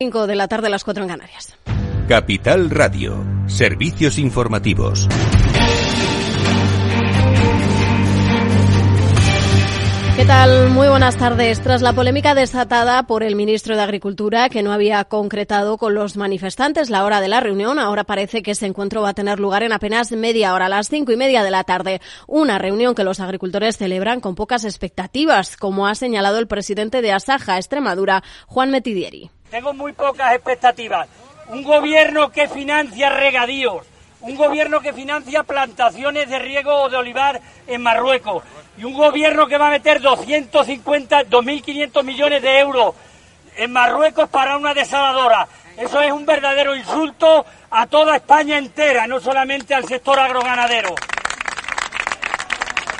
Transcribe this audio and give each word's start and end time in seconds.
5 0.00 0.28
de 0.28 0.36
la 0.36 0.46
tarde, 0.46 0.70
las 0.70 0.84
4 0.84 1.02
en 1.02 1.08
Canarias. 1.08 1.58
Capital 2.06 2.70
Radio, 2.70 3.26
servicios 3.48 4.16
informativos. 4.20 5.08
¿Qué 10.14 10.24
tal? 10.24 10.70
Muy 10.70 10.86
buenas 10.86 11.16
tardes. 11.16 11.60
Tras 11.60 11.82
la 11.82 11.94
polémica 11.94 12.36
desatada 12.36 13.08
por 13.08 13.24
el 13.24 13.34
ministro 13.34 13.74
de 13.74 13.82
Agricultura, 13.82 14.48
que 14.48 14.62
no 14.62 14.72
había 14.72 15.02
concretado 15.04 15.78
con 15.78 15.94
los 15.94 16.16
manifestantes 16.16 16.90
la 16.90 17.04
hora 17.04 17.20
de 17.20 17.26
la 17.26 17.40
reunión, 17.40 17.80
ahora 17.80 18.04
parece 18.04 18.44
que 18.44 18.52
ese 18.52 18.66
encuentro 18.66 19.02
va 19.02 19.08
a 19.08 19.14
tener 19.14 19.40
lugar 19.40 19.64
en 19.64 19.72
apenas 19.72 20.12
media 20.12 20.54
hora, 20.54 20.66
a 20.66 20.68
las 20.68 20.88
cinco 20.88 21.10
y 21.10 21.16
media 21.16 21.42
de 21.42 21.50
la 21.50 21.64
tarde. 21.64 22.00
Una 22.28 22.58
reunión 22.58 22.94
que 22.94 23.02
los 23.02 23.18
agricultores 23.18 23.76
celebran 23.76 24.20
con 24.20 24.36
pocas 24.36 24.64
expectativas, 24.64 25.56
como 25.56 25.88
ha 25.88 25.96
señalado 25.96 26.38
el 26.38 26.46
presidente 26.46 27.02
de 27.02 27.10
Asaja 27.10 27.56
Extremadura, 27.56 28.22
Juan 28.46 28.70
Metidieri. 28.70 29.32
Tengo 29.50 29.72
muy 29.72 29.92
pocas 29.92 30.34
expectativas. 30.34 31.08
Un 31.48 31.62
gobierno 31.62 32.30
que 32.30 32.48
financia 32.48 33.08
regadíos, 33.08 33.86
un 34.20 34.36
gobierno 34.36 34.80
que 34.80 34.92
financia 34.92 35.42
plantaciones 35.42 36.28
de 36.28 36.38
riego 36.38 36.74
o 36.82 36.88
de 36.90 36.96
olivar 36.96 37.40
en 37.66 37.82
Marruecos 37.82 38.44
y 38.76 38.84
un 38.84 38.92
gobierno 38.92 39.46
que 39.46 39.56
va 39.56 39.68
a 39.68 39.70
meter 39.70 40.00
250, 40.00 41.24
2.500 41.24 42.04
millones 42.04 42.42
de 42.42 42.58
euros 42.58 42.94
en 43.56 43.72
Marruecos 43.72 44.28
para 44.28 44.56
una 44.56 44.74
desaladora. 44.74 45.48
Eso 45.78 46.00
es 46.02 46.12
un 46.12 46.26
verdadero 46.26 46.76
insulto 46.76 47.46
a 47.70 47.86
toda 47.86 48.16
España 48.16 48.58
entera, 48.58 49.06
no 49.06 49.18
solamente 49.20 49.74
al 49.74 49.84
sector 49.84 50.18
agroganadero. 50.18 50.94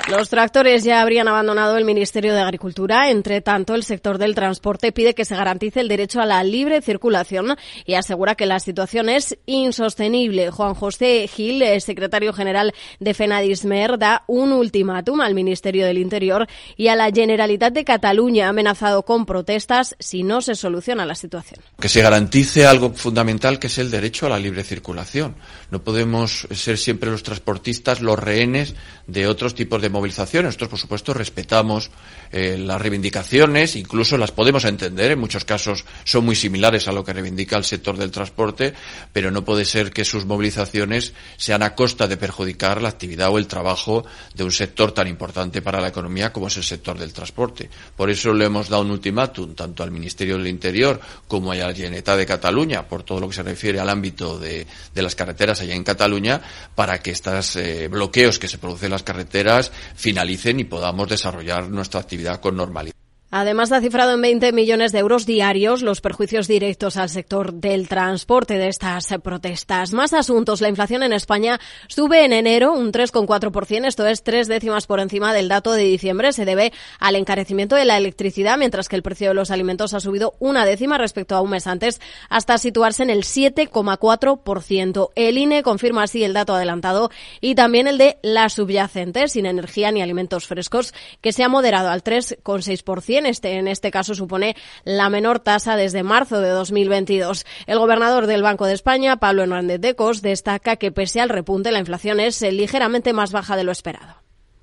Los 0.09 0.27
tractores 0.29 0.83
ya 0.83 1.01
habrían 1.01 1.27
abandonado 1.27 1.77
el 1.77 1.85
Ministerio 1.85 2.33
de 2.33 2.41
Agricultura. 2.41 3.11
Entre 3.11 3.41
tanto, 3.41 3.75
el 3.75 3.83
sector 3.83 4.17
del 4.17 4.33
transporte 4.33 4.91
pide 4.91 5.13
que 5.13 5.23
se 5.23 5.35
garantice 5.35 5.81
el 5.81 5.87
derecho 5.87 6.19
a 6.19 6.25
la 6.25 6.43
libre 6.43 6.81
circulación 6.81 7.55
y 7.85 7.93
asegura 7.93 8.33
que 8.33 8.47
la 8.47 8.59
situación 8.59 9.07
es 9.07 9.37
insostenible. 9.45 10.49
Juan 10.49 10.73
José 10.73 11.27
Gil, 11.27 11.63
secretario 11.79 12.33
general 12.33 12.73
de 12.99 13.13
FENADISMER, 13.13 13.99
da 13.99 14.23
un 14.25 14.51
ultimátum 14.51 15.21
al 15.21 15.35
Ministerio 15.35 15.85
del 15.85 15.99
Interior 15.99 16.47
y 16.75 16.87
a 16.87 16.95
la 16.95 17.11
Generalitat 17.11 17.73
de 17.73 17.85
Cataluña, 17.85 18.49
amenazado 18.49 19.03
con 19.03 19.27
protestas 19.27 19.95
si 19.99 20.23
no 20.23 20.41
se 20.41 20.55
soluciona 20.55 21.05
la 21.05 21.13
situación. 21.13 21.61
Que 21.79 21.87
se 21.87 22.01
garantice 22.01 22.65
algo 22.65 22.93
fundamental 22.93 23.59
que 23.59 23.67
es 23.67 23.77
el 23.77 23.91
derecho 23.91 24.25
a 24.25 24.29
la 24.29 24.39
libre 24.39 24.63
circulación. 24.63 25.35
No 25.69 25.83
podemos 25.83 26.47
ser 26.49 26.79
siempre 26.79 27.11
los 27.11 27.21
transportistas 27.21 28.01
los 28.01 28.17
rehenes 28.17 28.73
de 29.05 29.27
otros 29.27 29.53
tipos 29.53 29.79
de 29.83 29.98
movilizaciones. 29.99 30.49
Nosotros, 30.49 30.69
por 30.69 30.79
supuesto, 30.79 31.13
respetamos 31.13 31.91
eh, 32.31 32.57
las 32.57 32.81
reivindicaciones, 32.81 33.75
incluso 33.75 34.17
las 34.17 34.31
podemos 34.31 34.65
entender, 34.65 35.11
en 35.11 35.19
muchos 35.19 35.45
casos 35.45 35.85
son 36.03 36.25
muy 36.25 36.35
similares 36.35 36.87
a 36.87 36.91
lo 36.91 37.03
que 37.03 37.13
reivindica 37.13 37.57
el 37.57 37.63
sector 37.63 37.97
del 37.97 38.11
transporte, 38.11 38.73
pero 39.11 39.31
no 39.31 39.43
puede 39.43 39.65
ser 39.65 39.91
que 39.91 40.05
sus 40.05 40.25
movilizaciones 40.25 41.13
sean 41.37 41.63
a 41.63 41.75
costa 41.75 42.07
de 42.07 42.17
perjudicar 42.17 42.81
la 42.81 42.89
actividad 42.89 43.29
o 43.29 43.37
el 43.37 43.47
trabajo 43.47 44.05
de 44.33 44.43
un 44.43 44.51
sector 44.51 44.91
tan 44.91 45.07
importante 45.07 45.61
para 45.61 45.81
la 45.81 45.87
economía 45.87 46.31
como 46.31 46.47
es 46.47 46.57
el 46.57 46.63
sector 46.63 46.97
del 46.97 47.13
transporte. 47.13 47.69
Por 47.95 48.09
eso 48.09 48.33
le 48.33 48.45
hemos 48.45 48.69
dado 48.69 48.83
un 48.83 48.91
ultimátum 48.91 49.55
tanto 49.55 49.83
al 49.83 49.91
Ministerio 49.91 50.37
del 50.37 50.47
Interior 50.47 50.99
como 51.27 51.51
a 51.51 51.55
la 51.55 51.73
Generalitat 51.73 52.17
de 52.17 52.25
Cataluña, 52.25 52.87
por 52.87 53.03
todo 53.03 53.19
lo 53.19 53.27
que 53.29 53.35
se 53.35 53.43
refiere 53.43 53.79
al 53.79 53.89
ámbito 53.89 54.37
de, 54.37 54.67
las 54.93 55.15
carreteras 55.15 55.61
allá 55.61 55.75
en 55.75 55.83
Cataluña, 55.83 56.41
para 56.75 56.99
que 56.99 57.11
estos 57.11 57.55
eh, 57.55 57.87
bloqueos 57.87 58.37
que 58.37 58.47
se 58.47 58.57
producen 58.57 58.87
en 58.87 58.91
las 58.91 59.03
carreteras 59.03 59.71
finalicen 59.95 60.59
y 60.59 60.65
podamos 60.65 61.07
desarrollar 61.07 61.69
nuestra 61.69 61.99
actividad 62.01 62.18
con 62.41 62.55
normalidad. 62.55 62.98
Además, 63.31 63.71
ha 63.71 63.79
cifrado 63.79 64.13
en 64.13 64.21
20 64.21 64.51
millones 64.53 64.91
de 64.91 64.99
euros 64.99 65.27
diarios 65.27 65.83
los 65.83 66.01
perjuicios 66.01 66.47
directos 66.47 66.97
al 66.97 67.09
sector 67.09 67.53
del 67.53 67.87
transporte 67.87 68.57
de 68.57 68.69
estas 68.69 69.07
protestas. 69.21 69.93
Más 69.93 70.13
asuntos. 70.13 70.61
La 70.61 70.69
inflación 70.69 71.03
en 71.03 71.13
España 71.13 71.59
sube 71.87 72.25
en 72.25 72.33
enero 72.33 72.73
un 72.73 72.91
3,4%, 72.91 73.85
esto 73.85 74.07
es 74.07 74.23
tres 74.23 74.47
décimas 74.47 74.87
por 74.87 74.99
encima 74.99 75.31
del 75.31 75.47
dato 75.47 75.73
de 75.73 75.83
diciembre. 75.83 76.33
Se 76.33 76.45
debe 76.45 76.73
al 76.99 77.15
encarecimiento 77.15 77.75
de 77.75 77.85
la 77.85 77.97
electricidad, 77.97 78.57
mientras 78.57 78.89
que 78.89 78.95
el 78.95 79.03
precio 79.03 79.27
de 79.27 79.35
los 79.35 79.51
alimentos 79.51 79.93
ha 79.93 79.99
subido 79.99 80.33
una 80.39 80.65
décima 80.65 80.97
respecto 80.97 81.35
a 81.35 81.41
un 81.41 81.51
mes 81.51 81.67
antes, 81.67 82.01
hasta 82.29 82.57
situarse 82.57 83.03
en 83.03 83.11
el 83.11 83.25
7,4%. 83.25 85.11
El 85.15 85.37
INE 85.37 85.61
confirma 85.61 86.03
así 86.03 86.23
el 86.23 86.33
dato 86.33 86.55
adelantado 86.55 87.11
y 87.41 87.53
también 87.53 87.87
el 87.87 87.99
de 87.99 88.17
la 88.23 88.49
subyacente, 88.49 89.27
sin 89.27 89.45
energía 89.45 89.91
ni 89.91 90.01
alimentos 90.01 90.47
frescos, 90.47 90.95
que 91.21 91.31
se 91.31 91.43
ha 91.43 91.49
moderado 91.49 91.89
al 91.89 92.03
3,6% 92.03 93.18
este, 93.25 93.53
en 93.53 93.67
este 93.67 93.91
caso 93.91 94.15
supone 94.15 94.55
la 94.83 95.09
menor 95.09 95.39
tasa 95.39 95.75
desde 95.75 96.03
marzo 96.03 96.41
de 96.41 96.49
2022. 96.49 97.45
El 97.67 97.79
gobernador 97.79 98.27
del 98.27 98.43
Banco 98.43 98.65
de 98.65 98.73
España, 98.73 99.17
Pablo 99.17 99.43
Hernández 99.43 99.81
de 99.81 99.95
Cos, 99.95 100.21
destaca 100.21 100.75
que 100.75 100.91
pese 100.91 101.21
al 101.21 101.29
repunte 101.29 101.71
la 101.71 101.79
inflación 101.79 102.19
es 102.19 102.41
ligeramente 102.41 103.13
más 103.13 103.31
baja 103.31 103.55
de 103.55 103.63
lo 103.63 103.71
esperado. 103.71 104.15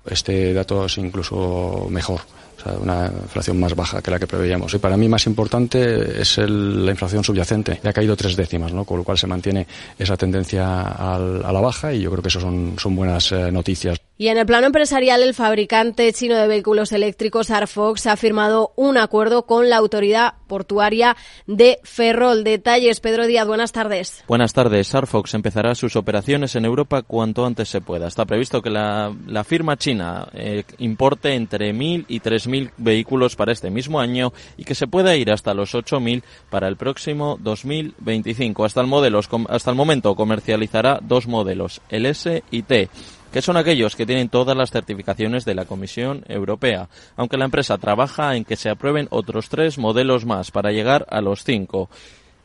Este 0.05 0.53
dato 0.53 0.85
es 0.85 0.97
incluso 0.97 1.87
mejor 1.89 2.21
o 2.57 2.61
sea, 2.61 2.73
una 2.73 3.11
inflación 3.23 3.59
más 3.59 3.75
baja 3.75 4.01
que 4.01 4.09
la 4.09 4.19
que 4.19 4.27
preveíamos. 4.27 4.73
Y 4.73 4.77
para 4.79 4.97
mí 4.97 5.07
más 5.07 5.25
importante 5.27 6.21
es 6.21 6.37
la 6.37 6.91
inflación 6.91 7.23
subyacente. 7.23 7.79
Ya 7.83 7.91
ha 7.91 7.93
caído 7.93 8.15
tres 8.15 8.35
décimas, 8.35 8.73
¿no? 8.73 8.83
con 8.83 8.97
lo 8.97 9.03
cual 9.03 9.17
se 9.17 9.27
mantiene 9.27 9.67
esa 9.97 10.17
tendencia 10.17 10.81
a 10.81 11.19
la 11.19 11.61
baja 11.61 11.93
y 11.93 12.01
yo 12.01 12.11
creo 12.11 12.21
que 12.21 12.29
eso 12.29 12.39
son, 12.39 12.75
son 12.77 12.95
buenas 12.95 13.31
eh, 13.31 13.51
noticias. 13.51 13.99
Y 14.19 14.29
en 14.29 14.39
el 14.39 14.47
plano 14.47 14.65
empresarial, 14.65 15.21
el 15.21 15.35
fabricante 15.35 16.11
chino 16.11 16.35
de 16.35 16.47
vehículos 16.47 16.91
eléctricos 16.91 17.51
Arfox 17.51 18.07
ha 18.07 18.17
firmado 18.17 18.71
un 18.75 18.97
acuerdo 18.97 19.43
con 19.43 19.69
la 19.69 19.77
autoridad 19.77 20.33
portuaria 20.47 21.15
de 21.45 21.77
Ferrol. 21.83 22.43
Detalles, 22.43 22.99
Pedro 22.99 23.27
Díaz, 23.27 23.45
buenas 23.45 23.73
tardes. 23.73 24.23
Buenas 24.27 24.53
tardes. 24.53 24.95
Arfox 24.95 25.35
empezará 25.35 25.75
sus 25.75 25.95
operaciones 25.95 26.55
en 26.55 26.65
Europa 26.65 27.03
cuanto 27.03 27.45
antes 27.45 27.69
se 27.69 27.79
pueda. 27.79 28.07
Está 28.07 28.25
previsto 28.25 28.63
que 28.63 28.71
la, 28.71 29.13
firma 29.45 29.77
china 29.77 30.27
eh, 30.33 30.63
importe 30.79 31.35
entre 31.35 31.71
1.000 31.71 32.05
y 32.07 32.19
3.000 32.19 32.71
vehículos 32.77 33.35
para 33.35 33.51
este 33.51 33.69
mismo 33.69 33.99
año 33.99 34.33
y 34.57 34.63
que 34.63 34.73
se 34.73 34.87
pueda 34.87 35.15
ir 35.15 35.31
hasta 35.31 35.53
los 35.53 35.75
8.000 35.75 36.23
para 36.49 36.67
el 36.67 36.75
próximo 36.75 37.37
2025. 37.39 38.65
Hasta 38.65 38.81
el, 38.81 38.87
modelo, 38.87 39.19
hasta 39.49 39.69
el 39.69 39.75
momento 39.75 40.15
comercializará 40.15 40.99
dos 41.03 41.27
modelos, 41.27 41.81
el 41.89 42.07
S 42.07 42.43
y 42.49 42.63
T 42.63 42.89
que 43.31 43.41
son 43.41 43.57
aquellos 43.57 43.95
que 43.95 44.05
tienen 44.05 44.29
todas 44.29 44.55
las 44.55 44.71
certificaciones 44.71 45.45
de 45.45 45.55
la 45.55 45.65
Comisión 45.65 46.23
Europea, 46.27 46.89
aunque 47.15 47.37
la 47.37 47.45
empresa 47.45 47.77
trabaja 47.77 48.35
en 48.35 48.45
que 48.45 48.55
se 48.55 48.69
aprueben 48.69 49.07
otros 49.11 49.49
tres 49.49 49.77
modelos 49.77 50.25
más 50.25 50.51
para 50.51 50.71
llegar 50.71 51.05
a 51.09 51.21
los 51.21 51.43
cinco. 51.43 51.89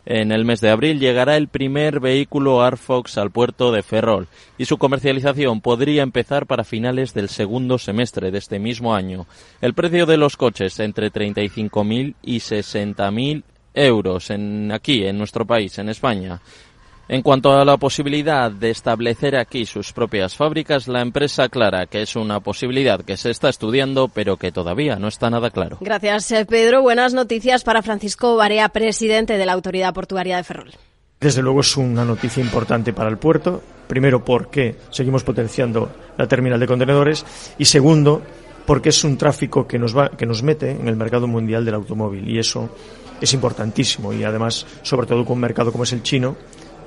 En 0.04 0.32
el 0.32 0.44
mes 0.44 0.60
de 0.60 0.70
abril 0.70 0.98
llegará 0.98 1.36
el 1.36 1.46
primer 1.46 2.00
vehículo 2.00 2.62
Arfox 2.62 3.18
al 3.18 3.30
puerto 3.30 3.70
de 3.70 3.84
Ferrol 3.84 4.26
y 4.58 4.64
su 4.64 4.76
comercialización 4.76 5.60
podría 5.60 6.02
empezar 6.02 6.46
para 6.46 6.64
finales 6.64 7.14
del 7.14 7.28
segundo 7.28 7.78
semestre 7.78 8.32
de 8.32 8.38
este 8.38 8.58
mismo 8.58 8.96
año. 8.96 9.26
El 9.60 9.74
precio 9.74 10.04
de 10.04 10.16
los 10.16 10.36
coches 10.36 10.80
entre 10.80 11.12
35.000 11.12 12.14
y 12.20 12.38
60.000 12.38 13.44
euros 13.74 14.30
en, 14.30 14.72
aquí, 14.72 15.04
en 15.04 15.18
nuestro 15.18 15.46
país, 15.46 15.78
en 15.78 15.88
España. 15.88 16.40
En 17.12 17.20
cuanto 17.20 17.52
a 17.52 17.62
la 17.66 17.76
posibilidad 17.76 18.50
de 18.50 18.70
establecer 18.70 19.36
aquí 19.36 19.66
sus 19.66 19.92
propias 19.92 20.34
fábricas, 20.34 20.88
la 20.88 21.02
empresa 21.02 21.42
aclara 21.42 21.84
que 21.84 22.00
es 22.00 22.16
una 22.16 22.40
posibilidad 22.40 23.02
que 23.04 23.18
se 23.18 23.28
está 23.28 23.50
estudiando, 23.50 24.08
pero 24.08 24.38
que 24.38 24.50
todavía 24.50 24.96
no 24.96 25.08
está 25.08 25.28
nada 25.28 25.50
claro. 25.50 25.76
Gracias, 25.82 26.32
eh, 26.32 26.46
Pedro. 26.46 26.80
Buenas 26.80 27.12
noticias 27.12 27.64
para 27.64 27.82
Francisco 27.82 28.34
Barea, 28.36 28.70
presidente 28.70 29.36
de 29.36 29.44
la 29.44 29.52
Autoridad 29.52 29.92
Portuaria 29.92 30.38
de 30.38 30.42
Ferrol. 30.42 30.70
Desde 31.20 31.42
luego 31.42 31.60
es 31.60 31.76
una 31.76 32.02
noticia 32.02 32.42
importante 32.42 32.94
para 32.94 33.10
el 33.10 33.18
puerto. 33.18 33.62
Primero, 33.86 34.24
porque 34.24 34.76
seguimos 34.88 35.22
potenciando 35.22 35.92
la 36.16 36.26
terminal 36.26 36.58
de 36.58 36.66
contenedores. 36.66 37.26
Y 37.58 37.66
segundo, 37.66 38.22
porque 38.64 38.88
es 38.88 39.04
un 39.04 39.18
tráfico 39.18 39.66
que 39.66 39.78
nos, 39.78 39.94
va, 39.94 40.08
que 40.08 40.24
nos 40.24 40.42
mete 40.42 40.70
en 40.70 40.88
el 40.88 40.96
mercado 40.96 41.26
mundial 41.26 41.62
del 41.62 41.74
automóvil. 41.74 42.26
Y 42.26 42.38
eso 42.38 42.70
es 43.20 43.34
importantísimo. 43.34 44.14
Y 44.14 44.24
además, 44.24 44.66
sobre 44.80 45.06
todo 45.06 45.26
con 45.26 45.34
un 45.34 45.40
mercado 45.40 45.72
como 45.72 45.84
es 45.84 45.92
el 45.92 46.02
chino, 46.02 46.36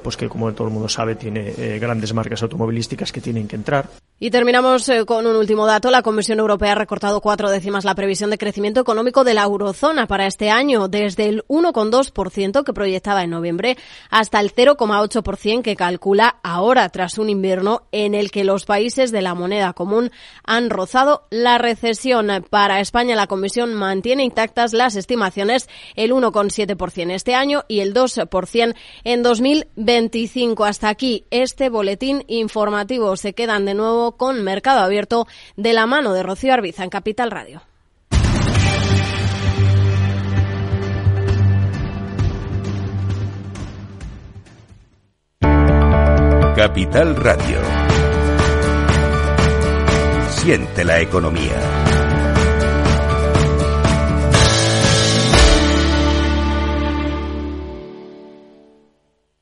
pues 0.06 0.18
que 0.18 0.30
como 0.30 0.54
todo 0.54 0.68
el 0.68 0.74
mundo 0.74 0.88
sabe 0.88 1.16
tiene 1.16 1.52
eh, 1.58 1.80
grandes 1.80 2.14
marcas 2.14 2.44
automovilísticas 2.44 3.12
que 3.12 3.22
tienen 3.22 3.48
que 3.48 3.56
entrar. 3.56 3.90
Y 4.18 4.32
terminamos 4.32 4.88
eh, 4.88 5.04
con 5.04 5.28
un 5.28 5.36
último 5.36 5.66
dato. 5.66 5.92
La 5.92 6.02
Comisión 6.02 6.40
Europea 6.40 6.72
ha 6.72 6.76
recortado 6.76 7.20
cuatro 7.20 7.50
décimas 7.50 7.84
la 7.84 7.96
previsión 7.96 8.30
de 8.30 8.38
crecimiento 8.38 8.80
económico 8.80 9.26
de 9.26 9.34
la 9.34 9.44
eurozona 9.44 10.08
para 10.08 10.26
este 10.26 10.50
año, 10.50 10.88
desde 10.88 11.28
el 11.28 11.44
1,2% 11.50 12.64
que 12.64 12.72
proyectaba 12.72 13.24
en 13.24 13.32
noviembre 13.32 13.76
hasta 14.10 14.40
el 14.40 14.56
0,8% 14.56 15.64
que 15.64 15.76
calcula 15.76 16.38
ahora, 16.44 16.88
tras 16.88 17.18
un 17.18 17.30
invierno 17.30 17.82
en 17.92 18.16
el 18.16 18.32
que 18.32 18.46
los 18.46 18.64
países 18.64 19.12
de 19.12 19.22
la 19.22 19.36
moneda 19.36 19.74
común 19.74 20.12
han 20.46 20.70
rozado 20.70 21.24
la 21.30 21.58
recesión. 21.58 22.30
Para 22.50 22.80
España, 22.80 23.18
la 23.18 23.28
Comisión 23.28 23.74
mantiene 23.74 24.24
intactas 24.24 24.72
las 24.72 24.96
estimaciones, 24.96 25.68
el 25.96 26.14
1,7% 26.14 27.12
este 27.12 27.36
año 27.36 27.66
y 27.68 27.82
el 27.82 27.94
2% 27.94 28.76
en 29.04 29.24
2025. 29.24 30.64
Hasta 30.64 30.88
aquí 30.88 31.26
este 31.32 31.68
boletín 31.68 32.24
informativo. 32.30 33.18
Se 33.18 33.34
quedan 33.34 33.66
de 33.66 33.74
nuevo 33.74 34.05
con 34.14 34.44
Mercado 34.44 34.80
Abierto 34.80 35.28
de 35.56 35.74
la 35.74 35.86
mano 35.86 36.14
de 36.14 36.24
Rocío 36.24 36.54
Arbiza 36.54 36.84
en 36.84 36.90
Capital 36.90 37.32
Radio. 37.32 37.62
Capital 46.56 47.16
Radio. 47.18 47.60
Siente 50.30 50.86
la 50.86 51.02
economía. 51.02 51.85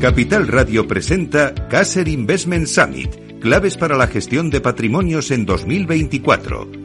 Capital 0.00 0.48
Radio 0.48 0.86
presenta 0.86 1.54
Caser 1.68 2.08
Investment 2.08 2.66
Summit, 2.66 3.40
claves 3.40 3.76
para 3.76 3.96
la 3.96 4.06
gestión 4.06 4.50
de 4.50 4.60
patrimonios 4.60 5.30
en 5.30 5.46
2024 5.46 6.83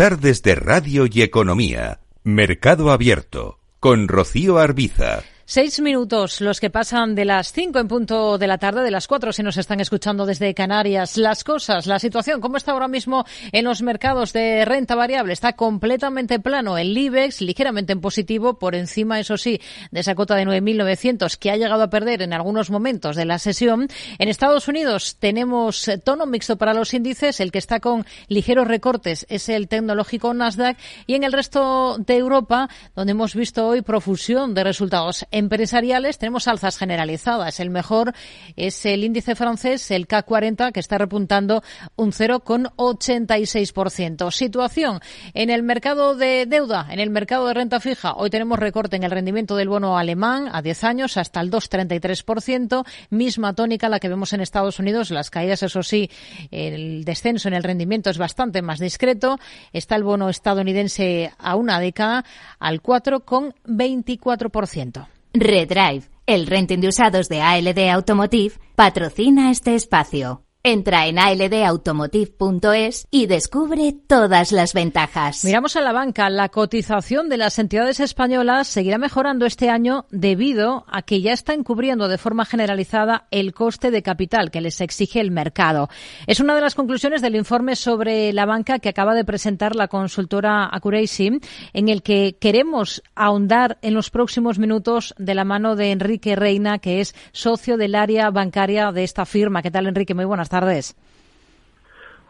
Tardes 0.00 0.42
de 0.42 0.54
Radio 0.54 1.04
y 1.04 1.20
Economía. 1.20 2.00
Mercado 2.24 2.90
Abierto. 2.90 3.58
Con 3.80 4.08
Rocío 4.08 4.56
Arbiza. 4.56 5.24
Seis 5.52 5.80
minutos 5.80 6.40
los 6.40 6.60
que 6.60 6.70
pasan 6.70 7.16
de 7.16 7.24
las 7.24 7.52
cinco 7.52 7.80
en 7.80 7.88
punto 7.88 8.38
de 8.38 8.46
la 8.46 8.58
tarde, 8.58 8.84
de 8.84 8.92
las 8.92 9.08
cuatro 9.08 9.32
si 9.32 9.42
nos 9.42 9.56
están 9.56 9.80
escuchando 9.80 10.24
desde 10.24 10.54
Canarias. 10.54 11.16
Las 11.16 11.42
cosas, 11.42 11.88
la 11.88 11.98
situación, 11.98 12.40
¿cómo 12.40 12.56
está 12.56 12.70
ahora 12.70 12.86
mismo 12.86 13.24
en 13.50 13.64
los 13.64 13.82
mercados 13.82 14.32
de 14.32 14.64
renta 14.64 14.94
variable? 14.94 15.32
Está 15.32 15.54
completamente 15.54 16.38
plano. 16.38 16.78
El 16.78 16.96
IBEX 16.96 17.40
ligeramente 17.40 17.92
en 17.92 18.00
positivo, 18.00 18.60
por 18.60 18.76
encima, 18.76 19.18
eso 19.18 19.36
sí, 19.36 19.60
de 19.90 19.98
esa 19.98 20.14
cota 20.14 20.36
de 20.36 20.46
9.900 20.46 21.36
que 21.36 21.50
ha 21.50 21.56
llegado 21.56 21.82
a 21.82 21.90
perder 21.90 22.22
en 22.22 22.32
algunos 22.32 22.70
momentos 22.70 23.16
de 23.16 23.24
la 23.24 23.40
sesión. 23.40 23.88
En 24.20 24.28
Estados 24.28 24.68
Unidos 24.68 25.16
tenemos 25.18 25.90
tono 26.04 26.26
mixto 26.26 26.58
para 26.58 26.74
los 26.74 26.94
índices. 26.94 27.40
El 27.40 27.50
que 27.50 27.58
está 27.58 27.80
con 27.80 28.06
ligeros 28.28 28.68
recortes 28.68 29.26
es 29.28 29.48
el 29.48 29.66
tecnológico 29.66 30.32
Nasdaq. 30.32 30.78
Y 31.08 31.16
en 31.16 31.24
el 31.24 31.32
resto 31.32 31.96
de 31.98 32.18
Europa, 32.18 32.68
donde 32.94 33.10
hemos 33.10 33.34
visto 33.34 33.66
hoy 33.66 33.82
profusión 33.82 34.54
de 34.54 34.62
resultados 34.62 35.26
empresariales 35.40 36.18
tenemos 36.18 36.46
alzas 36.46 36.78
generalizadas. 36.78 37.58
El 37.58 37.70
mejor 37.70 38.14
es 38.56 38.86
el 38.86 39.02
índice 39.02 39.34
francés, 39.34 39.90
el 39.90 40.06
CAC 40.06 40.26
40, 40.26 40.70
que 40.70 40.78
está 40.78 40.98
repuntando 40.98 41.64
un 41.96 42.12
0,86%. 42.12 44.30
Situación 44.30 45.00
en 45.34 45.50
el 45.50 45.64
mercado 45.64 46.14
de 46.14 46.46
deuda, 46.46 46.86
en 46.90 47.00
el 47.00 47.10
mercado 47.10 47.48
de 47.48 47.54
renta 47.54 47.80
fija. 47.80 48.14
Hoy 48.14 48.30
tenemos 48.30 48.56
recorte 48.58 48.96
en 48.96 49.02
el 49.02 49.10
rendimiento 49.10 49.56
del 49.56 49.68
bono 49.68 49.98
alemán 49.98 50.48
a 50.52 50.62
10 50.62 50.84
años 50.84 51.16
hasta 51.16 51.40
el 51.40 51.50
2,33%. 51.50 52.86
Misma 53.10 53.54
tónica 53.54 53.88
la 53.88 53.98
que 53.98 54.08
vemos 54.08 54.32
en 54.32 54.40
Estados 54.40 54.78
Unidos. 54.78 55.10
Las 55.10 55.30
caídas, 55.30 55.64
eso 55.64 55.82
sí, 55.82 56.08
el 56.50 57.04
descenso 57.04 57.48
en 57.48 57.54
el 57.54 57.64
rendimiento 57.64 58.10
es 58.10 58.18
bastante 58.18 58.60
más 58.62 58.78
discreto. 58.78 59.40
Está 59.72 59.96
el 59.96 60.04
bono 60.04 60.28
estadounidense 60.28 61.32
a 61.38 61.56
una 61.56 61.80
década 61.80 62.24
al 62.58 62.82
4,24%. 62.82 65.06
Redrive, 65.32 66.10
el 66.26 66.46
renting 66.48 66.80
de 66.80 66.88
usados 66.88 67.28
de 67.28 67.40
ALD 67.40 67.88
Automotive, 67.90 68.54
patrocina 68.74 69.52
este 69.52 69.76
espacio. 69.76 70.42
Entra 70.62 71.06
en 71.06 71.18
aldautomotive.es 71.18 73.08
y 73.10 73.24
descubre 73.24 73.94
todas 74.06 74.52
las 74.52 74.74
ventajas. 74.74 75.42
Miramos 75.42 75.74
a 75.76 75.80
la 75.80 75.92
banca. 75.92 76.28
La 76.28 76.50
cotización 76.50 77.30
de 77.30 77.38
las 77.38 77.58
entidades 77.58 77.98
españolas 77.98 78.68
seguirá 78.68 78.98
mejorando 78.98 79.46
este 79.46 79.70
año 79.70 80.04
debido 80.10 80.84
a 80.86 81.00
que 81.00 81.22
ya 81.22 81.32
están 81.32 81.64
cubriendo 81.64 82.08
de 82.08 82.18
forma 82.18 82.44
generalizada 82.44 83.26
el 83.30 83.54
coste 83.54 83.90
de 83.90 84.02
capital 84.02 84.50
que 84.50 84.60
les 84.60 84.82
exige 84.82 85.20
el 85.20 85.30
mercado. 85.30 85.88
Es 86.26 86.40
una 86.40 86.54
de 86.54 86.60
las 86.60 86.74
conclusiones 86.74 87.22
del 87.22 87.36
informe 87.36 87.74
sobre 87.74 88.30
la 88.34 88.44
banca 88.44 88.80
que 88.80 88.90
acaba 88.90 89.14
de 89.14 89.24
presentar 89.24 89.74
la 89.74 89.88
consultora 89.88 90.66
Accuracy, 90.66 91.40
en 91.72 91.88
el 91.88 92.02
que 92.02 92.36
queremos 92.38 93.02
ahondar 93.14 93.78
en 93.80 93.94
los 93.94 94.10
próximos 94.10 94.58
minutos 94.58 95.14
de 95.16 95.34
la 95.34 95.46
mano 95.46 95.74
de 95.74 95.92
Enrique 95.92 96.36
Reina, 96.36 96.80
que 96.80 97.00
es 97.00 97.14
socio 97.32 97.78
del 97.78 97.94
área 97.94 98.28
bancaria 98.30 98.92
de 98.92 99.04
esta 99.04 99.24
firma. 99.24 99.62
¿Qué 99.62 99.70
tal, 99.70 99.86
Enrique? 99.86 100.12
Muy 100.12 100.26
buenas 100.26 100.49
tardes. 100.50 100.94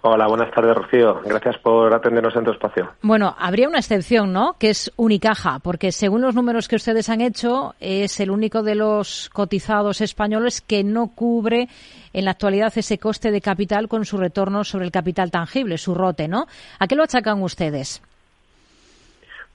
Hola, 0.03 0.29
buenas 0.29 0.51
tardes, 0.55 0.75
Rocío. 0.75 1.21
Gracias 1.27 1.59
por 1.59 1.93
atendernos 1.93 2.35
en 2.35 2.45
tu 2.45 2.53
espacio. 2.53 2.91
Bueno, 3.03 3.37
habría 3.39 3.69
una 3.69 3.81
excepción, 3.81 4.33
¿no? 4.33 4.55
Que 4.59 4.71
es 4.71 4.91
Unicaja, 4.97 5.59
porque 5.59 5.93
según 5.93 6.23
los 6.23 6.35
números 6.35 6.69
que 6.69 6.77
ustedes 6.77 7.11
han 7.11 7.21
hecho, 7.21 7.75
es 7.81 8.19
el 8.21 8.31
único 8.31 8.63
de 8.63 8.77
los 8.77 9.29
cotizados 9.31 10.01
españoles 10.01 10.63
que 10.63 10.85
no 10.85 11.09
cubre 11.09 11.69
en 12.15 12.25
la 12.25 12.31
actualidad 12.31 12.73
ese 12.77 12.97
coste 12.97 13.31
de 13.31 13.43
capital 13.43 13.89
con 13.89 14.07
su 14.07 14.17
retorno 14.17 14.65
sobre 14.65 14.87
el 14.87 14.91
capital 14.91 15.31
tangible, 15.31 15.77
su 15.77 15.95
rote, 15.95 16.29
¿no? 16.29 16.47
¿A 16.79 16.87
qué 16.87 16.95
lo 16.95 17.03
achacan 17.03 17.43
ustedes? 17.43 18.01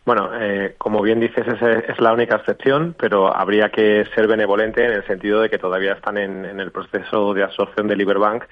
Bueno, 0.06 0.30
eh, 0.40 0.76
como 0.78 1.02
bien 1.02 1.20
dices, 1.20 1.48
es, 1.48 1.62
es, 1.90 2.00
la 2.00 2.14
única 2.14 2.36
excepción, 2.36 2.96
pero 2.98 3.36
habría 3.36 3.70
que 3.70 4.06
ser 4.14 4.28
benevolente 4.28 4.86
en 4.86 4.92
el 4.92 5.08
sentido 5.08 5.42
de 5.42 5.50
que 5.50 5.58
todavía 5.58 5.94
están 5.94 6.20
en, 6.20 6.46
el 6.46 6.72
proceso 6.72 7.34
de 7.34 7.44
absorción 7.44 7.88
de 7.88 7.96
Liberbank 7.96 8.44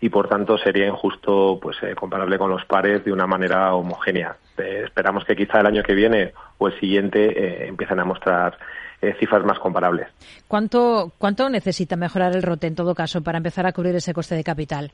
y, 0.00 0.08
por 0.08 0.28
tanto, 0.28 0.56
sería 0.56 0.86
injusto 0.86 1.58
pues 1.60 1.76
eh, 1.82 1.96
comparable 1.96 2.38
con 2.38 2.48
los 2.48 2.64
pares 2.64 3.04
de 3.04 3.12
una 3.12 3.26
manera 3.26 3.74
homogénea. 3.74 4.36
Eh, 4.56 4.82
esperamos 4.84 5.24
que 5.24 5.34
quizá 5.34 5.58
el 5.58 5.66
año 5.66 5.82
que 5.82 5.94
viene 5.94 6.32
o 6.58 6.68
el 6.68 6.78
siguiente 6.78 7.18
eh, 7.26 7.66
empiecen 7.66 7.98
a 7.98 8.04
mostrar 8.04 8.56
cifras 9.18 9.42
más 9.46 9.58
comparables. 9.58 10.08
¿Cuánto, 10.46 11.12
¿Cuánto 11.16 11.48
necesita 11.48 11.96
mejorar 11.96 12.36
el 12.36 12.42
ROTE 12.42 12.66
en 12.66 12.74
todo 12.74 12.94
caso 12.94 13.22
para 13.22 13.38
empezar 13.38 13.66
a 13.66 13.72
cubrir 13.72 13.96
ese 13.96 14.12
coste 14.12 14.34
de 14.34 14.44
capital? 14.44 14.92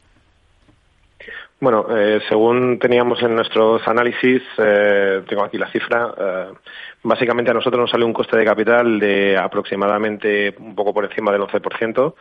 Bueno, 1.58 1.86
eh, 1.96 2.20
según 2.28 2.78
teníamos 2.78 3.22
en 3.22 3.34
nuestros 3.34 3.80
análisis, 3.88 4.42
eh, 4.58 5.22
tengo 5.26 5.42
aquí 5.42 5.56
la 5.56 5.70
cifra, 5.72 6.14
eh, 6.18 6.52
básicamente 7.02 7.50
a 7.50 7.54
nosotros 7.54 7.80
nos 7.80 7.90
sale 7.90 8.04
un 8.04 8.12
coste 8.12 8.36
de 8.36 8.44
capital 8.44 8.98
de 8.98 9.38
aproximadamente 9.38 10.54
un 10.58 10.75
poco 10.75 10.92
por 10.92 11.04
encima 11.04 11.32
del 11.32 11.40
11%. 11.40 12.14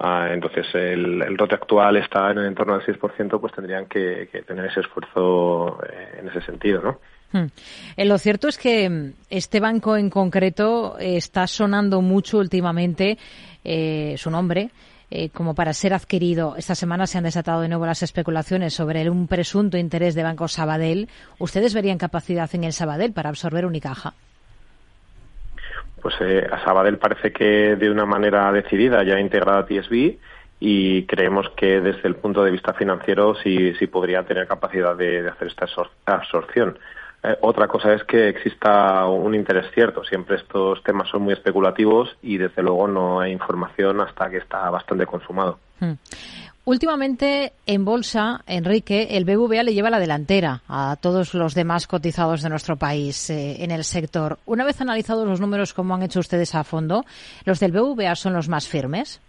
Ah, 0.00 0.28
entonces, 0.32 0.66
el, 0.74 1.38
ROTE 1.38 1.54
actual 1.54 1.96
está 1.96 2.30
en 2.32 2.38
el 2.38 2.46
entorno 2.46 2.76
del 2.76 2.84
6%, 2.84 3.40
pues 3.40 3.54
tendrían 3.54 3.86
que, 3.86 4.28
tener 4.46 4.66
ese 4.66 4.80
esfuerzo 4.80 5.78
eh, 5.84 6.18
en 6.18 6.28
ese 6.28 6.42
sentido, 6.42 6.82
¿no? 6.82 6.98
Hmm. 7.32 7.46
Eh, 7.96 8.04
lo 8.04 8.18
cierto 8.18 8.48
es 8.48 8.58
que 8.58 8.90
mm, 8.90 9.12
este 9.30 9.60
banco 9.60 9.96
en 9.96 10.10
concreto 10.10 10.96
está 10.98 11.46
sonando 11.46 12.02
mucho 12.02 12.38
últimamente 12.38 13.16
su 14.16 14.30
nombre 14.30 14.68
eh, 15.10 15.30
como 15.30 15.54
para 15.54 15.72
ser 15.72 15.94
adquirido. 15.94 16.54
Esta 16.56 16.74
semana 16.74 17.06
se 17.06 17.18
han 17.18 17.24
desatado 17.24 17.60
de 17.60 17.68
nuevo 17.68 17.86
las 17.86 18.02
especulaciones 18.02 18.74
sobre 18.74 19.08
un 19.08 19.26
presunto 19.26 19.76
interés 19.76 20.14
de 20.14 20.22
Banco 20.22 20.48
Sabadell. 20.48 21.08
¿Ustedes 21.38 21.74
verían 21.74 21.98
capacidad 21.98 22.48
en 22.54 22.64
el 22.64 22.72
Sabadell 22.72 23.12
para 23.12 23.28
absorber 23.28 23.66
Unicaja? 23.66 24.14
Pues 26.00 26.14
eh, 26.20 26.46
a 26.50 26.62
Sabadell 26.64 26.98
parece 26.98 27.32
que 27.32 27.76
de 27.76 27.90
una 27.90 28.04
manera 28.04 28.50
decidida 28.52 29.02
ya 29.04 29.14
ha 29.14 29.20
integrado 29.20 29.58
a 29.58 29.66
TSB 29.66 30.18
y 30.60 31.04
creemos 31.04 31.50
que 31.56 31.80
desde 31.80 32.08
el 32.08 32.16
punto 32.16 32.44
de 32.44 32.50
vista 32.50 32.74
financiero 32.74 33.34
sí, 33.36 33.74
sí 33.78 33.86
podría 33.86 34.22
tener 34.22 34.46
capacidad 34.46 34.96
de 34.96 35.28
hacer 35.28 35.48
esta 35.48 35.66
absorción. 36.06 36.78
Eh, 37.24 37.38
otra 37.40 37.66
cosa 37.66 37.94
es 37.94 38.04
que 38.04 38.28
exista 38.28 39.06
un 39.06 39.34
interés 39.34 39.66
cierto. 39.72 40.04
Siempre 40.04 40.36
estos 40.36 40.82
temas 40.82 41.08
son 41.08 41.22
muy 41.22 41.32
especulativos 41.32 42.10
y 42.22 42.36
desde 42.36 42.62
luego 42.62 42.86
no 42.86 43.20
hay 43.20 43.32
información 43.32 44.00
hasta 44.02 44.28
que 44.28 44.36
está 44.36 44.68
bastante 44.68 45.06
consumado. 45.06 45.58
Hmm. 45.80 45.94
Últimamente 46.66 47.52
en 47.66 47.84
bolsa, 47.84 48.42
Enrique, 48.46 49.08
el 49.10 49.24
BBVA 49.24 49.62
le 49.62 49.74
lleva 49.74 49.90
la 49.90 49.98
delantera 49.98 50.62
a 50.66 50.96
todos 50.98 51.34
los 51.34 51.54
demás 51.54 51.86
cotizados 51.86 52.42
de 52.42 52.48
nuestro 52.48 52.76
país 52.76 53.28
eh, 53.28 53.62
en 53.62 53.70
el 53.70 53.84
sector. 53.84 54.38
Una 54.46 54.64
vez 54.64 54.80
analizados 54.80 55.26
los 55.28 55.40
números 55.40 55.74
como 55.74 55.94
han 55.94 56.02
hecho 56.02 56.20
ustedes 56.20 56.54
a 56.54 56.64
fondo, 56.64 57.04
¿los 57.44 57.60
del 57.60 57.72
BBVA 57.72 58.14
son 58.14 58.32
los 58.32 58.48
más 58.48 58.66
firmes? 58.66 59.20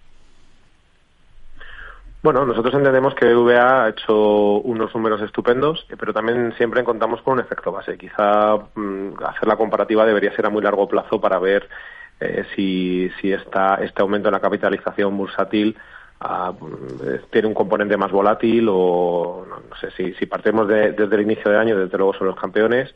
Bueno, 2.25 2.43
nosotros 2.43 2.73
entendemos 2.73 3.13
que 3.13 3.31
BBVA 3.31 3.83
ha 3.83 3.89
hecho 3.89 4.57
unos 4.61 4.95
números 4.95 5.21
estupendos, 5.21 5.85
pero 5.99 6.11
también 6.11 6.55
siempre 6.57 6.83
contamos 6.83 7.21
con 7.21 7.33
un 7.33 7.39
efecto 7.39 7.71
base. 7.71 7.99
Quizá 7.99 8.55
mm, 8.73 9.23
hacer 9.23 9.47
la 9.47 9.55
comparativa 9.55 10.07
debería 10.07 10.35
ser 10.35 10.47
a 10.47 10.49
muy 10.49 10.63
largo 10.63 10.87
plazo 10.87 11.21
para 11.21 11.37
ver 11.37 11.69
eh, 12.19 12.43
si, 12.55 13.11
si 13.21 13.31
esta, 13.31 13.75
este 13.75 14.01
aumento 14.01 14.29
en 14.29 14.33
la 14.33 14.39
capitalización 14.39 15.15
bursátil 15.15 15.77
eh, 16.19 17.21
tiene 17.29 17.47
un 17.47 17.53
componente 17.53 17.95
más 17.95 18.11
volátil 18.11 18.69
o 18.71 19.45
no, 19.47 19.75
sé 19.79 19.91
si, 19.91 20.13
si 20.15 20.25
partimos 20.25 20.67
desde 20.67 21.03
el 21.03 21.21
inicio 21.21 21.51
de 21.51 21.59
año, 21.59 21.77
desde 21.77 21.95
luego 21.95 22.15
son 22.15 22.25
los 22.25 22.39
campeones, 22.39 22.95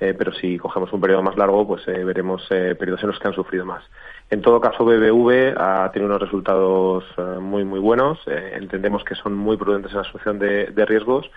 eh, 0.00 0.14
pero 0.16 0.32
si 0.32 0.56
cogemos 0.56 0.90
un 0.94 1.02
periodo 1.02 1.22
más 1.22 1.36
largo, 1.36 1.66
pues 1.66 1.86
eh, 1.86 2.02
veremos 2.02 2.46
periodos 2.48 3.02
en 3.02 3.08
los 3.08 3.18
que 3.18 3.28
han 3.28 3.34
sufrido 3.34 3.66
más. 3.66 3.84
En 4.30 4.42
todo 4.42 4.60
caso, 4.60 4.84
BBV 4.84 5.54
ha 5.56 5.90
tenido 5.92 6.08
unos 6.10 6.22
resultados 6.22 7.04
muy, 7.40 7.64
muy 7.64 7.80
buenos. 7.80 8.18
entendemos 8.26 9.02
que 9.02 9.16
son 9.16 9.34
muy 9.34 9.56
prudentes 9.56 9.90
en 9.90 9.96
la 9.96 10.02
asunción 10.02 10.38
de, 10.38 10.84
riesgos 10.86 11.28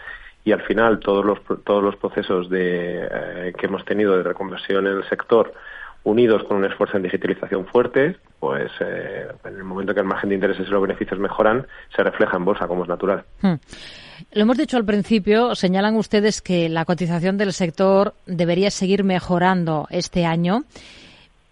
y 0.46 0.52
al 0.52 0.62
final 0.62 1.00
todos 1.00 1.26
los, 1.26 1.40
todos 1.64 1.84
los 1.84 1.96
procesos 1.96 2.50
de, 2.50 3.54
que 3.58 3.66
hemos 3.66 3.84
tenido 3.86 4.16
de 4.16 4.24
reconversión 4.24 4.86
en 4.86 4.98
el 4.98 5.10
sector 5.10 5.54
unidos 6.04 6.44
con 6.44 6.58
un 6.58 6.66
esfuerzo 6.66 6.98
en 6.98 7.04
digitalización 7.04 7.66
fuerte, 7.66 8.18
pues 8.40 8.72
eh, 8.82 9.28
en 9.46 9.56
el 9.56 9.64
momento 9.64 9.94
que 9.94 10.02
el 10.02 10.06
margen 10.06 10.30
de 10.30 10.36
intereses 10.36 10.68
y 10.68 10.70
los 10.70 10.82
beneficios 10.82 11.20
mejoran, 11.20 11.66
se 11.96 12.04
refleja 12.04 12.38
en 12.38 12.46
bolsa, 12.46 12.68
como 12.68 12.84
es 12.84 12.90
natural. 12.90 13.24
Hmm. 13.42 13.54
Lo 14.34 14.42
hemos 14.42 14.58
dicho 14.58 14.78
al 14.78 14.86
principio, 14.86 15.56
señalan 15.56 15.96
ustedes 15.96 16.42
que 16.42 16.70
la 16.70 16.86
cotización 16.86 17.38
del 17.38 17.54
sector 17.54 18.14
debería 18.26 18.70
seguir 18.70 19.04
mejorando 19.04 19.88
este 19.90 20.26
año, 20.26 20.64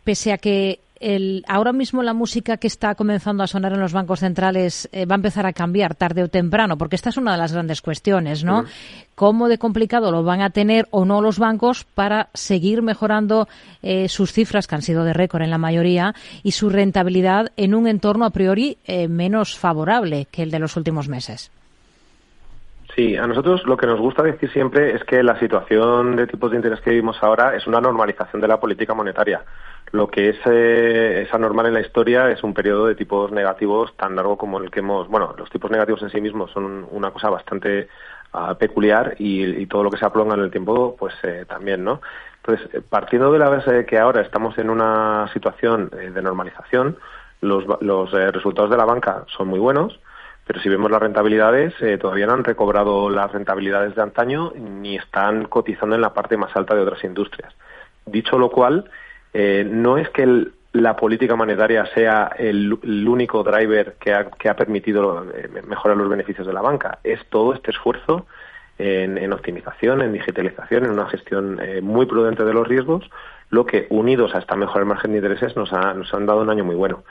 pese 0.03 0.33
a 0.33 0.37
que 0.37 0.79
el, 1.01 1.43
ahora 1.47 1.73
mismo 1.73 2.03
la 2.03 2.13
música 2.13 2.57
que 2.57 2.67
está 2.67 2.95
comenzando 2.95 3.43
a 3.43 3.47
sonar 3.47 3.73
en 3.73 3.79
los 3.79 3.91
bancos 3.91 4.19
centrales 4.19 4.87
eh, 4.91 5.05
va 5.05 5.15
a 5.15 5.17
empezar 5.17 5.45
a 5.45 5.53
cambiar 5.53 5.95
tarde 5.95 6.23
o 6.23 6.27
temprano, 6.27 6.77
porque 6.77 6.95
esta 6.95 7.09
es 7.09 7.17
una 7.17 7.33
de 7.33 7.39
las 7.39 7.51
grandes 7.51 7.81
cuestiones, 7.81 8.43
¿no? 8.43 8.65
¿Cómo 9.15 9.49
de 9.49 9.57
complicado 9.57 10.11
lo 10.11 10.23
van 10.23 10.41
a 10.41 10.51
tener 10.51 10.87
o 10.91 11.05
no 11.05 11.21
los 11.21 11.39
bancos 11.39 11.83
para 11.83 12.29
seguir 12.33 12.81
mejorando 12.81 13.47
eh, 13.81 14.07
sus 14.09 14.31
cifras, 14.31 14.67
que 14.67 14.75
han 14.75 14.81
sido 14.81 15.03
de 15.03 15.13
récord 15.13 15.41
en 15.41 15.49
la 15.49 15.57
mayoría, 15.57 16.15
y 16.43 16.51
su 16.51 16.69
rentabilidad 16.69 17.51
en 17.57 17.75
un 17.75 17.87
entorno 17.87 18.25
a 18.25 18.29
priori 18.29 18.77
eh, 18.85 19.07
menos 19.07 19.57
favorable 19.57 20.27
que 20.31 20.43
el 20.43 20.51
de 20.51 20.59
los 20.59 20.77
últimos 20.77 21.07
meses? 21.07 21.51
Sí, 22.95 23.15
a 23.15 23.25
nosotros 23.25 23.65
lo 23.65 23.77
que 23.77 23.87
nos 23.87 23.99
gusta 23.99 24.21
decir 24.21 24.51
siempre 24.51 24.93
es 24.93 25.03
que 25.05 25.23
la 25.23 25.39
situación 25.39 26.17
de 26.17 26.27
tipos 26.27 26.51
de 26.51 26.57
interés 26.57 26.81
que 26.81 26.89
vivimos 26.89 27.17
ahora 27.23 27.55
es 27.55 27.65
una 27.65 27.79
normalización 27.79 28.41
de 28.41 28.49
la 28.49 28.59
política 28.59 28.93
monetaria. 28.93 29.43
Lo 29.93 30.09
que 30.09 30.29
es, 30.29 30.37
eh, 30.45 31.23
es 31.25 31.33
anormal 31.33 31.67
en 31.67 31.73
la 31.75 31.81
historia 31.81 32.29
es 32.29 32.43
un 32.43 32.53
periodo 32.53 32.87
de 32.87 32.95
tipos 32.95 33.31
negativos 33.31 33.95
tan 33.95 34.15
largo 34.15 34.37
como 34.37 34.59
el 34.59 34.69
que 34.69 34.79
hemos. 34.79 35.07
Bueno, 35.07 35.33
los 35.37 35.49
tipos 35.49 35.71
negativos 35.71 36.01
en 36.03 36.09
sí 36.09 36.19
mismos 36.19 36.51
son 36.51 36.85
una 36.91 37.11
cosa 37.11 37.29
bastante 37.29 37.87
ah, 38.33 38.55
peculiar 38.55 39.15
y, 39.19 39.65
todo 39.67 39.83
lo 39.83 39.89
que 39.89 39.97
se 39.97 40.09
prolonga 40.09 40.35
en 40.35 40.41
el 40.41 40.51
tiempo, 40.51 40.95
pues 40.97 41.13
eh, 41.23 41.45
también, 41.47 41.85
¿no? 41.85 42.01
Entonces, 42.43 42.83
partiendo 42.89 43.31
de 43.31 43.39
la 43.39 43.49
base 43.49 43.71
de 43.71 43.85
que 43.85 43.99
ahora 43.99 44.21
estamos 44.21 44.57
en 44.57 44.69
una 44.69 45.29
situación 45.31 45.91
eh, 45.97 46.09
de 46.09 46.21
normalización, 46.21 46.97
los, 47.39 47.63
los 47.81 48.11
resultados 48.11 48.69
de 48.69 48.77
la 48.77 48.85
banca 48.85 49.23
son 49.27 49.47
muy 49.47 49.59
buenos 49.59 49.99
pero 50.51 50.63
si 50.63 50.67
vemos 50.67 50.91
las 50.91 51.01
rentabilidades, 51.01 51.73
eh, 51.79 51.97
todavía 51.97 52.25
no 52.27 52.33
han 52.33 52.43
recobrado 52.43 53.09
las 53.09 53.31
rentabilidades 53.31 53.95
de 53.95 54.01
antaño 54.01 54.51
ni 54.53 54.97
están 54.97 55.45
cotizando 55.45 55.95
en 55.95 56.01
la 56.01 56.13
parte 56.13 56.35
más 56.35 56.53
alta 56.57 56.75
de 56.75 56.81
otras 56.81 57.01
industrias. 57.05 57.53
Dicho 58.05 58.37
lo 58.37 58.51
cual, 58.51 58.91
eh, 59.33 59.65
no 59.65 59.97
es 59.97 60.09
que 60.09 60.47
la 60.73 60.97
política 60.97 61.37
monetaria 61.37 61.85
sea 61.93 62.31
el, 62.37 62.73
único 63.07 63.43
driver 63.43 63.95
que 63.97 64.11
ha, 64.13 64.55
permitido 64.57 65.25
eh, 65.33 65.47
mejorar 65.65 65.95
los 65.95 66.09
beneficios 66.09 66.45
de 66.45 66.51
la 66.51 66.61
banca. 66.61 66.99
Es 67.05 67.25
todo 67.29 67.53
este 67.53 67.71
esfuerzo 67.71 68.25
en, 68.77 69.31
optimización, 69.31 70.01
en 70.01 70.11
digitalización, 70.11 70.83
en 70.83 70.91
una 70.91 71.07
gestión 71.07 71.61
muy 71.81 72.07
prudente 72.07 72.43
de 72.43 72.53
los 72.53 72.67
riesgos, 72.67 73.09
lo 73.51 73.65
que, 73.65 73.87
unidos 73.89 74.35
a 74.35 74.39
esta 74.39 74.57
mejora 74.57 74.83
margen 74.83 75.11
de 75.11 75.19
intereses, 75.19 75.55
nos, 75.55 75.71
ha, 75.71 75.93
nos 75.93 76.13
han 76.13 76.25
dado 76.25 76.41
un 76.41 76.49
año 76.49 76.65
muy 76.65 76.75
bueno. 76.75 77.03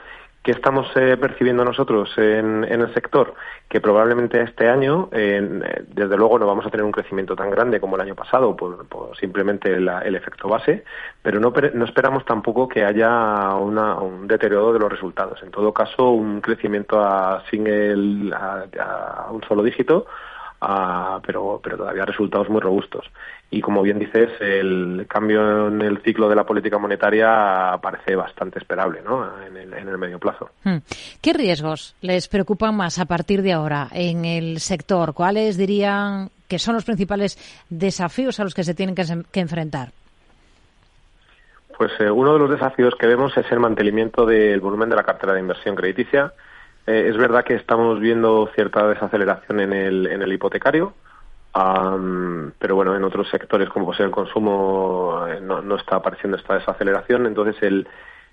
¿Qué 0.43 0.49
estamos 0.51 0.87
eh, 0.95 1.17
percibiendo 1.17 1.63
nosotros 1.63 2.09
en, 2.17 2.63
el 2.63 2.91
sector? 2.95 3.35
Que 3.69 3.79
probablemente 3.79 4.41
este 4.41 4.67
año, 4.67 5.07
eh, 5.11 5.83
desde 5.87 6.17
luego, 6.17 6.39
no 6.39 6.47
vamos 6.47 6.65
a 6.65 6.71
tener 6.71 6.83
un 6.83 6.91
crecimiento 6.91 7.35
tan 7.35 7.51
grande 7.51 7.79
como 7.79 7.95
el 7.95 8.01
año 8.01 8.15
pasado, 8.15 8.55
por, 8.55 8.87
simplemente 9.19 9.71
el 9.75 10.15
efecto 10.15 10.47
base, 10.47 10.83
pero 11.21 11.39
no, 11.39 11.53
esperamos 11.85 12.25
tampoco 12.25 12.67
que 12.67 12.83
haya 12.83 13.53
un 13.53 14.27
deterioro 14.27 14.73
de 14.73 14.79
los 14.79 14.91
resultados. 14.91 15.43
En 15.43 15.51
todo 15.51 15.71
caso, 15.73 16.09
un 16.09 16.41
crecimiento 16.41 16.99
a, 16.99 17.43
single, 17.51 18.33
a 18.33 19.27
un 19.31 19.43
solo 19.43 19.61
dígito, 19.61 20.07
pero, 21.25 21.59
pero 21.63 21.77
todavía 21.77 22.05
resultados 22.05 22.49
muy 22.49 22.61
robustos. 22.61 23.05
Y 23.49 23.61
como 23.61 23.81
bien 23.81 23.99
dices, 23.99 24.29
el 24.39 25.05
cambio 25.09 25.67
en 25.67 25.81
el 25.81 26.01
ciclo 26.03 26.29
de 26.29 26.35
la 26.35 26.45
política 26.45 26.77
monetaria 26.77 27.77
parece 27.81 28.15
bastante 28.15 28.59
esperable 28.59 29.01
¿no? 29.03 29.27
en, 29.45 29.57
el, 29.57 29.73
en 29.73 29.89
el 29.89 29.97
medio 29.97 30.19
plazo. 30.19 30.51
Hmm. 30.63 30.77
¿Qué 31.21 31.33
riesgos 31.33 31.95
les 32.01 32.27
preocupan 32.27 32.75
más 32.75 32.99
a 32.99 33.05
partir 33.05 33.41
de 33.41 33.53
ahora 33.53 33.87
en 33.91 34.23
el 34.23 34.59
sector? 34.59 35.13
¿Cuáles 35.13 35.57
dirían 35.57 36.29
que 36.47 36.59
son 36.59 36.75
los 36.75 36.85
principales 36.85 37.37
desafíos 37.69 38.39
a 38.39 38.43
los 38.43 38.53
que 38.53 38.63
se 38.63 38.75
tienen 38.75 38.95
que, 38.95 39.39
enfrentar? 39.39 39.89
Pues 41.77 41.91
eh, 41.99 42.11
uno 42.11 42.33
de 42.33 42.39
los 42.39 42.51
desafíos 42.51 42.93
que 42.99 43.07
vemos 43.07 43.35
es 43.35 43.51
el 43.51 43.59
mantenimiento 43.59 44.25
del 44.25 44.61
volumen 44.61 44.89
de 44.89 44.95
la 44.95 45.03
cartera 45.03 45.33
de 45.33 45.39
inversión 45.39 45.75
crediticia 45.75 46.31
eh, 46.87 47.07
es 47.09 47.17
verdad 47.17 47.43
que 47.43 47.55
estamos 47.55 47.99
viendo 47.99 48.49
cierta 48.55 48.87
desaceleración 48.87 49.59
en 49.59 49.73
el, 49.73 50.07
en 50.07 50.21
el 50.21 50.33
hipotecario, 50.33 50.93
pero 51.53 52.75
bueno, 52.75 52.95
en 52.95 53.03
otros 53.03 53.29
sectores 53.29 53.69
como 53.69 53.93
el 53.93 54.11
consumo 54.11 55.25
eh, 55.27 55.39
no, 55.41 55.61
no, 55.61 55.75
está 55.75 55.97
apareciendo 55.97 56.37
esta 56.37 56.55
desaceleración. 56.55 57.27
Entonces, 57.27 57.61
el, 57.61 57.87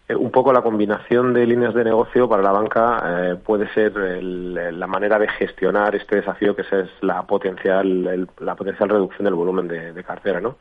eh, 0.08 0.14
un 0.14 0.30
poco 0.30 0.52
la 0.52 0.62
combinación 0.62 1.34
de 1.34 1.46
líneas 1.46 1.74
de 1.74 1.84
negocio 1.84 2.28
para 2.28 2.42
la 2.42 2.52
banca 2.52 3.36
puede 3.44 3.68
ser 3.74 3.92
la 4.22 4.86
manera 4.86 5.18
de 5.18 5.28
gestionar 5.28 5.94
este 5.94 6.16
desafío 6.16 6.56
que 6.56 6.62
es 6.62 6.88
la 7.02 7.22
potencial, 7.24 8.28
la 8.38 8.54
potencial 8.54 8.88
reducción 8.88 9.24
del 9.24 9.34
volumen 9.34 9.68
de, 9.68 9.92
de 9.92 10.04
cartera, 10.04 10.40
¿no? 10.40 10.56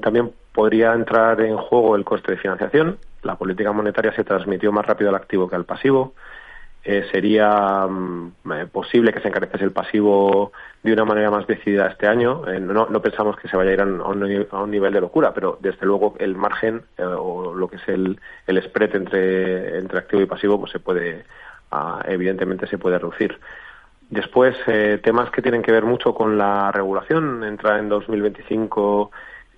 también 0.00 0.32
podría 0.52 0.92
entrar 0.92 1.40
en 1.40 1.56
juego 1.56 1.94
el 1.94 2.04
coste 2.04 2.32
de 2.32 2.38
financiación. 2.38 2.98
La 3.22 3.36
política 3.36 3.70
monetaria 3.70 4.12
se 4.12 4.24
transmitió 4.24 4.72
más 4.72 4.84
rápido 4.84 5.10
al 5.10 5.14
activo 5.14 5.48
que 5.48 5.54
al 5.54 5.64
pasivo. 5.64 6.14
Eh, 6.90 7.04
sería 7.12 7.86
mm, 7.86 8.32
eh, 8.50 8.66
posible 8.72 9.12
que 9.12 9.20
se 9.20 9.28
encareciese 9.28 9.62
el 9.62 9.72
pasivo 9.72 10.52
de 10.82 10.94
una 10.94 11.04
manera 11.04 11.30
más 11.30 11.46
decidida 11.46 11.86
este 11.88 12.06
año. 12.06 12.48
Eh, 12.48 12.60
no, 12.60 12.86
pensamos 13.02 13.36
que 13.36 13.46
se 13.46 13.58
vaya 13.58 13.72
a 13.72 13.74
ir 13.74 13.80
a 13.82 13.84
un, 13.84 14.70
nivel 14.70 14.94
de 14.94 15.00
locura, 15.02 15.34
pero 15.34 15.58
desde 15.60 15.84
luego 15.84 16.14
el 16.18 16.34
margen 16.34 16.84
o 16.96 17.52
lo 17.54 17.68
que 17.68 17.76
es 17.76 17.86
el, 17.88 18.18
el 18.46 18.62
spread 18.62 18.96
entre, 18.96 19.76
entre 19.76 19.98
activo 19.98 20.22
y 20.22 20.26
pasivo 20.26 20.58
pues 20.58 20.72
se 20.72 20.78
puede, 20.78 21.26
ah, 21.72 22.00
evidentemente 22.06 22.66
se 22.66 22.78
puede 22.78 22.98
reducir. 22.98 23.38
Después, 24.08 24.56
temas 25.02 25.30
que 25.30 25.42
tienen 25.42 25.60
que 25.60 25.72
ver 25.72 25.84
mucho 25.84 26.14
con 26.14 26.38
la 26.38 26.72
regulación. 26.72 27.44
Entra 27.44 27.78
en 27.78 27.90
2025 27.90 29.10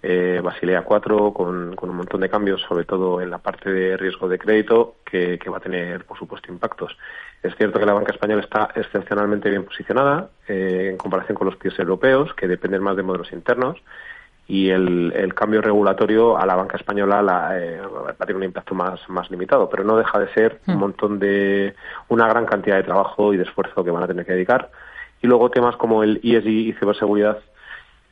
eh, 0.02 0.40
Basilea 0.42 0.82
4 0.82 1.32
con, 1.32 1.76
con, 1.76 1.90
un 1.90 1.96
montón 1.96 2.20
de 2.20 2.28
cambios, 2.28 2.62
sobre 2.62 2.84
todo 2.84 3.20
en 3.20 3.30
la 3.30 3.38
parte 3.38 3.70
de 3.70 3.96
riesgo 3.96 4.28
de 4.28 4.38
crédito, 4.38 4.96
que, 5.04 5.38
va 5.50 5.58
a 5.58 5.60
tener, 5.60 6.04
por 6.04 6.18
supuesto, 6.18 6.50
impactos. 6.50 6.96
Es 7.42 7.54
cierto 7.56 7.78
que 7.78 7.86
la 7.86 7.92
banca 7.92 8.12
española 8.12 8.42
está 8.42 8.70
excepcionalmente 8.74 9.50
bien 9.50 9.64
posicionada 9.64 10.30
eh, 10.48 10.88
en 10.90 10.96
comparación 10.96 11.36
con 11.36 11.46
los 11.46 11.56
países 11.56 11.78
europeos, 11.80 12.32
que 12.34 12.48
dependen 12.48 12.82
más 12.82 12.96
de 12.96 13.02
modelos 13.02 13.32
internos, 13.32 13.76
y 14.50 14.70
el, 14.70 15.12
el 15.14 15.32
cambio 15.32 15.62
regulatorio 15.62 16.36
a 16.36 16.44
la 16.44 16.56
banca 16.56 16.76
española 16.76 17.22
la, 17.22 17.56
eh, 17.56 17.80
va 17.80 18.10
a 18.10 18.14
tener 18.14 18.36
un 18.36 18.42
impacto 18.42 18.74
más, 18.74 19.00
más 19.08 19.30
limitado, 19.30 19.68
pero 19.68 19.84
no 19.84 19.96
deja 19.96 20.18
de 20.18 20.32
ser 20.32 20.60
un 20.66 20.74
hmm. 20.74 20.78
montón 20.78 21.18
de, 21.20 21.74
una 22.08 22.26
gran 22.26 22.46
cantidad 22.46 22.76
de 22.76 22.82
trabajo 22.82 23.32
y 23.32 23.36
de 23.36 23.44
esfuerzo 23.44 23.84
que 23.84 23.92
van 23.92 24.02
a 24.02 24.08
tener 24.08 24.26
que 24.26 24.32
dedicar. 24.32 24.70
Y 25.22 25.26
luego 25.26 25.50
temas 25.50 25.76
como 25.76 26.02
el 26.02 26.20
ESG 26.24 26.48
y 26.48 26.72
ciberseguridad 26.72 27.38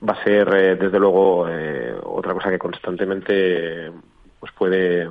va 0.07 0.12
a 0.14 0.25
ser 0.25 0.49
eh, 0.55 0.76
desde 0.76 0.99
luego 0.99 1.49
eh, 1.49 1.95
otra 2.05 2.35
cosa 2.35 2.50
que 2.50 2.59
constantemente 2.59 3.90
pues 4.38 4.52
puede, 4.52 5.09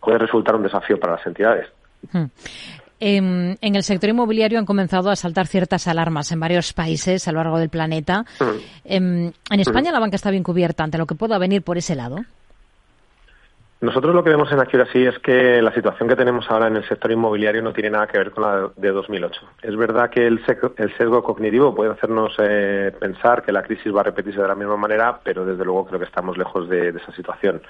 puede 0.00 0.18
resultar 0.18 0.54
un 0.56 0.62
desafío 0.62 0.98
para 0.98 1.14
las 1.14 1.26
entidades. 1.26 1.66
Hmm. 2.12 2.24
En, 3.02 3.56
el 3.62 3.82
sector 3.82 4.10
inmobiliario 4.10 4.58
han 4.58 4.66
comenzado 4.66 5.08
a 5.10 5.16
saltar 5.16 5.46
ciertas 5.46 5.88
alarmas 5.88 6.30
en 6.32 6.40
varios 6.40 6.74
países 6.74 7.26
a 7.26 7.32
lo 7.32 7.38
largo 7.38 7.58
del 7.58 7.70
planeta. 7.70 8.26
Hmm. 8.38 8.58
Em, 8.84 9.32
¿En, 9.50 9.60
España 9.60 9.90
hmm. 9.90 9.94
la 9.94 10.00
banca 10.00 10.16
está 10.16 10.30
bien 10.30 10.42
cubierta 10.42 10.84
ante 10.84 10.98
lo 10.98 11.06
que 11.06 11.14
pueda 11.14 11.38
venir 11.38 11.62
por 11.62 11.78
ese 11.78 11.94
lado? 11.94 12.18
Nosotros 13.80 14.14
lo 14.14 14.22
que 14.22 14.28
vemos 14.28 14.52
en 14.52 14.60
Accuracy 14.60 15.06
es 15.06 15.18
que 15.20 15.62
la 15.62 15.72
situación 15.72 16.06
que 16.06 16.14
tenemos 16.14 16.50
ahora 16.50 16.66
en 16.66 16.76
el 16.76 16.86
sector 16.86 17.10
inmobiliario 17.12 17.62
no 17.62 17.72
tiene 17.72 17.88
nada 17.88 18.06
que 18.06 18.18
ver 18.18 18.30
con 18.30 18.44
la 18.44 18.70
de 18.76 18.90
2008. 18.90 19.40
Es 19.62 19.74
verdad 19.74 20.10
que 20.10 20.26
el, 20.26 20.44
sesgo 20.44 21.22
cognitivo 21.22 21.74
puede 21.74 21.92
hacernos 21.92 22.34
eh, 22.38 22.92
pensar 23.00 23.42
que 23.42 23.52
la 23.52 23.62
crisis 23.62 23.94
va 23.94 24.00
a 24.00 24.04
repetirse 24.04 24.42
de 24.42 24.48
la 24.48 24.54
misma 24.54 24.76
manera, 24.76 25.20
pero 25.24 25.46
desde 25.46 25.64
luego 25.64 25.86
creo 25.86 25.98
que 25.98 26.04
estamos 26.04 26.36
lejos 26.36 26.68
de, 26.68 26.90
esa 26.90 27.12
situación. 27.12 27.62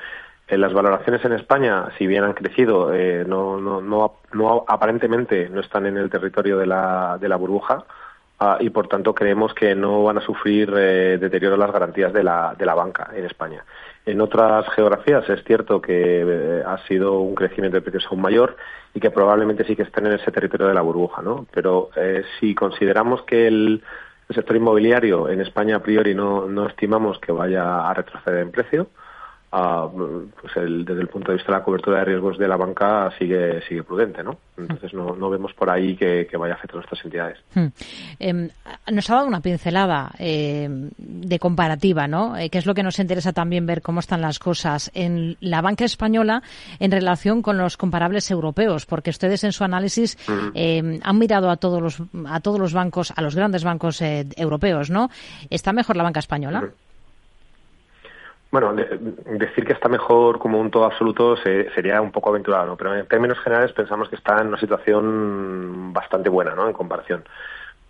las 0.48 0.72
valoraciones 0.72 1.24
en 1.24 1.32
España, 1.32 1.90
si 1.96 2.08
bien 2.08 2.24
han 2.24 2.32
crecido, 2.32 2.92
eh, 2.92 3.24
no, 3.24 3.60
no, 3.60 3.80
no, 3.80 4.64
aparentemente 4.66 5.48
no 5.48 5.60
están 5.60 5.86
en 5.86 5.96
el 5.96 6.10
territorio 6.10 6.58
de 6.58 6.66
la, 6.66 7.18
de 7.20 7.28
la 7.28 7.36
burbuja. 7.36 7.84
Ah, 8.42 8.56
y 8.58 8.70
por 8.70 8.88
tanto 8.88 9.14
creemos 9.14 9.52
que 9.52 9.74
no 9.74 10.02
van 10.02 10.16
a 10.16 10.22
sufrir 10.22 10.72
eh, 10.74 11.18
deterioro 11.18 11.58
las 11.58 11.70
garantías 11.70 12.10
de 12.10 12.24
la, 12.24 12.56
de 12.58 12.64
la 12.66 12.74
banca 12.74 13.10
en 13.14 13.26
España. 13.26 13.62
En 14.06 14.20
otras 14.20 14.66
geografías 14.74 15.28
es 15.28 15.44
cierto 15.44 15.80
que 15.80 16.22
eh, 16.26 16.62
ha 16.66 16.78
sido 16.86 17.20
un 17.20 17.34
crecimiento 17.34 17.76
de 17.76 17.82
precios 17.82 18.06
aún 18.10 18.22
mayor 18.22 18.56
y 18.94 19.00
que 19.00 19.10
probablemente 19.10 19.64
sí 19.64 19.76
que 19.76 19.82
estén 19.82 20.06
en 20.06 20.14
ese 20.14 20.32
territorio 20.32 20.68
de 20.68 20.74
la 20.74 20.80
burbuja, 20.80 21.22
¿no? 21.22 21.46
Pero 21.52 21.90
eh, 21.96 22.24
si 22.38 22.54
consideramos 22.54 23.22
que 23.22 23.46
el, 23.46 23.82
sector 24.30 24.54
inmobiliario 24.54 25.28
en 25.28 25.40
España 25.40 25.76
a 25.76 25.82
priori 25.82 26.14
no, 26.14 26.46
no 26.46 26.68
estimamos 26.68 27.18
que 27.18 27.32
vaya 27.32 27.88
a 27.88 27.92
retroceder 27.92 28.42
en 28.42 28.52
precio, 28.52 28.86
pues 29.50 30.54
desde 30.54 31.00
el 31.00 31.08
punto 31.08 31.32
de 31.32 31.38
vista 31.38 31.50
de 31.52 31.58
la 31.58 31.64
cobertura 31.64 31.98
de 31.98 32.04
riesgos 32.04 32.38
de 32.38 32.46
la 32.46 32.56
banca 32.56 33.10
sigue 33.18 33.60
sigue 33.66 33.82
prudente, 33.82 34.22
¿no? 34.22 34.38
Entonces 34.56 34.94
no, 34.94 35.16
no 35.16 35.28
vemos 35.28 35.52
por 35.54 35.68
ahí 35.68 35.96
que, 35.96 36.28
vaya 36.38 36.54
a 36.54 36.56
afectar 36.56 36.76
a 36.76 36.78
nuestras 36.78 37.04
entidades. 37.04 37.38
Hmm. 37.54 37.66
Em, 38.20 38.48
nos 38.92 39.10
ha 39.10 39.14
dado 39.16 39.26
una 39.26 39.40
pincelada 39.40 40.12
em, 40.18 40.90
de 40.96 41.38
comparativa, 41.40 42.06
¿no? 42.06 42.36
Eh, 42.36 42.48
que 42.48 42.58
es 42.58 42.66
lo 42.66 42.74
que 42.74 42.84
nos 42.84 43.00
interesa 43.00 43.32
también 43.32 43.66
ver 43.66 43.82
cómo 43.82 43.98
están 43.98 44.20
las 44.20 44.38
cosas 44.38 44.90
en 44.94 45.36
la 45.40 45.62
banca 45.62 45.84
española 45.84 46.42
en 46.78 46.92
relación 46.92 47.42
con 47.42 47.58
los 47.58 47.76
comparables 47.76 48.30
europeos, 48.30 48.86
porque 48.86 49.10
ustedes 49.10 49.42
en 49.42 49.50
su 49.52 49.64
análisis 49.64 50.16
em, 50.54 51.00
han 51.02 51.18
mirado 51.18 51.50
a 51.50 51.56
todos 51.56 51.82
los 51.82 52.00
a 52.26 52.38
todos 52.38 52.60
los 52.60 52.72
bancos, 52.72 53.12
a 53.16 53.20
los 53.20 53.34
grandes 53.34 53.64
bancos 53.64 54.00
eh, 54.00 54.28
europeos, 54.36 54.90
¿no? 54.90 55.10
¿Está 55.48 55.72
mejor 55.72 55.96
la 55.96 56.04
banca 56.04 56.20
española? 56.20 56.70
Bueno, 58.50 58.74
decir 58.74 59.64
que 59.64 59.72
está 59.72 59.88
mejor 59.88 60.40
como 60.40 60.58
un 60.58 60.72
todo 60.72 60.84
absoluto 60.84 61.36
sería 61.36 62.00
un 62.00 62.10
poco 62.10 62.30
aventurado, 62.30 62.66
¿no? 62.66 62.76
pero 62.76 62.96
en 62.96 63.06
términos 63.06 63.38
generales 63.38 63.72
pensamos 63.72 64.08
que 64.08 64.16
está 64.16 64.40
en 64.40 64.48
una 64.48 64.58
situación 64.58 65.92
bastante 65.92 66.28
buena 66.28 66.56
¿no? 66.56 66.66
en 66.66 66.72
comparación. 66.72 67.22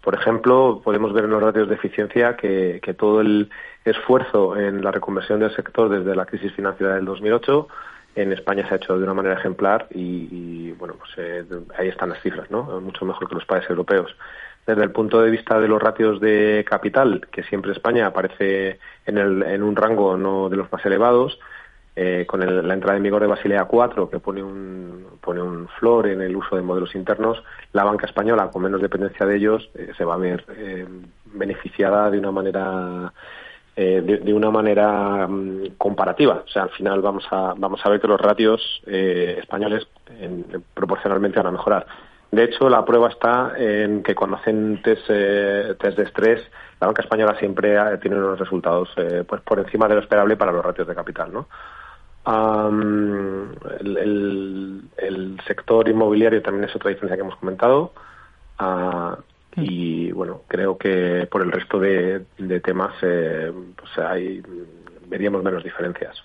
Por 0.03 0.15
ejemplo, 0.15 0.81
podemos 0.85 1.13
ver 1.13 1.25
en 1.25 1.31
los 1.31 1.43
ratios 1.43 1.69
de 1.69 1.75
eficiencia 1.75 2.37
que, 2.37 2.81
todo 2.99 3.21
el 3.21 3.51
esfuerzo 3.85 4.57
en 4.57 4.83
la 4.83 4.91
reconversión 4.91 5.41
del 5.41 5.55
sector 5.55 5.89
desde 5.89 6.15
la 6.15 6.27
crisis 6.27 6.53
financiera 6.53 6.95
del 6.95 7.07
2008 7.07 7.69
en 8.17 8.33
España 8.33 8.67
se 8.67 8.75
ha 8.75 8.77
hecho 8.79 8.99
de 8.99 9.05
una 9.05 9.15
manera 9.15 9.37
ejemplar 9.37 9.87
y, 9.91 10.73
bueno, 10.73 10.95
pues 10.99 11.11
eh, 11.17 11.45
ahí 11.79 11.89
están 11.89 12.09
las 12.11 12.21
cifras, 12.23 12.51
¿no? 12.51 12.81
Mucho 12.81 13.05
mejor 13.05 13.29
que 13.29 13.37
los 13.37 13.45
países 13.45 13.71
europeos 13.71 14.15
desde 14.71 14.85
el 14.85 14.93
punto 14.93 15.21
de 15.21 15.31
vista 15.31 15.61
de 15.61 15.69
los 15.69 15.81
ratios 15.83 16.21
de 16.21 16.65
capital, 16.69 17.27
que 17.31 17.43
siempre 17.43 17.73
España 17.73 18.07
aparece 18.07 18.79
en, 19.07 19.19
el, 19.19 19.43
en 19.43 19.63
un 19.63 19.77
rango 19.77 20.17
no 20.17 20.49
de 20.49 20.57
los 20.57 20.71
más 20.73 20.85
elevados, 20.87 21.39
eh, 21.97 22.25
con 22.27 22.41
la 22.41 22.75
entrada 22.75 22.97
en 22.97 23.03
vigor 23.03 23.21
de 23.21 23.27
Basilea 23.27 23.69
IV, 23.71 24.09
que 24.11 24.21
pone 24.21 24.43
un, 24.43 25.07
pone 25.21 25.43
un 25.43 25.69
flor 25.79 26.07
en 26.07 26.23
el 26.23 26.37
uso 26.37 26.57
de 26.57 26.63
modelos 26.63 26.95
internos, 26.95 27.43
la 27.73 27.85
banca 27.85 28.07
española, 28.07 28.49
con 28.51 28.63
menos 28.63 28.81
dependencia 28.81 29.27
de 29.27 29.37
ellos, 29.37 29.69
eh, 29.75 29.91
se 29.99 30.05
va 30.05 30.15
a 30.15 30.19
ver 30.19 30.45
eh, 30.57 30.87
beneficiada 31.27 32.11
de 32.11 32.19
una 32.19 32.31
manera 32.31 33.13
de, 33.77 34.35
una 34.35 34.51
manera 34.51 35.27
mm, 35.27 35.77
comparativa. 35.79 36.43
O 36.45 36.49
sea, 36.49 36.65
al 36.65 36.71
final 36.71 37.01
vamos 37.01 37.25
a, 37.31 37.55
vamos 37.57 37.81
a 37.83 37.89
ver 37.89 37.99
que 37.99 38.09
los 38.09 38.21
ratios 38.21 38.83
españoles 38.87 39.87
proporcionalmente 40.75 41.39
van 41.39 41.47
a 41.47 41.53
mejorar. 41.53 41.87
De 42.31 42.45
hecho, 42.45 42.69
la 42.69 42.85
prueba 42.85 43.09
está 43.09 43.55
en 43.57 44.03
que 44.03 44.15
cuando 44.15 44.37
hacen 44.37 44.81
test, 44.83 45.05
eh, 45.09 45.75
test 45.79 45.97
de 45.99 46.05
estrés, 46.05 46.43
la 46.81 46.87
banca 46.87 47.03
española 47.03 47.37
siempre 47.39 47.77
tiene 47.99 48.17
unos 48.17 48.39
resultados 48.39 48.89
eh, 48.97 49.25
pues 49.27 49.41
por 49.43 49.59
encima 49.59 49.89
de 49.89 49.97
lo 49.97 50.01
esperable 50.01 50.37
para 50.37 50.53
los 50.53 50.65
ratios 50.65 50.87
de 50.87 50.95
capital, 50.95 51.33
¿no? 51.33 51.49
el, 53.81 55.41
sector 55.47 55.89
inmobiliario 55.89 56.43
también 56.43 56.69
es 56.69 56.77
otra 56.77 56.91
diferencia 56.91 57.17
que 57.17 57.23
hemos 57.23 57.37
comentado. 57.37 57.93
Ah, 58.59 59.19
y 59.57 60.13
bueno, 60.13 60.43
creo 60.47 60.79
que 60.79 61.27
por 61.31 61.43
el 61.43 61.51
resto 61.51 61.81
de, 61.81 62.25
temas 62.63 62.95
eh, 63.03 63.53
pues 63.77 63.99
hay, 63.99 64.43
veríamos 65.11 65.43
menos 65.43 65.63
diferencias. 65.63 66.23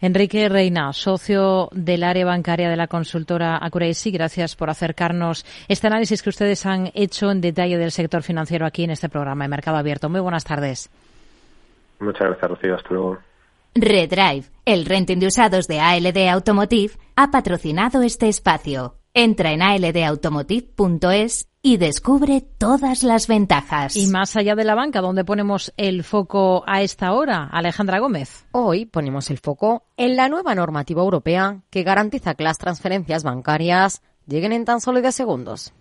Enrique 0.00 0.48
Reina, 0.48 0.92
socio 0.92 1.68
del 1.72 2.04
área 2.04 2.24
bancaria 2.24 2.70
de 2.70 2.76
la 2.76 2.86
consultora 2.86 3.58
Accuracy, 3.58 4.10
gracias 4.12 4.56
por 4.56 4.70
acercarnos 4.70 5.44
este 5.66 5.88
análisis 5.88 6.22
que 6.22 6.30
ustedes 6.30 6.64
han 6.64 6.90
hecho 6.94 7.30
en 7.30 7.40
detalle 7.40 7.76
del 7.76 7.90
sector 7.90 8.22
financiero 8.22 8.64
aquí 8.64 8.84
en 8.84 8.92
este 8.92 9.08
programa 9.08 9.44
de 9.44 9.48
Mercado 9.48 9.76
Abierto. 9.76 10.08
Muy 10.08 10.20
buenas 10.20 10.44
tardes. 10.44 10.88
Muchas 11.98 12.28
gracias, 12.28 12.50
Rocío. 12.50 12.76
Hasta 12.76 12.88
luego. 12.90 13.18
Redrive, 13.74 14.44
el 14.64 14.86
renting 14.86 15.18
de 15.18 15.26
usados 15.26 15.66
de 15.68 15.80
ALD 15.80 16.28
Automotive, 16.30 16.94
ha 17.16 17.30
patrocinado 17.30 18.02
este 18.02 18.28
espacio. 18.28 18.94
Entra 19.12 19.52
en 19.52 19.62
aldautomotive.es 19.62 21.48
y 21.68 21.76
descubre 21.76 22.40
todas 22.40 23.02
las 23.02 23.26
ventajas. 23.26 23.94
Y 23.94 24.06
más 24.06 24.36
allá 24.36 24.54
de 24.54 24.64
la 24.64 24.74
banca, 24.74 25.02
¿dónde 25.02 25.26
ponemos 25.26 25.70
el 25.76 26.02
foco 26.02 26.64
a 26.66 26.80
esta 26.80 27.12
hora, 27.12 27.44
Alejandra 27.44 27.98
Gómez? 27.98 28.46
Hoy 28.52 28.86
ponemos 28.86 29.28
el 29.28 29.36
foco 29.36 29.84
en 29.98 30.16
la 30.16 30.30
nueva 30.30 30.54
normativa 30.54 31.02
europea 31.02 31.60
que 31.68 31.82
garantiza 31.82 32.32
que 32.36 32.44
las 32.44 32.56
transferencias 32.56 33.22
bancarias 33.22 34.00
lleguen 34.26 34.52
en 34.52 34.64
tan 34.64 34.80
solo 34.80 35.02
10 35.02 35.14
segundos. 35.14 35.74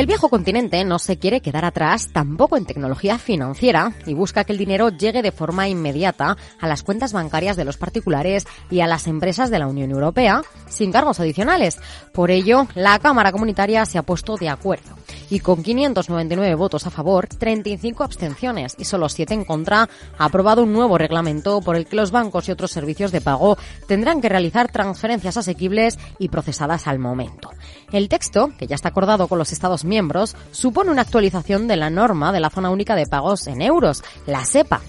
El 0.00 0.06
viejo 0.06 0.30
continente 0.30 0.82
no 0.82 0.98
se 0.98 1.18
quiere 1.18 1.42
quedar 1.42 1.66
atrás 1.66 2.08
tampoco 2.10 2.56
en 2.56 2.64
tecnología 2.64 3.18
financiera 3.18 3.92
y 4.06 4.14
busca 4.14 4.44
que 4.44 4.52
el 4.52 4.58
dinero 4.58 4.88
llegue 4.88 5.20
de 5.20 5.30
forma 5.30 5.68
inmediata 5.68 6.38
a 6.58 6.66
las 6.66 6.82
cuentas 6.82 7.12
bancarias 7.12 7.54
de 7.54 7.66
los 7.66 7.76
particulares 7.76 8.46
y 8.70 8.80
a 8.80 8.86
las 8.86 9.06
empresas 9.06 9.50
de 9.50 9.58
la 9.58 9.66
Unión 9.66 9.90
Europea 9.90 10.40
sin 10.70 10.90
cargos 10.90 11.20
adicionales. 11.20 11.78
Por 12.14 12.30
ello, 12.30 12.66
la 12.74 12.98
Cámara 12.98 13.30
Comunitaria 13.30 13.84
se 13.84 13.98
ha 13.98 14.02
puesto 14.02 14.38
de 14.38 14.48
acuerdo 14.48 14.96
y 15.28 15.40
con 15.40 15.62
599 15.62 16.54
votos 16.54 16.86
a 16.86 16.90
favor, 16.90 17.26
35 17.26 18.04
abstenciones 18.04 18.74
y 18.78 18.84
solo 18.84 19.08
7 19.08 19.34
en 19.34 19.44
contra, 19.44 19.88
ha 20.18 20.24
aprobado 20.24 20.62
un 20.62 20.72
nuevo 20.72 20.98
reglamento 20.98 21.60
por 21.60 21.76
el 21.76 21.86
que 21.86 21.96
los 21.96 22.10
bancos 22.10 22.48
y 22.48 22.52
otros 22.52 22.72
servicios 22.72 23.12
de 23.12 23.20
pago 23.20 23.56
tendrán 23.86 24.20
que 24.20 24.28
realizar 24.28 24.70
transferencias 24.70 25.36
asequibles 25.36 25.98
y 26.18 26.28
procesadas 26.28 26.86
al 26.86 26.98
momento. 26.98 27.50
El 27.92 28.08
texto, 28.08 28.50
que 28.58 28.66
ya 28.66 28.74
está 28.74 28.88
acordado 28.88 29.28
con 29.28 29.38
los 29.38 29.52
Estados 29.52 29.84
miembros, 29.90 30.34
supone 30.52 30.90
una 30.90 31.02
actualización 31.02 31.68
de 31.68 31.76
la 31.76 31.90
norma 31.90 32.32
de 32.32 32.40
la 32.40 32.48
zona 32.48 32.70
única 32.70 32.94
de 32.94 33.04
pagos 33.04 33.46
en 33.46 33.60
euros, 33.60 34.02
la 34.26 34.46
SEPA, 34.46 34.80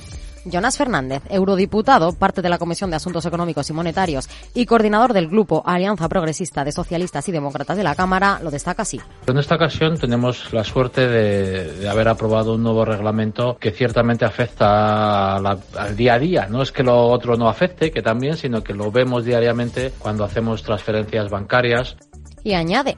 Jonas 0.45 0.77
Fernández, 0.77 1.21
eurodiputado, 1.29 2.13
parte 2.13 2.41
de 2.41 2.49
la 2.49 2.57
Comisión 2.57 2.89
de 2.89 2.95
Asuntos 2.95 3.25
Económicos 3.25 3.69
y 3.69 3.73
Monetarios 3.73 4.27
y 4.53 4.65
coordinador 4.65 5.13
del 5.13 5.27
Grupo 5.27 5.61
Alianza 5.65 6.09
Progresista 6.09 6.63
de 6.63 6.71
Socialistas 6.71 7.27
y 7.29 7.31
Demócratas 7.31 7.77
de 7.77 7.83
la 7.83 7.95
Cámara, 7.95 8.39
lo 8.41 8.49
destaca 8.49 8.81
así. 8.81 8.99
En 9.27 9.37
esta 9.37 9.55
ocasión 9.55 9.97
tenemos 9.97 10.51
la 10.53 10.63
suerte 10.63 11.07
de, 11.07 11.87
haber 11.87 12.07
aprobado 12.07 12.55
un 12.55 12.63
nuevo 12.63 12.85
reglamento 12.85 13.57
que 13.59 13.71
ciertamente 13.71 14.25
afecta 14.25 15.35
al 15.35 15.95
día 15.95 16.15
a 16.15 16.19
día. 16.19 16.47
No 16.49 16.61
es 16.61 16.71
que 16.71 16.83
lo 16.83 17.07
otro 17.07 17.35
no 17.35 17.47
afecte, 17.47 17.91
que 17.91 18.01
también, 18.01 18.37
sino 18.37 18.63
que 18.63 18.73
lo 18.73 18.91
vemos 18.91 19.25
diariamente 19.25 19.91
cuando 19.99 20.23
hacemos 20.23 20.63
transferencias 20.63 21.29
bancarias. 21.29 21.97
Y 22.43 22.53
añade, 22.53 22.97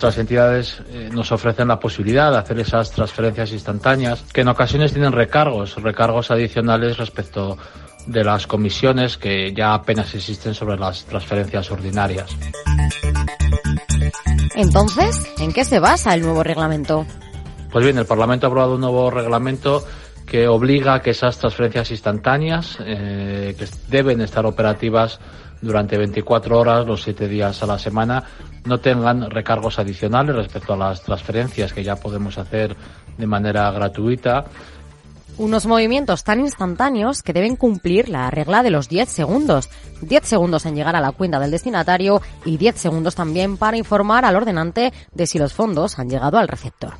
otras 0.00 0.16
entidades 0.16 0.80
eh, 0.88 1.10
nos 1.12 1.30
ofrecen 1.30 1.68
la 1.68 1.78
posibilidad 1.78 2.30
de 2.30 2.38
hacer 2.38 2.58
esas 2.58 2.90
transferencias 2.90 3.52
instantáneas, 3.52 4.22
que 4.32 4.40
en 4.40 4.48
ocasiones 4.48 4.94
tienen 4.94 5.12
recargos, 5.12 5.74
recargos 5.76 6.30
adicionales 6.30 6.96
respecto 6.96 7.58
de 8.06 8.24
las 8.24 8.46
comisiones 8.46 9.18
que 9.18 9.52
ya 9.52 9.74
apenas 9.74 10.14
existen 10.14 10.54
sobre 10.54 10.78
las 10.78 11.04
transferencias 11.04 11.70
ordinarias. 11.70 12.34
Entonces, 14.54 15.30
¿en 15.38 15.52
qué 15.52 15.66
se 15.66 15.78
basa 15.80 16.14
el 16.14 16.22
nuevo 16.22 16.42
reglamento? 16.42 17.04
Pues 17.70 17.84
bien, 17.84 17.98
el 17.98 18.06
Parlamento 18.06 18.46
ha 18.46 18.48
aprobado 18.48 18.76
un 18.76 18.80
nuevo 18.80 19.10
reglamento 19.10 19.84
que 20.24 20.48
obliga 20.48 20.94
a 20.94 21.02
que 21.02 21.10
esas 21.10 21.36
transferencias 21.36 21.90
instantáneas, 21.90 22.78
eh, 22.80 23.54
que 23.58 23.66
deben 23.88 24.22
estar 24.22 24.46
operativas 24.46 25.20
durante 25.60 25.96
24 25.96 26.58
horas, 26.58 26.86
los 26.86 27.02
7 27.02 27.28
días 27.28 27.62
a 27.62 27.66
la 27.66 27.78
semana, 27.78 28.24
no 28.64 28.78
tengan 28.78 29.30
recargos 29.30 29.78
adicionales 29.78 30.36
respecto 30.36 30.72
a 30.72 30.76
las 30.76 31.02
transferencias 31.02 31.72
que 31.72 31.84
ya 31.84 31.96
podemos 31.96 32.38
hacer 32.38 32.76
de 33.16 33.26
manera 33.26 33.70
gratuita 33.70 34.44
Unos 35.38 35.66
movimientos 35.66 36.24
tan 36.24 36.40
instantáneos 36.40 37.22
que 37.22 37.32
deben 37.32 37.56
cumplir 37.56 38.08
la 38.08 38.30
regla 38.30 38.62
de 38.62 38.70
los 38.70 38.88
10 38.88 39.08
segundos. 39.08 39.70
10 40.02 40.24
segundos 40.24 40.66
en 40.66 40.74
llegar 40.74 40.96
a 40.96 41.00
la 41.00 41.12
cuenta 41.12 41.38
del 41.38 41.50
destinatario 41.50 42.20
y 42.44 42.56
10 42.58 42.76
segundos 42.76 43.14
también 43.14 43.56
para 43.56 43.78
informar 43.78 44.24
al 44.24 44.36
ordenante 44.36 44.92
de 45.14 45.26
si 45.26 45.38
los 45.38 45.54
fondos 45.54 45.98
han 45.98 46.10
llegado 46.10 46.38
al 46.38 46.48
receptor. 46.48 46.94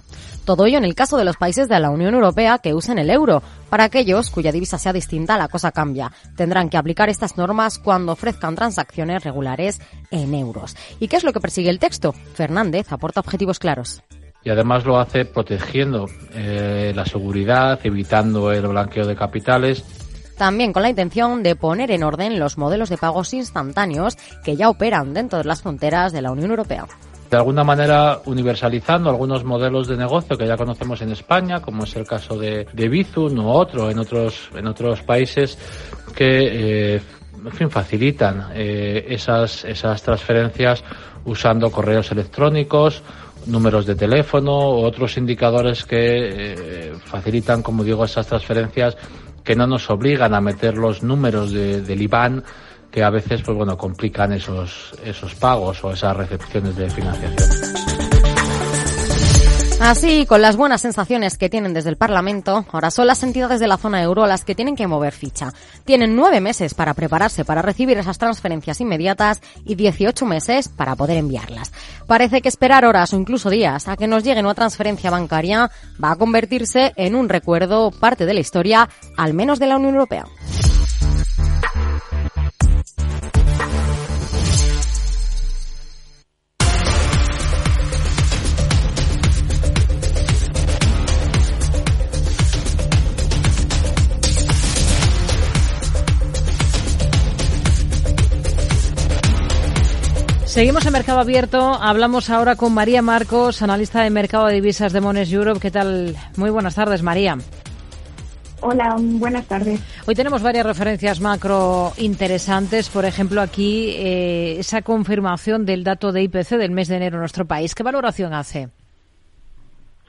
Todo 0.51 0.67
ello 0.67 0.79
en 0.79 0.85
el 0.85 0.97
caso 0.97 1.17
de 1.17 1.25
los 1.25 1.37
países 1.37 1.69
de 1.69 1.79
la 1.79 1.91
Unión 1.91 2.13
Europea 2.13 2.59
que 2.59 2.75
usen 2.75 2.99
el 2.99 3.09
euro. 3.09 3.41
Para 3.69 3.85
aquellos 3.85 4.31
cuya 4.31 4.51
divisa 4.51 4.79
sea 4.79 4.93
distinta, 4.93 5.39
la 5.39 5.47
cosa 5.47 5.71
cambia. 5.71 6.11
Tendrán 6.35 6.69
que 6.69 6.77
aplicar 6.77 7.09
estas 7.09 7.37
normas 7.37 7.79
cuando 7.79 8.11
ofrezcan 8.11 8.57
transacciones 8.57 9.23
regulares 9.23 9.81
en 10.11 10.35
euros. 10.35 10.75
¿Y 10.99 11.07
qué 11.07 11.19
es 11.19 11.23
lo 11.23 11.33
que 11.33 11.39
persigue 11.39 11.71
el 11.71 11.79
texto? 11.79 12.11
Fernández 12.35 12.91
aporta 12.91 13.21
objetivos 13.21 13.61
claros 13.61 14.03
y 14.43 14.51
además 14.51 14.85
lo 14.85 14.99
hace 14.99 15.25
protegiendo 15.25 16.07
eh, 16.35 16.93
la 16.97 17.05
seguridad, 17.05 17.79
evitando 17.85 18.51
el 18.51 18.67
blanqueo 18.67 19.07
de 19.07 19.15
capitales. 19.15 19.85
También 20.37 20.73
con 20.73 20.83
la 20.83 20.91
intención 20.91 21.45
de 21.45 21.55
poner 21.55 21.93
en 21.93 22.03
orden 22.03 22.41
los 22.41 22.59
modelos 22.59 22.89
de 22.89 22.99
pagos 22.99 23.35
instantáneos 23.35 24.19
que 24.43 24.57
ya 24.57 24.69
operan 24.69 25.15
dentro 25.15 25.39
de 25.39 25.45
las 25.45 25.63
fronteras 25.63 26.13
de 26.13 26.23
la 26.23 26.33
Unión 26.33 26.51
Europea 26.51 26.89
de 27.31 27.37
alguna 27.37 27.63
manera 27.63 28.21
universalizando 28.25 29.09
algunos 29.09 29.45
modelos 29.45 29.87
de 29.87 29.97
negocio 29.97 30.37
que 30.37 30.47
ya 30.47 30.57
conocemos 30.57 31.01
en 31.01 31.13
España, 31.13 31.61
como 31.61 31.85
es 31.85 31.95
el 31.95 32.05
caso 32.05 32.37
de, 32.37 32.67
de 32.73 33.07
o 33.39 33.53
otro 33.53 33.89
en 33.89 33.99
otros, 34.01 34.51
en 34.55 34.67
otros 34.67 35.03
países 35.03 35.57
que 36.15 36.97
eh, 36.97 37.01
en 37.45 37.53
fin, 37.53 37.71
facilitan 37.71 38.49
eh, 38.53 39.07
esas, 39.09 39.65
esas 39.65 40.03
transferencias 40.03 40.83
usando 41.25 41.71
correos 41.71 42.11
electrónicos, 42.11 43.03
números 43.47 43.87
de 43.87 43.95
teléfono 43.95 44.75
u 44.75 44.85
otros 44.85 45.17
indicadores 45.17 45.85
que 45.85 45.99
eh, 46.01 46.93
facilitan, 47.05 47.63
como 47.63 47.85
digo, 47.85 48.05
esas 48.05 48.27
transferencias 48.27 48.97
que 49.45 49.55
no 49.55 49.67
nos 49.67 49.89
obligan 49.89 50.35
a 50.35 50.41
meter 50.41 50.77
los 50.77 51.03
números 51.03 51.53
de, 51.53 51.81
del 51.81 52.03
IBAN 52.03 52.45
que 52.91 53.03
a 53.03 53.11
veces 53.11 53.43
pues 53.43 53.57
bueno 53.57 53.77
complican 53.77 54.33
esos 54.33 54.93
esos 55.05 55.35
pagos 55.35 55.83
o 55.85 55.93
esas 55.93 56.17
recepciones 56.17 56.77
de 56.77 56.91
financiación. 56.91 57.71
Así, 59.81 60.27
con 60.27 60.43
las 60.43 60.57
buenas 60.59 60.83
sensaciones 60.83 61.39
que 61.39 61.49
tienen 61.49 61.73
desde 61.73 61.89
el 61.89 61.97
Parlamento, 61.97 62.67
ahora 62.71 62.91
son 62.91 63.07
las 63.07 63.23
entidades 63.23 63.61
de 63.61 63.67
la 63.67 63.79
zona 63.79 64.03
euro 64.03 64.27
las 64.27 64.45
que 64.45 64.55
tienen 64.55 64.77
que 64.77 64.87
mover 64.87 65.15
ficha. 65.15 65.55
Tienen 65.87 66.15
nueve 66.15 66.43
meses 66.43 66.75
para 66.75 66.93
prepararse 66.93 67.47
para 67.47 67.63
recibir 67.63 67.97
esas 67.97 68.19
transferencias 68.19 68.83
inmediatas 68.83 69.41
y 69.65 69.77
18 69.77 70.27
meses 70.27 70.69
para 70.69 70.97
poder 70.97 71.17
enviarlas. 71.17 71.73
Parece 72.07 72.43
que 72.43 72.51
esperar 72.51 72.85
horas 72.85 73.15
o 73.15 73.17
incluso 73.17 73.49
días 73.49 73.89
a 73.89 73.97
que 73.97 74.07
nos 74.07 74.23
llegue 74.23 74.41
una 74.41 74.55
transferencia 74.55 75.11
bancaria 75.11 75.71
va 76.03 76.11
a 76.11 76.17
convertirse 76.17 76.93
en 76.97 77.15
un 77.15 77.31
recuerdo 77.31 77.91
parte 77.91 78.27
de 78.27 78.35
la 78.35 78.41
historia, 78.41 78.87
al 79.17 79.33
menos 79.33 79.59
de 79.59 79.67
la 79.67 79.79
Unión 79.79 79.95
Europea. 79.95 80.27
Seguimos 100.61 100.85
en 100.85 100.93
Mercado 100.93 101.21
Abierto. 101.21 101.59
Hablamos 101.59 102.29
ahora 102.29 102.55
con 102.55 102.75
María 102.75 103.01
Marcos, 103.01 103.63
analista 103.63 104.03
de 104.03 104.11
mercado 104.11 104.47
de 104.47 104.57
divisas 104.57 104.93
de 104.93 105.01
Mones 105.01 105.33
Europe. 105.33 105.59
¿Qué 105.59 105.71
tal? 105.71 106.15
Muy 106.37 106.51
buenas 106.51 106.75
tardes, 106.75 107.03
María. 107.03 107.39
Hola, 108.61 108.95
buenas 108.99 109.49
tardes. 109.49 109.81
Hoy 110.07 110.15
tenemos 110.15 110.43
varias 110.43 110.67
referencias 110.67 111.19
macro 111.19 111.93
interesantes. 111.97 112.91
Por 112.91 113.07
ejemplo, 113.07 113.41
aquí 113.41 113.95
eh, 113.97 114.57
esa 114.59 114.83
confirmación 114.83 115.65
del 115.65 115.83
dato 115.83 116.13
de 116.13 116.25
IPC 116.25 116.51
del 116.59 116.73
mes 116.73 116.89
de 116.89 116.97
enero 116.97 117.17
en 117.17 117.21
nuestro 117.21 117.47
país. 117.47 117.75
¿Qué 117.75 117.83
valoración 117.83 118.35
hace? 118.35 118.69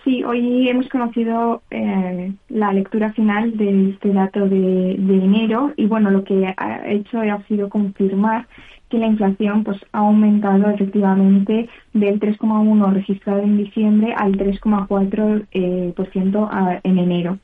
Sí, 0.04 0.22
hoy 0.26 0.68
hemos 0.68 0.90
conocido 0.90 1.62
eh, 1.72 2.34
la 2.50 2.74
lectura 2.74 3.14
final 3.14 3.56
de 3.56 3.92
este 3.92 4.12
dato 4.12 4.42
de, 4.50 4.98
de 5.00 5.16
enero 5.16 5.72
y 5.78 5.86
bueno, 5.86 6.12
lo 6.12 6.26
que 6.26 6.54
ha 6.58 6.92
hecho 6.92 7.22
ha 7.22 7.42
sido 7.48 7.70
confirmar 7.70 8.48
que 8.92 9.00
la 9.00 9.08
inflación 9.08 9.64
pues 9.64 9.80
ha 9.94 10.00
aumentado 10.00 10.70
efectivamente 10.70 11.70
del 11.94 12.20
3,1 12.20 12.94
registrado 12.94 13.42
en 13.42 13.58
diciembre 13.58 14.14
al 14.16 14.34
3,4% 14.34 15.48
eh, 15.52 15.94
por 15.96 16.12
ciento 16.12 16.50
en 16.84 17.00
enero. 17.00 17.40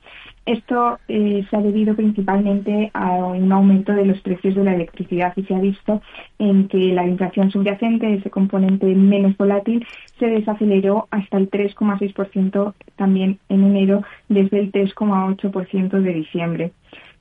Esto 0.45 0.99
eh, 1.09 1.45
se 1.49 1.57
ha 1.57 1.61
debido 1.61 1.93
principalmente 1.95 2.89
a 2.93 3.11
un 3.15 3.51
aumento 3.51 3.91
de 3.93 4.05
los 4.05 4.21
precios 4.21 4.55
de 4.55 4.63
la 4.63 4.75
electricidad 4.75 5.33
y 5.35 5.43
se 5.43 5.53
ha 5.53 5.59
visto 5.59 6.01
en 6.39 6.69
que 6.69 6.77
la 6.93 7.05
inflación 7.05 7.51
subyacente, 7.51 8.13
ese 8.13 8.29
componente 8.29 8.85
menos 8.85 9.35
volátil, 9.35 9.85
se 10.19 10.27
desaceleró 10.27 11.07
hasta 11.11 11.37
el 11.37 11.49
3,6% 11.49 12.73
también 12.95 13.39
en 13.49 13.63
enero 13.65 14.03
desde 14.29 14.59
el 14.59 14.71
3,8% 14.71 15.99
de 15.99 16.13
diciembre. 16.13 16.71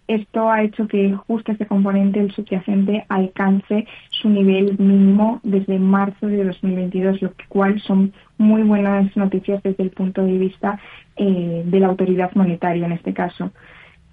Esto 0.09 0.51
ha 0.51 0.62
hecho 0.62 0.87
que 0.87 1.14
justo 1.14 1.53
este 1.53 1.66
componente, 1.66 2.21
el 2.21 2.33
subyacente, 2.33 3.05
alcance 3.09 3.87
su 4.11 4.29
nivel 4.29 4.79
mínimo 4.79 5.40
desde 5.42 5.79
marzo 5.79 6.29
de 6.29 6.45
2022, 6.45 7.23
lo 7.23 7.33
cual 7.49 7.81
son 7.81 8.12
muy 8.38 8.62
buenas 8.62 9.16
noticias 9.16 9.62
desde 9.62 9.83
el 9.83 9.90
punto 9.90 10.23
de 10.23 10.38
vista 10.38 10.79
eh, 11.16 11.62
de 11.66 11.81
la 11.81 11.88
autoridad 11.88 12.31
monetaria 12.35 12.87
en 12.87 12.92
este 12.92 13.12
caso. 13.12 13.51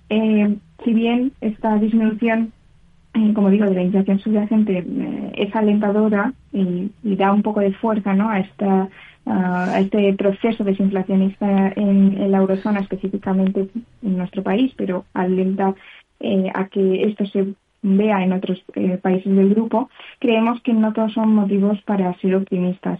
Eh, 0.10 0.56
si 0.84 0.94
bien 0.94 1.32
esta 1.42 1.78
disminución, 1.78 2.54
como 3.36 3.50
digo, 3.50 3.66
de 3.66 3.76
la 3.76 3.84
inflación 3.84 4.20
subyacente 4.20 4.84
es 5.36 5.56
alentadora 5.56 6.34
y, 6.52 6.92
da 7.04 7.32
un 7.32 7.44
poco 7.44 7.60
de 7.60 7.74
fuerza 7.74 8.14
¿no? 8.14 8.30
a 8.30 8.40
esta 8.40 8.90
a 9.26 9.80
este 9.80 10.14
proceso 10.14 10.66
desinflacionista 10.66 11.72
en, 11.78 12.30
la 12.30 12.40
eurozona, 12.40 12.82
específicamente 12.82 13.70
en 14.02 14.18
nuestro 14.18 14.44
país, 14.44 14.74
pero 14.76 15.06
alenta 15.14 15.74
eh, 16.20 16.52
a 16.54 16.68
que 16.68 17.04
esto 17.04 17.26
se 17.28 17.54
vea 17.84 18.24
en 18.24 18.34
otros 18.34 18.64
eh, 18.76 18.98
países 18.98 19.36
del 19.36 19.50
grupo, 19.50 19.90
creemos 20.20 20.62
que 20.62 20.74
no 20.74 20.94
todos 20.94 21.14
son 21.14 21.36
motivos 21.36 21.80
para 21.84 22.14
ser 22.20 22.36
optimistas. 22.36 23.00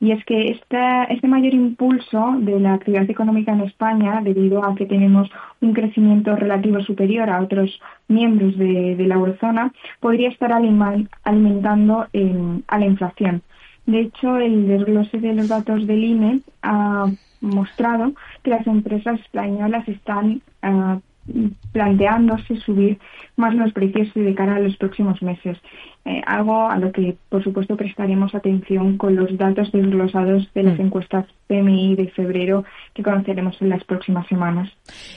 Y 0.00 0.12
es 0.12 0.24
que 0.24 0.50
este 0.50 1.28
mayor 1.28 1.52
impulso 1.54 2.36
de 2.38 2.58
la 2.58 2.74
actividad 2.74 3.08
económica 3.08 3.52
en 3.52 3.60
España, 3.60 4.20
debido 4.22 4.64
a 4.64 4.74
que 4.74 4.86
tenemos 4.86 5.30
un 5.60 5.74
crecimiento 5.74 6.34
relativo 6.34 6.80
superior 6.80 7.28
a 7.28 7.40
otros 7.40 7.80
miembros 8.08 8.56
de, 8.56 8.96
la 8.98 9.16
eurozona, 9.16 9.72
podría 10.00 10.30
estar 10.30 10.52
alimentando 10.52 12.06
a 12.66 12.78
la 12.78 12.86
inflación. 12.86 13.42
De 13.86 14.00
hecho, 14.00 14.38
el 14.38 14.66
desglose 14.66 15.18
de 15.18 15.34
los 15.34 15.48
datos 15.48 15.86
del 15.86 16.04
INE 16.04 16.40
ha 16.62 17.06
mostrado 17.40 18.12
que 18.42 18.50
las 18.50 18.66
empresas 18.66 19.20
españolas 19.20 19.88
están 19.88 20.42
ah, 20.62 20.98
planteándose 21.72 22.56
subir 22.56 22.98
más 23.36 23.54
los 23.54 23.72
precios 23.72 24.12
de 24.14 24.34
cara 24.34 24.56
a 24.56 24.60
los 24.60 24.76
próximos 24.76 25.20
meses. 25.22 25.58
Eh, 26.06 26.22
algo 26.26 26.70
a 26.70 26.78
lo 26.78 26.92
que, 26.92 27.16
por 27.28 27.44
supuesto, 27.44 27.76
prestaremos 27.76 28.34
atención 28.34 28.96
con 28.96 29.16
los 29.16 29.36
datos 29.36 29.70
desglosados 29.70 30.48
de 30.54 30.62
las 30.62 30.78
mm. 30.78 30.82
encuestas 30.82 31.26
PMI 31.46 31.94
de 31.94 32.08
febrero 32.08 32.64
que 32.94 33.02
conoceremos 33.02 33.60
en 33.60 33.68
las 33.68 33.84
próximas 33.84 34.26
semanas. 34.26 34.70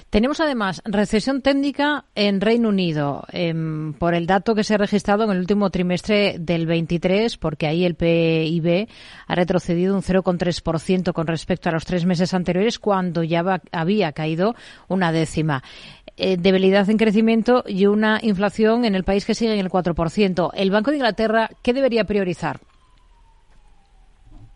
Tenemos 0.10 0.42
además 0.42 0.82
recesión 0.84 1.42
técnica 1.42 2.04
en 2.16 2.42
Reino 2.42 2.68
Unido 2.68 3.24
em, 3.32 3.94
por 3.94 4.14
el 4.14 4.28
dato 4.28 4.56
que 4.56 4.66
se 4.66 4.74
ha 4.74 4.78
registrado 4.78 5.24
en 5.24 5.32
el 5.32 5.40
último 5.40 5.70
trimestre 5.70 6.36
del 6.38 6.66
23, 6.66 7.38
porque 7.38 7.68
ahí 7.68 7.86
el 7.86 7.96
PIB 7.96 8.90
ha 9.28 9.36
retrocedido 9.36 9.96
un 9.96 10.02
0,3% 10.02 11.14
con 11.14 11.28
respecto 11.28 11.70
a 11.70 11.72
los 11.72 11.86
tres 11.86 12.06
meses 12.06 12.34
anteriores, 12.34 12.78
cuando 12.78 13.24
ya 13.24 13.62
había 13.72 14.12
caído 14.12 14.56
una 14.90 15.14
décima. 15.14 15.64
Eh, 16.16 16.38
debilidad 16.38 16.88
en 16.90 16.98
crecimiento 16.98 17.64
y 17.68 17.88
una 17.88 18.20
inflación 18.22 18.86
en 18.86 18.94
el 18.94 19.04
país 19.04 19.26
que 19.26 19.34
sigue 19.34 19.54
en 19.54 19.60
el 19.60 19.70
4%. 19.70 20.52
El 20.54 20.70
Banco 20.70 20.92
de 20.92 20.98
Inglaterra, 20.98 21.50
¿qué 21.64 21.74
debería 21.74 22.04
priorizar? 22.04 22.60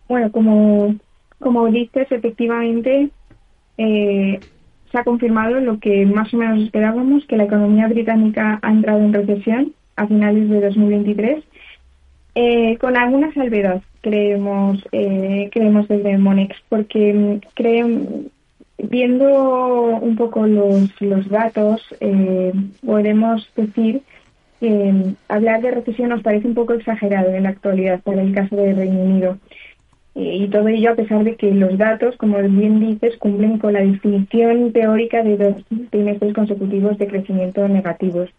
Bueno, 0.08 0.32
como, 0.32 0.96
como 1.40 1.68
dices, 1.68 2.08
efectivamente 2.12 3.10
eh, 3.78 4.40
se 4.92 4.98
ha 4.98 5.04
confirmado 5.04 5.60
lo 5.60 5.80
que 5.80 6.06
más 6.06 6.34
o 6.34 6.38
menos 6.38 6.64
esperábamos, 6.64 7.26
que 7.26 7.38
la 7.38 7.46
economía 7.46 7.88
británica 7.88 8.60
ha 8.62 8.72
entrado 8.72 9.00
en 9.00 9.14
recesión 9.14 9.74
a 9.96 10.08
finales 10.08 10.50
de 10.50 10.62
2023, 10.62 11.44
eh, 12.36 12.78
con 12.78 12.96
alguna 12.96 13.34
salvedad, 13.34 13.82
creemos, 14.02 14.88
eh, 14.92 15.50
creemos 15.52 15.88
desde 15.88 16.20
Monex, 16.20 16.56
porque 16.70 17.12
mm, 17.12 17.40
creen, 17.56 18.32
viendo 18.78 19.98
un 20.02 20.16
poco 20.16 20.46
los, 20.46 20.90
los 21.02 21.28
datos, 21.30 21.82
eh, 22.00 22.54
podemos 22.86 23.50
decir 23.56 24.02
que 24.60 24.70
mm, 24.70 25.16
hablar 25.28 25.62
de 25.62 25.72
recesión 25.72 26.10
nos 26.10 26.22
parece 26.22 26.48
un 26.48 26.54
poco 26.54 26.74
exagerado 26.74 27.32
en 27.32 27.44
la 27.44 27.50
actualidad 27.50 28.02
para 28.02 28.22
el 28.22 28.34
caso 28.34 28.56
del 28.56 28.76
Reino 28.76 29.00
Unido. 29.00 29.38
Y 30.20 30.48
todo 30.48 30.68
ello 30.68 30.92
a 30.92 30.96
pesar 30.96 31.24
de 31.24 31.36
que 31.36 31.52
los 31.52 31.78
datos, 31.78 32.18
como 32.18 32.40
bien 32.40 32.80
dices, 32.80 33.18
cumplen 33.18 33.60
con 33.60 33.74
la 33.74 33.82
definición 33.82 34.72
teórica 34.74 35.22
de 35.22 35.38
dos 35.38 35.64
trimestres 35.92 36.34
consecutivos 36.34 36.98
de 36.98 37.06
crecimiento 37.06 37.68
negativos. 37.68 38.32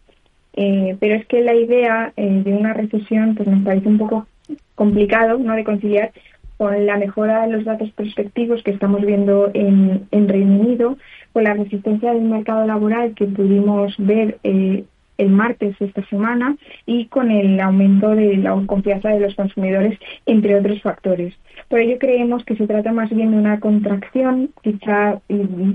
Eh, 0.54 0.96
pero 0.98 1.14
es 1.14 1.24
que 1.26 1.40
la 1.40 1.54
idea 1.54 2.12
eh, 2.16 2.42
de 2.44 2.52
una 2.52 2.74
recesión 2.74 3.36
pues 3.36 3.48
nos 3.48 3.62
parece 3.62 3.86
un 3.86 3.98
poco 3.98 4.26
complicado 4.74 5.38
¿no? 5.38 5.54
de 5.54 5.62
conciliar 5.62 6.10
con 6.58 6.86
la 6.86 6.98
mejora 6.98 7.46
de 7.46 7.52
los 7.52 7.64
datos 7.64 7.90
prospectivos 7.92 8.62
que 8.64 8.72
estamos 8.72 9.00
viendo 9.02 9.50
en, 9.54 10.06
en 10.10 10.28
Reino 10.28 10.60
Unido, 10.60 10.98
con 11.32 11.44
la 11.44 11.54
resistencia 11.54 12.12
del 12.12 12.24
mercado 12.24 12.66
laboral 12.66 13.14
que 13.14 13.26
pudimos 13.26 13.94
ver 13.98 14.38
eh, 14.42 14.84
el 15.18 15.30
martes 15.30 15.76
esta 15.80 16.04
semana 16.06 16.56
y 16.84 17.06
con 17.06 17.30
el 17.30 17.60
aumento 17.60 18.10
de 18.10 18.36
la 18.36 18.60
confianza 18.66 19.10
de 19.10 19.20
los 19.20 19.34
consumidores, 19.36 19.98
entre 20.26 20.56
otros 20.56 20.82
factores. 20.82 21.34
Por 21.68 21.80
ello 21.80 21.98
creemos 21.98 22.44
que 22.44 22.56
se 22.56 22.66
trata 22.66 22.92
más 22.92 23.10
bien 23.10 23.30
de 23.30 23.38
una 23.38 23.60
contracción, 23.60 24.50
quizá 24.62 25.20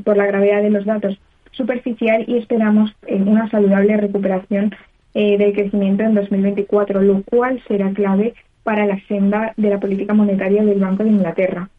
por 0.04 0.18
la 0.18 0.26
gravedad 0.26 0.62
de 0.62 0.70
los 0.70 0.86
datos, 0.86 1.20
superficial 1.52 2.26
y 2.28 2.38
esperamos 2.38 2.96
una 3.08 3.50
saludable 3.50 3.96
recuperación 3.98 4.74
eh, 5.14 5.38
del 5.38 5.54
crecimiento 5.54 6.04
en 6.04 6.16
2024, 6.16 7.02
lo 7.02 7.22
cual 7.24 7.62
será 7.68 7.92
clave 7.92 8.34
para 8.64 8.86
la 8.86 9.00
senda 9.08 9.54
de 9.58 9.70
la 9.70 9.80
política 9.80 10.14
monetaria 10.14 10.64
del 10.64 10.80
Banco 10.80 11.04
de 11.04 11.10
Inglaterra. 11.10 11.70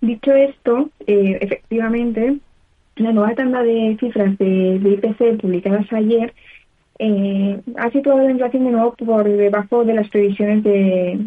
Dicho 0.00 0.34
esto, 0.34 0.90
eh, 1.06 1.38
efectivamente, 1.40 2.38
la 2.96 3.12
nueva 3.12 3.34
tanda 3.34 3.62
de 3.62 3.96
cifras 3.98 4.36
de, 4.38 4.76
IPC 4.76 5.40
publicadas 5.40 5.90
ayer 5.92 6.32
eh, 6.98 7.60
ha 7.76 7.90
situado 7.90 8.22
la 8.22 8.30
inflación 8.30 8.64
de 8.64 8.70
nuevo 8.70 8.94
por 8.94 9.24
debajo 9.24 9.84
de 9.84 9.94
las 9.94 10.08
previsiones 10.08 10.62
de, 10.64 11.18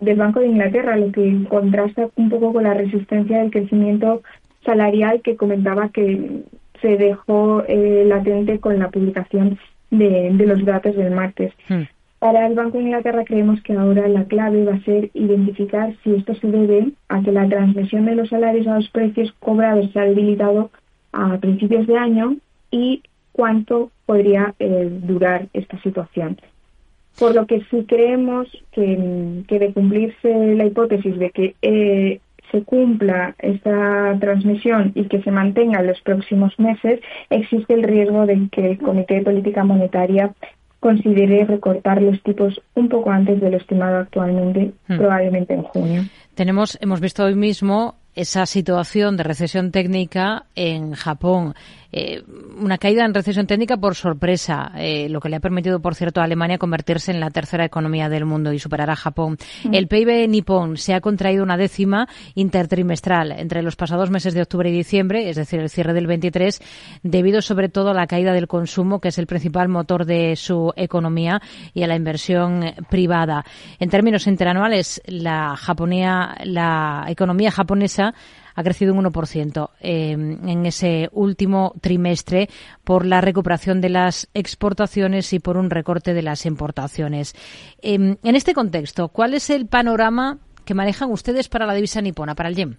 del 0.00 0.16
Banco 0.16 0.40
de 0.40 0.48
Inglaterra, 0.48 0.96
lo 0.96 1.12
que 1.12 1.44
contrasta 1.48 2.08
un 2.16 2.30
poco 2.30 2.52
con 2.52 2.64
la 2.64 2.74
resistencia 2.74 3.38
del 3.40 3.50
crecimiento 3.50 4.22
salarial 4.64 5.20
que 5.22 5.36
comentaba 5.36 5.90
que 5.90 6.42
se 6.80 6.96
dejó 6.96 7.62
eh, 7.66 8.04
latente 8.06 8.58
con 8.58 8.78
la 8.78 8.90
publicación 8.90 9.58
de, 9.90 10.30
los 10.30 10.64
datos 10.64 10.96
del 10.96 11.10
martes. 11.12 11.52
Hmm. 11.68 11.82
Para 12.18 12.46
el 12.48 12.54
Banco 12.54 12.78
de 12.78 12.84
Inglaterra 12.84 13.24
creemos 13.24 13.62
que 13.62 13.74
ahora 13.74 14.08
la 14.08 14.24
clave 14.24 14.64
va 14.64 14.74
a 14.74 14.80
ser 14.80 15.10
identificar 15.14 15.94
si 16.02 16.14
esto 16.14 16.34
se 16.34 16.48
debe 16.48 16.92
a 17.08 17.22
que 17.22 17.30
la 17.30 17.48
transmisión 17.48 18.06
de 18.06 18.16
los 18.16 18.28
salarios 18.28 18.66
a 18.66 18.76
los 18.76 18.88
precios 18.88 19.32
cobrados 19.38 19.92
se 19.92 20.00
ha 20.00 20.04
debilitado 20.04 20.70
a 21.12 21.38
principios 21.38 21.86
de 21.86 21.96
año 21.96 22.36
y 22.72 23.02
cuánto 23.32 23.92
podría 24.04 24.54
eh, 24.58 24.90
durar 24.90 25.46
esta 25.52 25.80
situación. 25.82 26.40
Por 27.18 27.34
lo 27.34 27.46
que 27.46 27.62
si 27.70 27.84
creemos 27.84 28.48
que, 28.72 29.44
que 29.46 29.58
de 29.58 29.72
cumplirse 29.72 30.56
la 30.56 30.66
hipótesis 30.66 31.16
de 31.18 31.30
que 31.30 31.54
eh, 31.62 32.20
se 32.50 32.62
cumpla 32.62 33.34
esta 33.38 34.16
transmisión 34.18 34.92
y 34.94 35.04
que 35.04 35.22
se 35.22 35.30
mantenga 35.30 35.80
en 35.80 35.86
los 35.86 36.00
próximos 36.00 36.58
meses, 36.58 37.00
existe 37.30 37.74
el 37.74 37.82
riesgo 37.82 38.26
de 38.26 38.48
que 38.50 38.72
el 38.72 38.78
Comité 38.78 39.14
de 39.14 39.22
Política 39.22 39.64
Monetaria 39.64 40.32
considere 40.80 41.44
recortar 41.44 42.00
los 42.00 42.22
tipos 42.22 42.60
un 42.74 42.88
poco 42.88 43.10
antes 43.10 43.40
de 43.40 43.50
lo 43.50 43.56
estimado 43.56 43.98
actualmente, 43.98 44.72
hmm. 44.86 44.96
probablemente 44.96 45.54
en 45.54 45.62
junio. 45.62 46.02
Tenemos, 46.34 46.78
hemos 46.80 47.00
visto 47.00 47.24
hoy 47.24 47.34
mismo 47.34 47.96
esa 48.14 48.46
situación 48.46 49.16
de 49.16 49.22
recesión 49.22 49.70
técnica 49.70 50.46
en 50.56 50.92
Japón. 50.94 51.54
Eh, 51.90 52.22
una 52.60 52.76
caída 52.76 53.04
en 53.04 53.14
recesión 53.14 53.46
técnica 53.46 53.76
por 53.76 53.94
sorpresa, 53.94 54.72
eh, 54.76 55.08
lo 55.08 55.20
que 55.20 55.28
le 55.28 55.36
ha 55.36 55.40
permitido, 55.40 55.80
por 55.80 55.94
cierto, 55.94 56.20
a 56.20 56.24
Alemania 56.24 56.58
convertirse 56.58 57.12
en 57.12 57.20
la 57.20 57.30
tercera 57.30 57.64
economía 57.64 58.08
del 58.08 58.26
mundo 58.26 58.52
y 58.52 58.58
superar 58.58 58.90
a 58.90 58.96
Japón. 58.96 59.38
Mm. 59.64 59.74
El 59.74 59.88
PIB 59.88 60.28
nipón 60.28 60.76
se 60.76 60.92
ha 60.94 61.00
contraído 61.00 61.42
una 61.42 61.56
décima 61.56 62.08
intertrimestral 62.34 63.32
entre 63.32 63.62
los 63.62 63.76
pasados 63.76 64.10
meses 64.10 64.34
de 64.34 64.42
octubre 64.42 64.68
y 64.68 64.72
diciembre, 64.72 65.30
es 65.30 65.36
decir, 65.36 65.60
el 65.60 65.70
cierre 65.70 65.94
del 65.94 66.06
23, 66.06 66.60
debido 67.02 67.40
sobre 67.40 67.68
todo 67.68 67.90
a 67.90 67.94
la 67.94 68.06
caída 68.06 68.32
del 68.32 68.48
consumo, 68.48 69.00
que 69.00 69.08
es 69.08 69.18
el 69.18 69.26
principal 69.26 69.68
motor 69.68 70.04
de 70.04 70.36
su 70.36 70.72
economía, 70.76 71.40
y 71.72 71.82
a 71.84 71.86
la 71.86 71.96
inversión 71.96 72.64
privada. 72.90 73.44
En 73.78 73.88
términos 73.88 74.26
interanuales, 74.26 75.00
la, 75.06 75.56
japonía, 75.56 76.36
la 76.44 77.06
economía 77.08 77.50
japonesa 77.50 78.14
ha 78.58 78.64
crecido 78.64 78.92
un 78.92 79.04
1% 79.04 79.70
eh, 79.80 80.10
en 80.10 80.66
ese 80.66 81.08
último 81.12 81.74
trimestre 81.80 82.48
por 82.82 83.06
la 83.06 83.20
recuperación 83.20 83.80
de 83.80 83.88
las 83.88 84.28
exportaciones 84.34 85.32
y 85.32 85.38
por 85.38 85.56
un 85.56 85.70
recorte 85.70 86.12
de 86.12 86.22
las 86.22 86.44
importaciones. 86.44 87.36
Em, 87.80 88.16
en 88.24 88.34
este 88.34 88.54
contexto, 88.54 89.10
¿cuál 89.10 89.34
es 89.34 89.48
el 89.50 89.66
panorama 89.66 90.38
que 90.64 90.74
manejan 90.74 91.12
ustedes 91.12 91.48
para 91.48 91.66
la 91.66 91.74
divisa 91.74 92.02
nipona, 92.02 92.34
para 92.34 92.48
el 92.48 92.56
yen? 92.56 92.76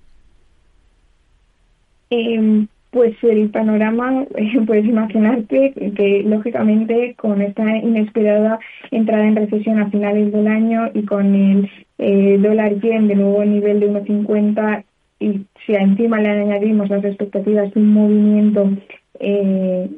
Em, 2.10 2.68
pues 2.92 3.16
el 3.24 3.50
panorama, 3.50 4.26
puedes 4.68 4.86
imaginarte 4.86 5.72
que 5.96 6.24
lógicamente 6.26 7.16
con 7.16 7.42
esta 7.42 7.78
inesperada 7.78 8.60
entrada 8.92 9.26
en 9.26 9.38
recesión 9.38 9.80
a 9.80 9.90
finales 9.90 10.34
del 10.34 10.48
año 10.48 10.92
y 10.94 11.04
con 11.04 11.34
el 11.34 11.72
eh, 12.00 12.38
dólar 12.38 12.82
yen 12.82 13.08
de 13.08 13.16
nuevo 13.16 13.40
a 13.40 13.46
nivel 13.46 13.80
de 13.80 13.90
1,50 13.90 14.84
y 15.20 15.46
si 15.66 15.76
encima 15.76 16.20
le 16.20 16.30
añadimos 16.30 16.90
las 16.90 17.04
expectativas 17.04 17.74
de 17.74 17.80
un 17.80 17.94
movimiento 17.94 18.72
eh, 19.20 19.90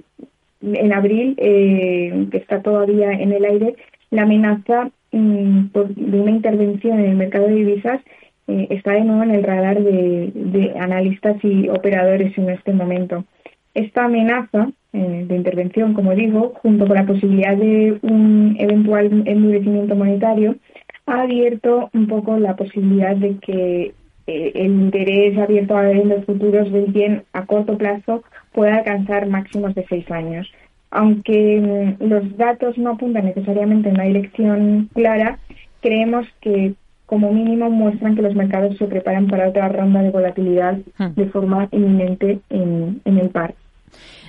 en 0.62 0.93
abril, 0.93 1.36
eh, 1.38 2.27
que 2.31 2.38
está 2.38 2.62
todavía 2.62 3.12
en 3.12 3.31
el 3.31 3.45
aire, 3.45 3.75
la 4.10 4.23
amenaza 4.23 4.89
mm, 5.12 5.67
de 5.73 6.19
una 6.19 6.31
intervención 6.31 6.99
en 6.99 7.05
el 7.05 7.15
mercado 7.15 7.47
de 7.47 7.55
divisas 7.55 8.01
eh, 8.47 8.67
está 8.71 8.93
de 8.93 9.01
nuevo 9.01 9.23
en 9.23 9.31
el 9.31 9.43
radar 9.43 9.81
de, 9.81 10.73
analistas 10.79 11.38
y 11.43 11.69
operadores 11.69 12.36
en 12.38 12.49
este 12.49 12.73
momento. 12.73 13.25
Esta 13.73 14.05
amenaza 14.05 14.71
de 14.91 15.36
intervención, 15.38 15.93
como 15.93 16.13
digo, 16.13 16.51
junto 16.62 16.86
con 16.86 16.97
la 16.97 17.05
posibilidad 17.05 17.55
de 17.55 17.97
un 18.01 18.57
eventual 18.60 19.23
endurecimiento 19.25 19.95
monetario, 19.95 20.57
ha 21.05 21.21
abierto 21.21 21.89
un 21.93 22.07
poco 22.07 22.38
la 22.38 22.57
posibilidad 22.57 23.15
de 23.15 23.38
que 23.38 23.93
eh, 24.32 24.52
el 24.56 24.72
interés 24.72 25.38
abierto 25.38 25.76
a 25.76 25.89
en 25.91 26.10
los 26.10 26.26
futuros 26.26 26.72
del 26.72 26.86
bien 26.86 27.24
a 27.34 27.46
corto 27.46 27.78
plazo 27.78 28.24
puede 28.54 28.72
alcanzar 28.72 29.28
máximos 29.28 29.76
de 29.76 29.86
seis 29.88 30.10
años. 30.12 30.52
Aunque 30.91 31.98
mm, 32.00 32.04
los 32.04 32.38
datos 32.38 32.78
no 32.78 32.91
apuntan 32.91 33.26
necesariamente 33.26 33.89
en 33.89 33.96
una 33.96 34.06
dirección 34.06 34.89
clara, 34.94 35.39
creemos 35.82 36.28
que 36.41 36.74
como 37.06 37.34
mínimo 37.34 37.70
muestran 37.70 38.15
que 38.15 38.22
los 38.22 38.36
mercados 38.36 38.78
se 38.78 38.86
preparan 38.86 39.28
para 39.28 39.50
otra 39.50 39.67
ronda 39.67 40.02
de 40.02 40.12
volatilidad 40.12 40.78
hmm. 40.98 41.13
de 41.15 41.26
forma 41.26 41.67
inminente 41.72 42.39
en, 42.50 43.02
en 43.04 43.17
el 43.17 43.30
par. 43.30 43.54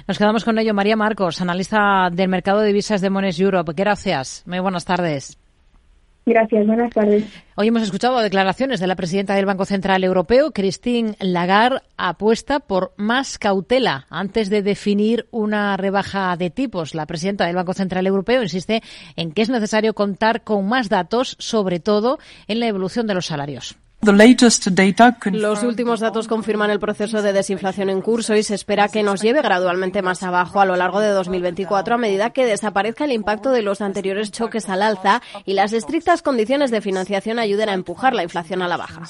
Nos 0.08 0.18
quedamos 0.18 0.44
con 0.44 0.58
ello. 0.58 0.74
María 0.74 0.96
Marcos, 0.96 1.40
analista 1.40 2.10
del 2.12 2.28
mercado 2.28 2.60
de 2.60 2.66
divisas 2.68 3.00
de 3.00 3.10
Mones 3.10 3.38
Europe. 3.38 3.72
Gracias. 3.76 4.42
Muy 4.46 4.58
buenas 4.58 4.84
tardes. 4.84 5.38
Gracias, 6.24 6.66
buenas 6.66 6.92
tardes. 6.92 7.24
Hoy 7.56 7.68
hemos 7.68 7.82
escuchado 7.82 8.20
declaraciones 8.20 8.78
de 8.78 8.86
la 8.86 8.94
presidenta 8.94 9.34
del 9.34 9.44
Banco 9.44 9.64
Central 9.64 10.04
Europeo, 10.04 10.52
Christine 10.52 11.16
Lagarde, 11.18 11.80
apuesta 11.96 12.60
por 12.60 12.92
más 12.96 13.38
cautela 13.38 14.06
antes 14.08 14.48
de 14.48 14.62
definir 14.62 15.26
una 15.32 15.76
rebaja 15.76 16.36
de 16.36 16.50
tipos. 16.50 16.94
La 16.94 17.06
presidenta 17.06 17.46
del 17.46 17.56
Banco 17.56 17.74
Central 17.74 18.06
Europeo 18.06 18.42
insiste 18.42 18.82
en 19.16 19.32
que 19.32 19.42
es 19.42 19.50
necesario 19.50 19.94
contar 19.94 20.44
con 20.44 20.68
más 20.68 20.88
datos, 20.88 21.34
sobre 21.40 21.80
todo 21.80 22.18
en 22.46 22.60
la 22.60 22.68
evolución 22.68 23.08
de 23.08 23.14
los 23.14 23.26
salarios. 23.26 23.76
Los 25.30 25.62
últimos 25.62 26.00
datos 26.00 26.26
confirman 26.26 26.70
el 26.70 26.80
proceso 26.80 27.22
de 27.22 27.32
desinflación 27.32 27.88
en 27.88 28.00
curso 28.00 28.34
y 28.34 28.42
se 28.42 28.56
espera 28.56 28.88
que 28.88 29.04
nos 29.04 29.22
lleve 29.22 29.42
gradualmente 29.42 30.02
más 30.02 30.24
abajo 30.24 30.60
a 30.60 30.64
lo 30.64 30.74
largo 30.74 30.98
de 30.98 31.10
2024 31.10 31.94
a 31.94 31.98
medida 31.98 32.30
que 32.30 32.44
desaparezca 32.44 33.04
el 33.04 33.12
impacto 33.12 33.52
de 33.52 33.62
los 33.62 33.80
anteriores 33.80 34.32
choques 34.32 34.68
al 34.68 34.82
alza 34.82 35.22
y 35.46 35.52
las 35.52 35.72
estrictas 35.72 36.20
condiciones 36.20 36.72
de 36.72 36.80
financiación 36.80 37.38
ayuden 37.38 37.68
a 37.68 37.74
empujar 37.74 38.12
la 38.12 38.24
inflación 38.24 38.60
a 38.62 38.66
la 38.66 38.76
baja. 38.76 39.02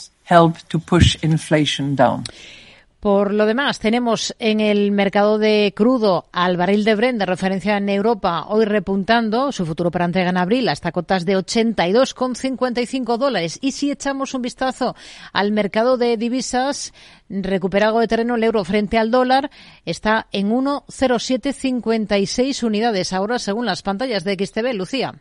Por 3.02 3.34
lo 3.34 3.44
demás, 3.46 3.80
tenemos 3.80 4.32
en 4.38 4.60
el 4.60 4.92
mercado 4.92 5.38
de 5.38 5.72
crudo 5.74 6.26
al 6.30 6.56
barril 6.56 6.84
de 6.84 6.94
Brent 6.94 7.18
de 7.18 7.26
referencia 7.26 7.76
en 7.76 7.88
Europa 7.88 8.44
hoy 8.46 8.64
repuntando. 8.64 9.50
Su 9.50 9.66
futuro 9.66 9.90
para 9.90 10.04
entrega 10.04 10.30
en 10.30 10.36
abril 10.36 10.68
hasta 10.68 10.92
cotas 10.92 11.24
de 11.24 11.36
82,55 11.36 13.16
dólares. 13.16 13.58
Y 13.60 13.72
si 13.72 13.90
echamos 13.90 14.34
un 14.34 14.42
vistazo 14.42 14.94
al 15.32 15.50
mercado 15.50 15.96
de 15.96 16.16
divisas, 16.16 16.94
recupera 17.28 17.88
algo 17.88 17.98
de 17.98 18.06
terreno 18.06 18.36
el 18.36 18.44
euro 18.44 18.62
frente 18.62 18.98
al 18.98 19.10
dólar. 19.10 19.50
Está 19.84 20.28
en 20.30 20.52
1,0756 20.52 22.62
unidades 22.62 23.12
ahora 23.12 23.40
según 23.40 23.66
las 23.66 23.82
pantallas 23.82 24.22
de 24.22 24.34
XTB. 24.34 24.74
Lucía. 24.74 25.20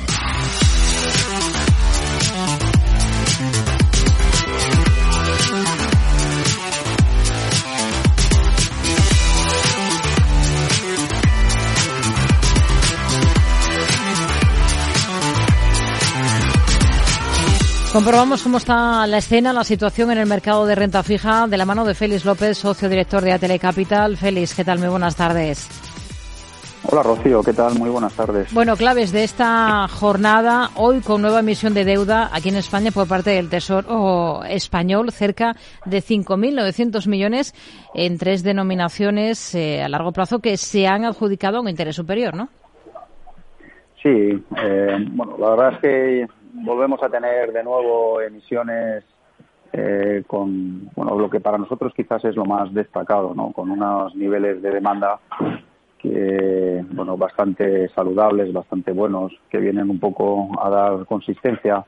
Comprobamos 17.93 18.41
cómo 18.41 18.57
está 18.57 19.05
la 19.05 19.17
escena, 19.17 19.51
la 19.51 19.65
situación 19.65 20.11
en 20.11 20.17
el 20.17 20.25
mercado 20.25 20.65
de 20.65 20.75
renta 20.75 21.03
fija 21.03 21.45
de 21.47 21.57
la 21.57 21.65
mano 21.65 21.83
de 21.83 21.93
Félix 21.93 22.23
López, 22.23 22.57
socio 22.57 22.87
director 22.87 23.21
de 23.21 23.33
Atele 23.33 23.59
Capital. 23.59 24.15
Félix, 24.15 24.55
¿qué 24.55 24.63
tal? 24.63 24.79
Muy 24.79 24.87
buenas 24.87 25.17
tardes. 25.17 25.67
Hola 26.89 27.03
Rocío, 27.03 27.43
¿qué 27.43 27.51
tal? 27.51 27.77
Muy 27.77 27.89
buenas 27.89 28.13
tardes. 28.13 28.53
Bueno, 28.53 28.77
claves 28.77 29.11
de 29.11 29.25
esta 29.25 29.89
jornada, 29.89 30.69
hoy 30.75 31.01
con 31.01 31.21
nueva 31.21 31.41
emisión 31.41 31.73
de 31.73 31.83
deuda 31.83 32.29
aquí 32.31 32.47
en 32.47 32.55
España 32.55 32.91
por 32.91 33.09
parte 33.09 33.31
del 33.31 33.49
Tesoro 33.49 34.41
español, 34.45 35.11
cerca 35.11 35.57
de 35.85 35.97
5.900 36.01 37.09
millones 37.09 37.53
en 37.93 38.17
tres 38.17 38.41
denominaciones 38.41 39.53
eh, 39.53 39.83
a 39.83 39.89
largo 39.89 40.13
plazo 40.13 40.39
que 40.39 40.55
se 40.55 40.87
han 40.87 41.03
adjudicado 41.03 41.57
a 41.57 41.61
un 41.61 41.67
interés 41.67 41.97
superior, 41.97 42.35
¿no? 42.35 42.47
Sí, 44.01 44.09
eh, 44.09 44.97
bueno, 45.11 45.37
la 45.37 45.49
verdad 45.49 45.73
es 45.73 45.79
que 45.81 46.40
volvemos 46.53 47.01
a 47.03 47.09
tener 47.09 47.51
de 47.51 47.63
nuevo 47.63 48.21
emisiones 48.21 49.03
eh, 49.73 50.23
con 50.27 50.89
bueno 50.95 51.17
lo 51.17 51.29
que 51.29 51.39
para 51.39 51.57
nosotros 51.57 51.93
quizás 51.95 52.23
es 52.25 52.35
lo 52.35 52.45
más 52.45 52.73
destacado, 52.73 53.33
¿no? 53.33 53.51
Con 53.51 53.71
unos 53.71 54.15
niveles 54.15 54.61
de 54.61 54.71
demanda 54.71 55.19
que 55.97 56.83
bueno 56.91 57.15
bastante 57.17 57.87
saludables, 57.89 58.51
bastante 58.51 58.91
buenos, 58.91 59.31
que 59.49 59.59
vienen 59.59 59.89
un 59.89 59.99
poco 59.99 60.49
a 60.61 60.69
dar 60.69 61.05
consistencia 61.05 61.85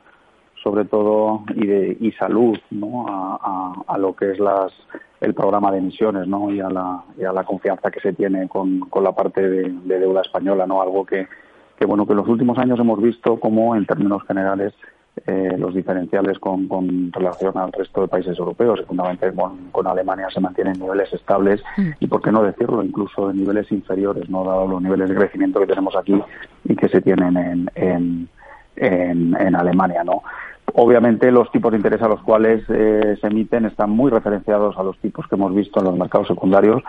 sobre 0.64 0.86
todo 0.86 1.44
y, 1.54 1.66
de, 1.66 1.96
y 2.00 2.10
salud 2.12 2.58
¿no? 2.70 3.06
a, 3.06 3.84
a, 3.86 3.98
lo 3.98 4.16
que 4.16 4.32
es 4.32 4.38
las, 4.40 4.72
el 5.20 5.34
programa 5.34 5.70
de 5.70 5.78
emisiones 5.78 6.26
¿no? 6.26 6.50
y, 6.50 6.58
a 6.60 6.70
la, 6.70 7.04
y 7.18 7.24
a 7.24 7.32
la 7.32 7.44
confianza 7.44 7.90
que 7.90 8.00
se 8.00 8.14
tiene 8.14 8.48
con, 8.48 8.80
con 8.88 9.04
la 9.04 9.12
parte 9.12 9.46
de, 9.46 9.68
de 9.70 9.98
deuda 9.98 10.22
española, 10.22 10.66
¿no? 10.66 10.80
algo 10.80 11.04
que, 11.04 11.28
que 11.78 11.86
bueno 11.86 12.06
que 12.06 12.12
en 12.12 12.18
los 12.18 12.28
últimos 12.28 12.58
años 12.58 12.78
hemos 12.78 13.00
visto 13.02 13.38
como 13.38 13.76
en 13.76 13.86
términos 13.86 14.22
generales 14.24 14.74
eh, 15.26 15.54
los 15.56 15.72
diferenciales 15.72 16.40
con, 16.40 16.66
con, 16.66 17.12
relación 17.12 17.56
al 17.56 17.72
resto 17.72 18.00
de 18.00 18.08
países 18.08 18.36
europeos, 18.36 18.80
y 18.82 18.84
fundamentalmente 18.84 19.40
con, 19.40 19.70
con, 19.70 19.86
Alemania 19.86 20.28
se 20.28 20.40
mantienen 20.40 20.78
niveles 20.78 21.12
estables 21.12 21.62
mm. 21.76 21.90
y, 22.00 22.06
por 22.08 22.20
qué 22.20 22.32
no 22.32 22.42
decirlo, 22.42 22.82
incluso 22.82 23.30
en 23.30 23.36
niveles 23.36 23.70
inferiores, 23.70 24.28
no 24.28 24.44
dado 24.44 24.66
los 24.66 24.82
niveles 24.82 25.08
de 25.08 25.14
crecimiento 25.14 25.60
que 25.60 25.68
tenemos 25.68 25.94
aquí 25.94 26.20
y 26.64 26.74
que 26.74 26.88
se 26.88 27.00
tienen 27.00 27.36
en, 27.36 27.70
en, 27.76 28.28
en, 28.74 29.40
en 29.40 29.54
Alemania. 29.54 30.02
¿no? 30.02 30.24
Obviamente 30.76 31.30
los 31.30 31.52
tipos 31.52 31.70
de 31.70 31.76
interés 31.76 32.02
a 32.02 32.08
los 32.08 32.20
cuales 32.22 32.64
eh, 32.68 33.16
se 33.20 33.26
emiten 33.28 33.64
están 33.64 33.90
muy 33.90 34.10
referenciados 34.10 34.76
a 34.76 34.82
los 34.82 34.98
tipos 34.98 35.24
que 35.28 35.36
hemos 35.36 35.54
visto 35.54 35.78
en 35.78 35.86
los 35.86 35.96
mercados 35.96 36.26
secundarios 36.26 36.82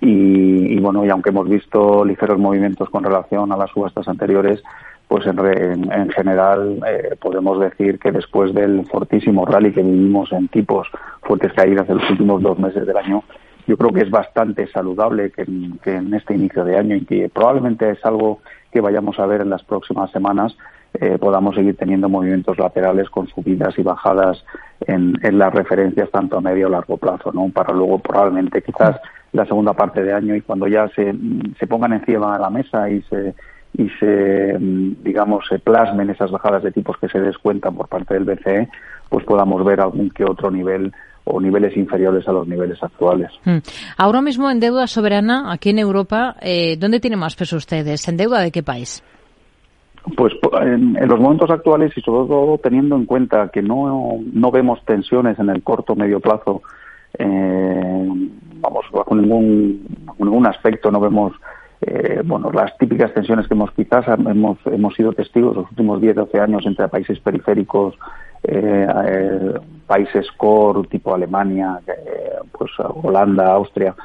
y, 0.00 0.78
bueno, 0.80 1.02
y 1.06 1.08
aunque 1.08 1.30
hemos 1.30 1.48
visto 1.48 2.04
ligeros 2.04 2.38
movimientos 2.38 2.90
con 2.90 3.02
relación 3.02 3.50
a 3.50 3.56
las 3.56 3.70
subastas 3.70 4.06
anteriores, 4.06 4.62
pues 5.08 5.26
en, 5.26 5.38
en, 5.38 6.10
general 6.10 6.78
eh, 6.86 7.16
podemos 7.18 7.58
decir 7.58 7.98
que 7.98 8.12
después 8.12 8.52
del 8.52 8.84
fortísimo 8.84 9.46
rally 9.46 9.72
que 9.72 9.82
vivimos 9.82 10.30
en 10.32 10.48
tipos 10.48 10.86
fuertes 11.22 11.54
caídas 11.54 11.88
de 11.88 11.94
los 11.94 12.10
últimos 12.10 12.42
dos 12.42 12.58
meses 12.58 12.86
del 12.86 12.98
año, 12.98 13.24
yo 13.66 13.78
creo 13.78 13.92
que 13.94 14.02
es 14.02 14.10
bastante 14.10 14.66
saludable 14.66 15.30
que, 15.30 15.46
que 15.82 15.94
en 15.94 16.12
este 16.12 16.34
inicio 16.34 16.64
de 16.64 16.76
año 16.76 16.96
y 16.96 17.06
que 17.06 17.30
probablemente 17.30 17.88
es 17.88 18.04
algo 18.04 18.40
que 18.70 18.82
vayamos 18.82 19.18
a 19.18 19.24
ver 19.24 19.40
en 19.40 19.48
las 19.48 19.62
próximas 19.62 20.10
semanas, 20.10 20.54
eh, 20.94 21.18
podamos 21.18 21.54
seguir 21.54 21.76
teniendo 21.76 22.08
movimientos 22.08 22.58
laterales 22.58 23.08
con 23.08 23.26
subidas 23.28 23.78
y 23.78 23.82
bajadas 23.82 24.44
en, 24.86 25.14
en, 25.22 25.38
las 25.38 25.52
referencias 25.52 26.10
tanto 26.10 26.36
a 26.36 26.40
medio 26.40 26.66
o 26.66 26.70
largo 26.70 26.96
plazo, 26.96 27.32
¿no? 27.32 27.48
Para 27.48 27.72
luego 27.72 27.98
probablemente 27.98 28.62
quizás 28.62 29.00
la 29.32 29.46
segunda 29.46 29.72
parte 29.72 30.02
de 30.02 30.12
año 30.12 30.36
y 30.36 30.42
cuando 30.42 30.68
ya 30.68 30.88
se, 30.88 31.14
se 31.58 31.66
pongan 31.66 31.94
encima 31.94 32.34
de 32.34 32.42
la 32.42 32.50
mesa 32.50 32.90
y 32.90 33.00
se 33.02 33.34
y 33.74 33.88
se 33.98 34.56
digamos 34.58 35.46
se 35.48 35.58
plasmen 35.58 36.10
esas 36.10 36.30
bajadas 36.30 36.62
de 36.62 36.72
tipos 36.72 36.98
que 36.98 37.08
se 37.08 37.20
descuentan 37.20 37.74
por 37.74 37.88
parte 37.88 38.12
del 38.12 38.24
BCE, 38.24 38.68
pues 39.08 39.24
podamos 39.24 39.64
ver 39.64 39.80
algún 39.80 40.10
que 40.10 40.24
otro 40.24 40.50
nivel 40.50 40.92
o 41.24 41.40
niveles 41.40 41.74
inferiores 41.76 42.26
a 42.28 42.32
los 42.32 42.46
niveles 42.46 42.82
actuales. 42.82 43.30
Hmm. 43.44 43.58
Ahora 43.96 44.20
mismo 44.20 44.50
en 44.50 44.60
deuda 44.60 44.86
soberana, 44.86 45.52
aquí 45.52 45.70
en 45.70 45.78
Europa, 45.78 46.36
eh, 46.40 46.76
¿dónde 46.78 47.00
tiene 47.00 47.16
más 47.16 47.36
peso 47.36 47.56
ustedes? 47.56 48.06
¿En 48.08 48.16
deuda 48.16 48.40
de 48.40 48.50
qué 48.50 48.62
país? 48.62 49.02
Pues 50.16 50.32
en, 50.60 50.96
en, 50.96 51.08
los 51.08 51.20
momentos 51.20 51.50
actuales 51.50 51.96
y 51.96 52.00
sobre 52.00 52.28
todo 52.28 52.58
teniendo 52.58 52.96
en 52.96 53.06
cuenta 53.06 53.48
que 53.48 53.62
no, 53.62 54.18
no 54.32 54.50
vemos 54.50 54.84
tensiones 54.84 55.38
en 55.38 55.48
el 55.48 55.62
corto 55.62 55.94
medio 55.94 56.18
plazo, 56.18 56.62
eh, 57.18 58.08
vamos, 58.60 58.84
bajo 58.92 59.14
ningún, 59.14 59.86
bajo 60.04 60.24
ningún 60.24 60.46
aspecto 60.46 60.90
no 60.90 60.98
vemos 60.98 61.32
eh, 61.84 62.22
bueno, 62.24 62.52
las 62.52 62.76
típicas 62.78 63.12
tensiones 63.12 63.48
que 63.48 63.54
hemos 63.54 63.72
quizás 63.72 64.06
hemos, 64.06 64.58
hemos 64.66 64.94
sido 64.94 65.12
testigos 65.12 65.56
los 65.56 65.68
últimos 65.70 66.00
10, 66.00 66.14
12 66.14 66.40
años 66.40 66.64
entre 66.64 66.86
países 66.86 67.18
periféricos, 67.18 67.96
eh, 68.44 68.86
eh, 69.06 69.54
países 69.86 70.30
core 70.36 70.86
tipo 70.88 71.12
Alemania, 71.12 71.80
eh, 71.86 72.36
pues 72.52 72.70
Holanda, 72.78 73.52
Austria, 73.52 73.96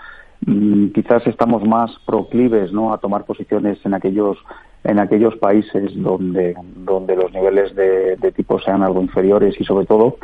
quizás 0.93 1.25
estamos 1.27 1.63
más 1.63 1.91
proclives 2.05 2.71
¿no? 2.71 2.93
a 2.93 2.99
tomar 2.99 3.25
posiciones 3.25 3.79
en 3.85 3.93
aquellos 3.93 4.37
en 4.83 4.99
aquellos 4.99 5.35
países 5.37 5.91
donde, 5.95 6.55
donde 6.75 7.15
los 7.15 7.33
niveles 7.33 7.75
de, 7.75 8.15
de 8.15 8.31
tipo 8.31 8.59
sean 8.59 8.83
algo 8.83 9.01
inferiores 9.01 9.59
y 9.59 9.65
sobre 9.65 9.85
todo 9.85 10.17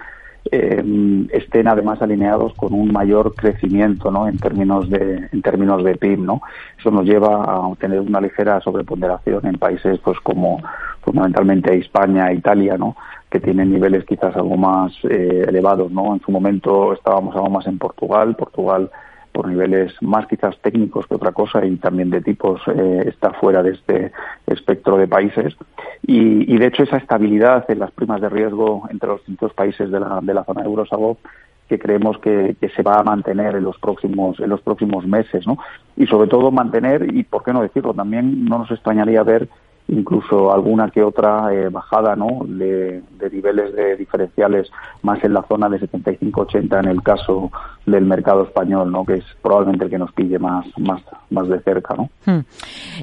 eh, 0.51 0.83
estén 1.31 1.67
además 1.67 2.01
alineados 2.01 2.53
con 2.55 2.73
un 2.73 2.91
mayor 2.91 3.33
crecimiento 3.33 4.11
¿no? 4.11 4.27
en 4.27 4.37
términos 4.37 4.89
de 4.89 5.29
en 5.31 5.41
términos 5.41 5.83
de 5.83 5.95
PIB 5.95 6.19
no 6.19 6.41
eso 6.77 6.91
nos 6.91 7.05
lleva 7.05 7.43
a 7.43 7.75
tener 7.79 8.01
una 8.01 8.19
ligera 8.19 8.59
sobreponderación 8.59 9.45
en 9.45 9.57
países 9.57 9.99
pues 9.99 10.19
como 10.19 10.61
fundamentalmente 11.01 11.73
España 11.77 12.31
Italia 12.33 12.77
no 12.77 12.97
que 13.29 13.39
tienen 13.39 13.71
niveles 13.71 14.03
quizás 14.05 14.35
algo 14.35 14.57
más 14.57 14.91
eh, 15.09 15.45
elevados 15.47 15.91
no 15.91 16.13
en 16.13 16.19
su 16.19 16.31
momento 16.31 16.91
estábamos 16.91 17.33
algo 17.35 17.49
más 17.49 17.65
en 17.67 17.77
Portugal 17.77 18.35
Portugal 18.35 18.91
por 19.33 19.47
niveles 19.47 19.91
más 20.01 20.27
quizás 20.27 20.57
técnicos 20.61 21.07
que 21.07 21.15
otra 21.15 21.31
cosa 21.31 21.65
y 21.65 21.75
también 21.77 22.09
de 22.09 22.21
tipos 22.21 22.61
eh, 22.67 23.03
está 23.07 23.31
fuera 23.31 23.63
de 23.63 23.71
este 23.71 24.11
espectro 24.47 24.97
de 24.97 25.07
países 25.07 25.55
y, 26.05 26.53
y, 26.53 26.57
de 26.57 26.67
hecho 26.67 26.83
esa 26.83 26.97
estabilidad 26.97 27.65
en 27.69 27.79
las 27.79 27.91
primas 27.91 28.21
de 28.21 28.29
riesgo 28.29 28.83
entre 28.89 29.09
los 29.09 29.19
distintos 29.19 29.53
países 29.53 29.91
de 29.91 29.99
la, 29.99 30.19
de 30.21 30.33
la 30.33 30.43
zona 30.43 30.63
euro 30.63 30.83
es 30.83 30.93
algo 30.93 31.17
que 31.67 31.79
creemos 31.79 32.19
que, 32.19 32.55
que, 32.61 32.69
se 32.69 32.83
va 32.83 32.99
a 32.99 33.03
mantener 33.03 33.55
en 33.55 33.63
los 33.63 33.77
próximos 33.79 34.39
en 34.39 34.49
los 34.49 34.61
próximos 34.61 35.05
meses 35.07 35.47
¿no? 35.47 35.57
y 35.97 36.05
sobre 36.05 36.29
todo 36.29 36.51
mantener 36.51 37.13
y 37.13 37.23
por 37.23 37.43
qué 37.43 37.53
no 37.53 37.61
decirlo 37.61 37.93
también 37.93 38.45
no 38.45 38.59
nos 38.59 38.71
extrañaría 38.71 39.23
ver 39.23 39.49
incluso 39.87 40.53
alguna 40.53 40.89
que 40.89 41.03
otra 41.03 41.53
eh, 41.53 41.69
bajada 41.69 42.15
¿no? 42.15 42.41
de, 42.45 43.03
niveles 43.31 43.75
de 43.75 43.95
diferenciales 43.97 44.69
más 45.01 45.23
en 45.23 45.33
la 45.33 45.43
zona 45.43 45.69
de 45.69 45.79
75-80 45.79 46.79
en 46.79 46.89
el 46.89 47.01
caso 47.01 47.51
del 47.85 48.05
mercado 48.05 48.43
español, 48.43 48.91
¿no? 48.91 49.05
que 49.05 49.15
es 49.15 49.25
probablemente 49.41 49.85
el 49.85 49.91
que 49.91 49.97
nos 49.97 50.11
pille 50.13 50.39
más, 50.39 50.65
más, 50.77 51.01
más 51.29 51.47
de 51.47 51.59
cerca. 51.61 51.95
¿no? 51.95 52.09
Hmm. 52.25 52.45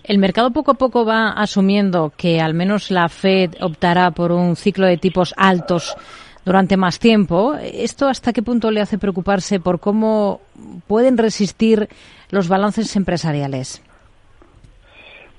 El 0.05 0.19
mercado 0.19 0.51
poco 0.51 0.73
a 0.73 0.75
poco 0.75 1.05
va 1.05 1.31
asumiendo 1.31 2.13
que 2.17 2.41
al 2.41 2.55
menos 2.55 2.91
la 2.91 3.09
Fed 3.09 3.55
optará 3.61 4.11
por 4.11 4.33
un 4.33 4.57
ciclo 4.57 4.87
de 4.87 4.97
tipos 4.97 5.35
altos 5.37 5.97
durante 6.45 6.77
más 6.77 6.99
tiempo. 6.99 7.55
¿Esto 7.61 8.09
hasta 8.09 8.33
qué 8.33 8.43
punto 8.43 8.71
le 8.71 8.81
hace 8.81 8.99
preocuparse 8.99 9.61
por 9.61 9.81
cómo 9.81 10.41
pueden 10.87 11.19
resistir 11.19 11.89
los 12.31 12.49
balances 12.49 12.97
empresariales? 12.97 13.83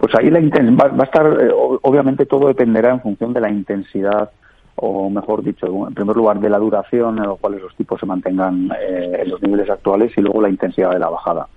Pues 0.01 0.15
ahí 0.15 0.31
la 0.31 0.39
va, 0.39 0.87
va 0.87 1.03
a 1.03 1.05
estar, 1.05 1.27
eh, 1.27 1.51
obviamente 1.53 2.25
todo 2.25 2.47
dependerá 2.47 2.89
en 2.89 3.01
función 3.01 3.33
de 3.33 3.39
la 3.39 3.51
intensidad 3.51 4.31
o 4.77 5.11
mejor 5.11 5.43
dicho, 5.43 5.67
en 5.87 5.93
primer 5.93 6.15
lugar, 6.15 6.39
de 6.39 6.49
la 6.49 6.57
duración 6.57 7.19
en 7.19 7.29
la 7.29 7.35
cual 7.39 7.53
esos 7.53 7.75
tipos 7.75 7.99
se 7.99 8.07
mantengan 8.07 8.71
eh, 8.81 9.19
en 9.21 9.29
los 9.29 9.39
niveles 9.43 9.69
actuales 9.69 10.11
y 10.17 10.21
luego 10.21 10.41
la 10.41 10.49
intensidad 10.49 10.89
de 10.89 10.97
la 10.97 11.09
bajada. 11.09 11.47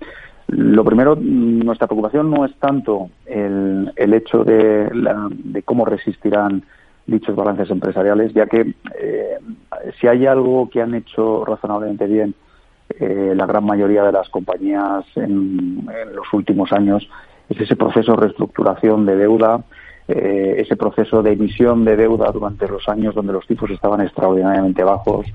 Lo 0.49 0.85
primero, 0.85 1.15
nuestra 1.19 1.87
preocupación 1.87 2.29
no 2.29 2.45
es 2.45 2.53
tanto 2.57 3.09
el, 3.25 3.91
el 3.95 4.13
hecho 4.13 4.43
de, 4.43 4.91
de 4.91 5.63
cómo 5.63 5.85
resistirán 5.85 6.61
dichos 7.07 7.35
balances 7.35 7.71
empresariales, 7.71 8.31
ya 8.35 8.45
que 8.45 8.75
eh, 9.01 9.37
si 9.99 10.05
hay 10.05 10.27
algo 10.27 10.69
que 10.69 10.83
han 10.83 10.93
hecho 10.93 11.45
razonablemente 11.45 12.05
bien 12.05 12.35
la 12.99 13.47
gran 13.47 13.65
mayoría 13.65 14.03
de 14.03 14.11
las 14.11 14.29
compañías 14.29 15.03
en, 15.15 15.87
los 16.13 16.31
últimos 16.31 16.71
años, 16.71 17.09
es 17.49 17.61
ese 17.61 17.75
proceso 17.75 18.13
de 18.13 18.21
reestructuración 18.21 19.05
de 19.05 19.15
deuda, 19.15 19.63
eh, 20.07 20.57
ese 20.59 20.75
proceso 20.75 21.23
de 21.23 21.31
emisión 21.31 21.83
de 21.83 21.95
deuda 21.95 22.31
durante 22.31 22.67
los 22.67 22.87
años 22.87 23.15
donde 23.15 23.33
los 23.33 23.47
tipos 23.47 23.71
estaban 23.71 24.01
extraordinariamente 24.01 24.83
bajos, 24.83 25.25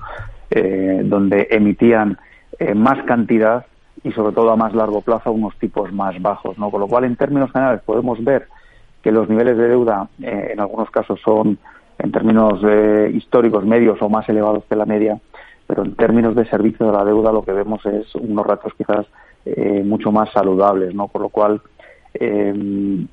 eh, 0.49 1.01
donde 1.03 1.47
emitían 1.51 2.17
eh, 2.57 2.73
más 2.73 3.03
cantidad 3.03 3.65
y 4.01 4.13
sobre 4.13 4.33
todo 4.33 4.49
a 4.49 4.55
más 4.55 4.73
largo 4.73 5.01
plazo 5.01 5.33
unos 5.33 5.57
tipos 5.57 5.91
más 5.91 6.21
bajos, 6.21 6.57
¿no? 6.57 6.71
Con 6.71 6.79
lo 6.79 6.87
cual, 6.87 7.03
en 7.03 7.17
términos 7.17 7.51
generales, 7.51 7.81
podemos 7.85 8.23
ver 8.23 8.47
que 9.03 9.11
los 9.11 9.27
niveles 9.27 9.57
de 9.57 9.67
deuda 9.67 10.07
en 10.21 10.59
algunos 10.59 10.89
casos 10.89 11.19
son, 11.23 11.57
en 11.99 12.11
términos 12.11 12.61
históricos, 13.13 13.65
medios 13.65 14.01
o 14.01 14.09
más 14.09 14.27
elevados 14.29 14.63
que 14.69 14.75
la 14.75 14.85
media, 14.85 15.19
pero 15.67 15.83
en 15.83 15.95
términos 15.95 16.35
de 16.35 16.45
servicio 16.45 16.85
de 16.85 16.93
la 16.93 17.03
deuda 17.03 17.31
lo 17.31 17.43
que 17.43 17.51
vemos 17.51 17.85
es 17.85 18.13
unos 18.15 18.45
ratos 18.45 18.73
quizás 18.77 19.07
mucho 19.83 20.11
más 20.11 20.31
saludables, 20.31 20.93
¿no? 20.93 21.07
Por 21.07 21.21
lo 21.21 21.29
cual, 21.29 21.61
eh, 22.13 22.53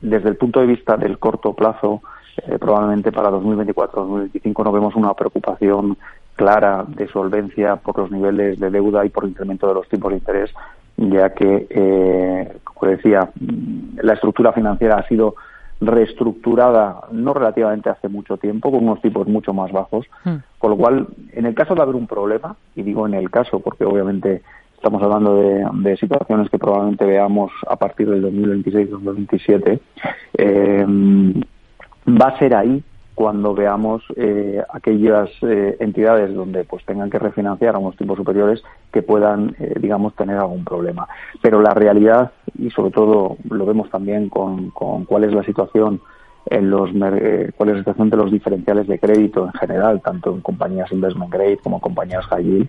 desde 0.01 0.29
el 0.29 0.37
punto 0.37 0.61
de 0.61 0.67
vista 0.67 0.97
del 0.97 1.19
corto 1.19 1.53
plazo, 1.53 2.03
eh, 2.47 2.59
probablemente 2.59 3.13
para 3.13 3.31
2024-2025 3.31 4.65
no 4.65 4.73
vemos 4.73 4.95
una 4.95 5.15
preocupación 5.15 5.97
clara 6.37 6.85
de 6.87 7.09
solvencia 7.09 7.77
por 7.77 7.99
los 7.99 8.11
niveles 8.11 8.61
de 8.61 8.71
deuda 8.71 9.05
y 9.05 9.09
por 9.09 9.25
el 9.25 9.31
incremento 9.31 9.67
de 9.67 9.75
los 9.75 9.89
tipos 9.89 10.11
de 10.11 10.19
interés, 10.19 10.51
ya 10.97 11.31
que, 11.31 11.67
eh, 11.69 12.57
como 12.63 12.93
decía, 12.93 13.31
la 14.03 14.15
estructura 14.15 14.53
financiera 14.53 14.99
ha 14.99 15.09
sido 15.09 15.35
reestructurada 15.81 17.03
no 17.13 17.35
relativamente 17.35 17.91
hace 17.91 18.09
mucho 18.09 18.37
tiempo, 18.37 18.71
con 18.71 18.85
unos 18.85 19.01
tipos 19.01 19.27
mucho 19.29 19.53
más 19.53 19.71
bajos, 19.73 20.07
hmm. 20.25 20.37
con 20.59 20.71
lo 20.71 20.77
cual, 20.77 21.07
en 21.33 21.47
el 21.47 21.55
caso 21.55 21.75
de 21.75 21.83
haber 21.83 21.95
un 21.95 22.07
problema, 22.07 22.57
y 22.75 22.83
digo 22.83 23.07
en 23.07 23.15
el 23.15 23.31
caso 23.31 23.61
porque 23.61 23.85
obviamente 23.85 24.43
Estamos 24.79 25.03
hablando 25.03 25.35
de, 25.35 25.97
situaciones 25.97 26.49
que 26.51 26.59
probablemente 26.59 27.05
veamos 27.05 27.51
a 27.69 27.75
partir 27.75 28.09
del 28.09 28.23
2026-2027. 28.23 29.81
Eh, 30.35 30.87
va 32.09 32.29
a 32.29 32.39
ser 32.39 32.55
ahí 32.55 32.83
cuando 33.19 33.53
veamos 33.53 34.05
eh, 34.15 34.63
aquellas 34.73 35.29
eh, 35.43 35.77
entidades 35.81 36.33
donde 36.33 36.63
pues 36.63 36.85
tengan 36.85 37.11
que 37.11 37.19
refinanciar 37.19 37.75
a 37.75 37.79
unos 37.79 37.97
tipos 37.97 38.17
superiores 38.17 38.63
que 38.93 39.03
puedan, 39.03 39.57
eh, 39.59 39.75
digamos, 39.81 40.15
tener 40.15 40.37
algún 40.37 40.65
problema. 40.65 41.09
Pero 41.43 41.61
la 41.61 41.75
realidad, 41.75 42.31
y 42.57 42.71
sobre 42.71 42.93
todo 42.93 43.37
lo 43.51 43.67
vemos 43.67 43.91
también 43.91 44.29
con, 44.29 44.71
con 44.71 45.05
cuál 45.05 45.25
es 45.25 45.33
la 45.33 45.43
situación 45.43 46.01
en 46.47 46.71
los 46.71 46.91
cuál 47.57 47.71
es 47.71 47.75
la 47.75 47.81
situación 47.81 48.11
de 48.11 48.17
los 48.17 48.31
diferenciales 48.31 48.87
de 48.87 49.01
crédito 49.01 49.47
en 49.47 49.53
general, 49.55 50.01
tanto 50.01 50.33
en 50.33 50.41
compañías 50.41 50.93
investment 50.93 51.33
grade 51.33 51.59
como 51.59 51.81
compañías 51.81 52.25
high 52.27 52.45
yield, 52.45 52.69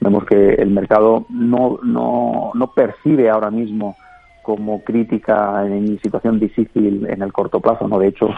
Vemos 0.00 0.24
que 0.24 0.54
el 0.54 0.70
mercado 0.70 1.26
no, 1.28 1.78
no, 1.82 2.52
no 2.54 2.66
percibe 2.72 3.30
ahora 3.30 3.50
mismo 3.50 3.96
como 4.42 4.82
crítica 4.82 5.66
en 5.66 6.00
situación 6.00 6.40
difícil 6.40 7.06
en 7.06 7.20
el 7.20 7.32
corto 7.32 7.60
plazo. 7.60 7.86
¿no? 7.86 7.98
De 7.98 8.08
hecho, 8.08 8.30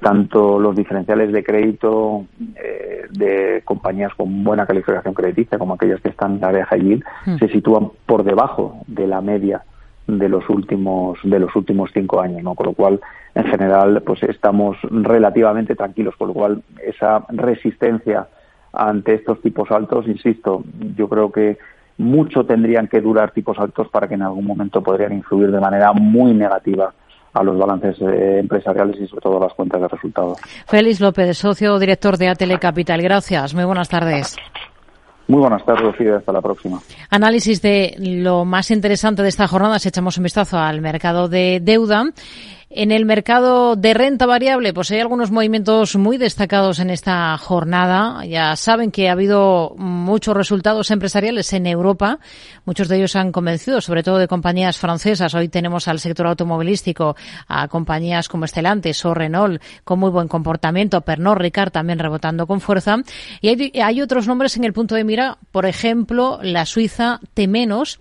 tanto 0.00 0.58
los 0.58 0.74
diferenciales 0.74 1.32
de 1.32 1.44
crédito 1.44 2.24
eh, 2.56 3.06
de 3.10 3.62
compañías 3.64 4.12
con 4.14 4.42
buena 4.42 4.66
calificación 4.66 5.14
crediticia 5.14 5.58
como 5.58 5.74
aquellas 5.74 6.00
que 6.00 6.08
están 6.08 6.34
en 6.34 6.40
la 6.40 6.48
área 6.48 6.66
high 6.66 7.00
hmm. 7.26 7.36
se 7.38 7.48
sitúan 7.48 7.90
por 8.06 8.24
debajo 8.24 8.80
de 8.88 9.06
la 9.06 9.20
media 9.20 9.62
de 10.08 10.28
los 10.28 10.48
últimos 10.50 11.18
de 11.22 11.38
los 11.38 11.54
últimos 11.54 11.90
cinco 11.94 12.20
años, 12.20 12.42
¿no? 12.42 12.56
Con 12.56 12.66
lo 12.66 12.72
cual, 12.72 13.00
en 13.36 13.44
general, 13.44 14.02
pues 14.04 14.22
estamos 14.24 14.76
relativamente 14.82 15.76
tranquilos, 15.76 16.16
con 16.16 16.28
lo 16.28 16.34
cual 16.34 16.62
esa 16.84 17.24
resistencia 17.28 18.26
ante 18.72 19.14
estos 19.14 19.40
tipos 19.40 19.70
altos, 19.70 20.06
insisto, 20.06 20.64
yo 20.96 21.08
creo 21.08 21.30
que 21.30 21.58
mucho 21.98 22.44
tendrían 22.44 22.88
que 22.88 23.00
durar 23.00 23.32
tipos 23.32 23.58
altos 23.58 23.88
para 23.88 24.08
que 24.08 24.14
en 24.14 24.22
algún 24.22 24.46
momento 24.46 24.82
podrían 24.82 25.12
influir 25.12 25.50
de 25.50 25.60
manera 25.60 25.92
muy 25.92 26.34
negativa 26.34 26.92
a 27.34 27.42
los 27.42 27.56
balances 27.56 27.96
eh, 28.00 28.38
empresariales 28.40 29.00
y 29.00 29.06
sobre 29.06 29.22
todo 29.22 29.36
a 29.38 29.44
las 29.46 29.54
cuentas 29.54 29.80
de 29.80 29.88
resultados. 29.88 30.38
Félix 30.66 31.00
López, 31.00 31.36
socio 31.38 31.78
director 31.78 32.18
de 32.18 32.28
Atele 32.28 32.58
Capital. 32.58 33.00
Gracias. 33.00 33.54
Muy 33.54 33.64
buenas 33.64 33.88
tardes. 33.88 34.36
Muy 35.28 35.40
buenas 35.40 35.64
tardes 35.64 35.94
y 36.00 36.08
hasta 36.08 36.32
la 36.32 36.42
próxima. 36.42 36.80
Análisis 37.08 37.62
de 37.62 37.94
lo 37.98 38.44
más 38.44 38.70
interesante 38.70 39.22
de 39.22 39.28
esta 39.28 39.46
jornada. 39.46 39.78
Si 39.78 39.88
echamos 39.88 40.18
un 40.18 40.24
vistazo 40.24 40.58
al 40.58 40.80
mercado 40.80 41.28
de 41.28 41.60
deuda. 41.62 42.04
En 42.74 42.90
el 42.90 43.04
mercado 43.04 43.76
de 43.76 43.92
renta 43.92 44.24
variable, 44.24 44.72
pues 44.72 44.90
hay 44.90 45.00
algunos 45.00 45.30
movimientos 45.30 45.94
muy 45.96 46.16
destacados 46.16 46.78
en 46.78 46.88
esta 46.88 47.36
jornada. 47.36 48.24
Ya 48.24 48.56
saben 48.56 48.90
que 48.90 49.10
ha 49.10 49.12
habido 49.12 49.74
muchos 49.76 50.34
resultados 50.34 50.90
empresariales 50.90 51.52
en 51.52 51.66
Europa. 51.66 52.18
Muchos 52.64 52.88
de 52.88 52.96
ellos 52.96 53.14
han 53.14 53.30
convencido, 53.30 53.82
sobre 53.82 54.02
todo 54.02 54.16
de 54.16 54.26
compañías 54.26 54.78
francesas. 54.78 55.34
Hoy 55.34 55.48
tenemos 55.48 55.86
al 55.86 56.00
sector 56.00 56.26
automovilístico, 56.26 57.14
a 57.46 57.68
compañías 57.68 58.30
como 58.30 58.46
Estelantes 58.46 59.04
o 59.04 59.12
Renault 59.12 59.60
con 59.84 59.98
muy 59.98 60.08
buen 60.08 60.28
comportamiento. 60.28 61.02
Pernod 61.02 61.36
Ricard 61.36 61.72
también 61.72 61.98
rebotando 61.98 62.46
con 62.46 62.62
fuerza. 62.62 62.96
Y 63.42 63.48
hay, 63.48 63.72
hay 63.82 64.00
otros 64.00 64.26
nombres 64.26 64.56
en 64.56 64.64
el 64.64 64.72
punto 64.72 64.94
de 64.94 65.04
mira, 65.04 65.36
por 65.50 65.66
ejemplo, 65.66 66.38
la 66.42 66.64
suiza 66.64 67.20
Temenos, 67.34 68.00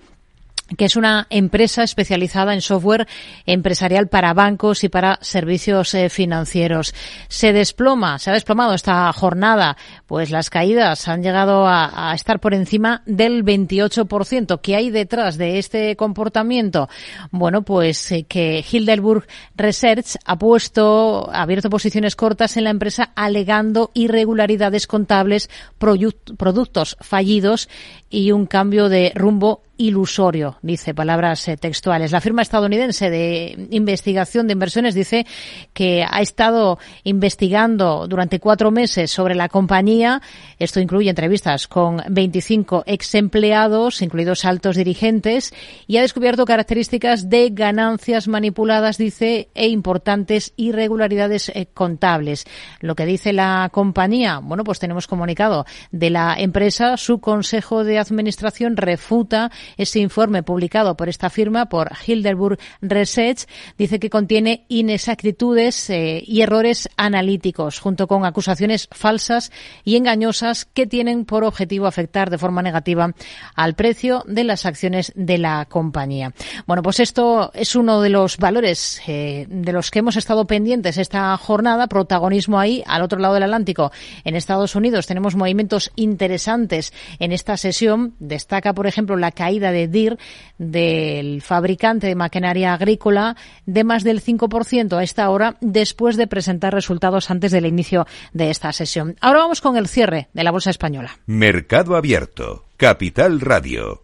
que 0.78 0.86
es 0.86 0.96
una 0.96 1.28
empresa 1.30 1.84
especializada 1.84 2.54
en 2.54 2.62
software 2.62 3.08
empresarial 3.46 4.08
para 4.08 4.34
bancos 4.34 4.84
y 4.84 4.90
para 4.90 5.20
servicios 5.22 5.94
eh, 5.94 6.10
financieros. 6.10 6.94
Se 7.28 7.54
desploma, 7.54 8.20
se 8.20 8.30
ha 8.30 8.34
desplomado 8.34 8.74
esta 8.74 9.12
jornada, 9.14 9.78
pues 10.08 10.32
las 10.32 10.50
caídas 10.50 11.08
han 11.08 11.24
llegado 11.24 11.68
a, 11.68 12.14
estar 12.16 12.40
por 12.40 12.54
encima 12.54 13.04
del 13.06 13.44
28%. 13.44 14.60
¿Qué 14.62 14.76
hay 14.76 14.90
detrás 14.90 15.38
de 15.38 15.60
este 15.60 15.96
comportamiento? 15.96 16.90
Bueno, 17.32 17.64
pues 17.64 18.12
eh, 18.12 18.26
que 18.28 18.64
Hilderburg 18.70 19.26
Research 19.56 20.18
ha 20.26 20.38
puesto, 20.38 21.30
ha 21.32 21.42
abierto 21.42 21.70
posiciones 21.70 22.16
cortas 22.16 22.58
en 22.58 22.66
la 22.66 22.70
empresa 22.70 23.12
alegando 23.16 23.92
irregularidades 23.94 24.88
contables, 24.88 25.50
productos 25.78 26.98
fallidos 27.00 27.70
y 28.10 28.32
un 28.32 28.46
cambio 28.46 28.90
de 28.90 29.12
rumbo 29.16 29.64
ilusorio, 29.82 30.58
dice 30.62 30.94
palabras 30.94 31.48
eh, 31.48 31.58
textuales. 31.58 32.12
La 32.12 32.22
firma 32.22 32.44
estadounidense 32.44 33.10
de 33.10 33.68
investigación 33.72 34.46
de 34.48 34.54
inversiones 34.54 34.94
dice 34.94 35.26
que 35.74 36.06
ha 36.08 36.22
estado 36.22 36.78
investigando 37.04 38.08
durante 38.08 38.40
cuatro 38.40 38.70
meses 38.70 39.10
sobre 39.10 39.34
la 39.34 39.50
compañía. 39.50 40.22
Esto 40.60 40.80
incluye 40.80 41.10
entrevistas 41.10 41.68
con 41.68 42.02
25 42.08 42.84
ex 42.86 43.16
empleados, 43.16 44.02
incluidos 44.04 44.46
altos 44.46 44.76
dirigentes, 44.76 45.52
y 45.88 45.98
ha 45.98 46.02
descubierto 46.02 46.46
características 46.46 47.30
de 47.30 47.50
ganancias 47.50 48.28
manipuladas, 48.28 49.00
dice, 49.00 49.50
e 49.56 49.68
importantes 49.68 50.54
irregularidades 50.58 51.50
eh, 51.50 51.68
contables. 51.74 52.46
Lo 52.82 52.96
que 52.96 53.08
dice 53.08 53.34
la 53.34 53.70
compañía, 53.72 54.40
bueno, 54.44 54.64
pues 54.64 54.80
tenemos 54.80 55.08
comunicado 55.08 55.66
de 55.92 56.12
la 56.12 56.36
empresa, 56.38 56.98
su 56.98 57.20
consejo 57.20 57.84
de 57.84 57.98
administración 57.98 58.78
refuta 58.78 59.50
ese 59.78 60.00
informe 60.00 60.44
publicado 60.44 60.96
por 60.96 61.10
esta 61.10 61.30
firma, 61.30 61.68
por 61.68 61.92
Hilderburg 62.06 62.58
Research, 62.82 63.48
dice 63.78 64.00
que 64.00 64.10
contiene 64.10 64.66
inexactitudes 64.68 65.90
eh, 65.90 66.24
y 66.26 66.42
errores 66.42 66.90
analíticos, 66.98 67.80
junto 67.80 68.08
con 68.08 68.26
acusaciones 68.26 68.88
falsas 68.92 69.52
y 69.84 69.96
engañosas 69.96 70.66
que 70.66 70.88
tienen 70.88 71.26
por 71.26 71.44
objetivo 71.44 71.88
afectar 71.88 72.30
de 72.30 72.38
forma 72.38 72.62
negativa 72.62 73.14
al 73.56 73.76
precio 73.76 74.24
de 74.28 74.44
las 74.44 74.66
acciones 74.66 75.12
de 75.16 75.38
la 75.38 75.66
compañía. 75.66 76.34
Bueno, 76.66 76.82
pues 76.84 77.00
esto 77.00 77.52
es 77.54 77.76
uno 77.76 78.02
de 78.02 78.10
los 78.10 78.38
valores 78.38 79.02
eh, 79.08 79.46
de 79.50 79.74
los 79.74 79.92
que 79.92 80.00
hemos 80.00 80.16
estado 80.16 80.46
pendientes 80.46 80.98
esta 80.98 81.36
jornada, 81.38 81.88
protagonismo 81.88 82.60
ahí 82.60 82.84
al 82.88 83.02
otro 83.02 83.20
lado 83.20 83.36
del 83.36 83.44
Atlántico. 83.44 83.92
En 84.24 84.36
Estados 84.36 84.76
Unidos 84.76 85.08
tenemos 85.08 85.36
movimientos 85.36 85.92
interesantes 85.96 86.94
en 87.20 87.32
esta 87.32 87.58
sesión. 87.58 88.16
Destaca, 88.20 88.74
por 88.74 88.88
ejemplo, 88.88 89.16
la 89.18 89.32
caída 89.32 89.51
caída 89.52 89.72
de 89.74 89.90
DIR 89.90 90.18
del 90.58 91.42
fabricante 91.42 92.08
de 92.08 92.16
maquinaria 92.16 92.74
agrícola 92.74 93.36
de 93.66 93.84
más 93.84 94.06
del 94.06 94.24
5% 94.24 94.98
a 94.98 95.04
esta 95.04 95.30
hora 95.30 95.58
después 95.60 96.16
de 96.16 96.28
presentar 96.28 96.74
resultados 96.74 97.30
antes 97.30 97.52
del 97.52 97.66
inicio 97.66 98.06
de 98.32 98.50
esta 98.50 98.72
sesión. 98.72 99.16
Ahora 99.20 99.40
vamos 99.40 99.60
con 99.60 99.76
el 99.76 99.88
cierre 99.88 100.30
de 100.34 100.44
la 100.46 100.52
bolsa 100.52 100.70
española. 100.70 101.12
Mercado 101.26 101.98
Abierto, 101.98 102.66
Capital 102.78 103.42
Radio. 103.42 104.04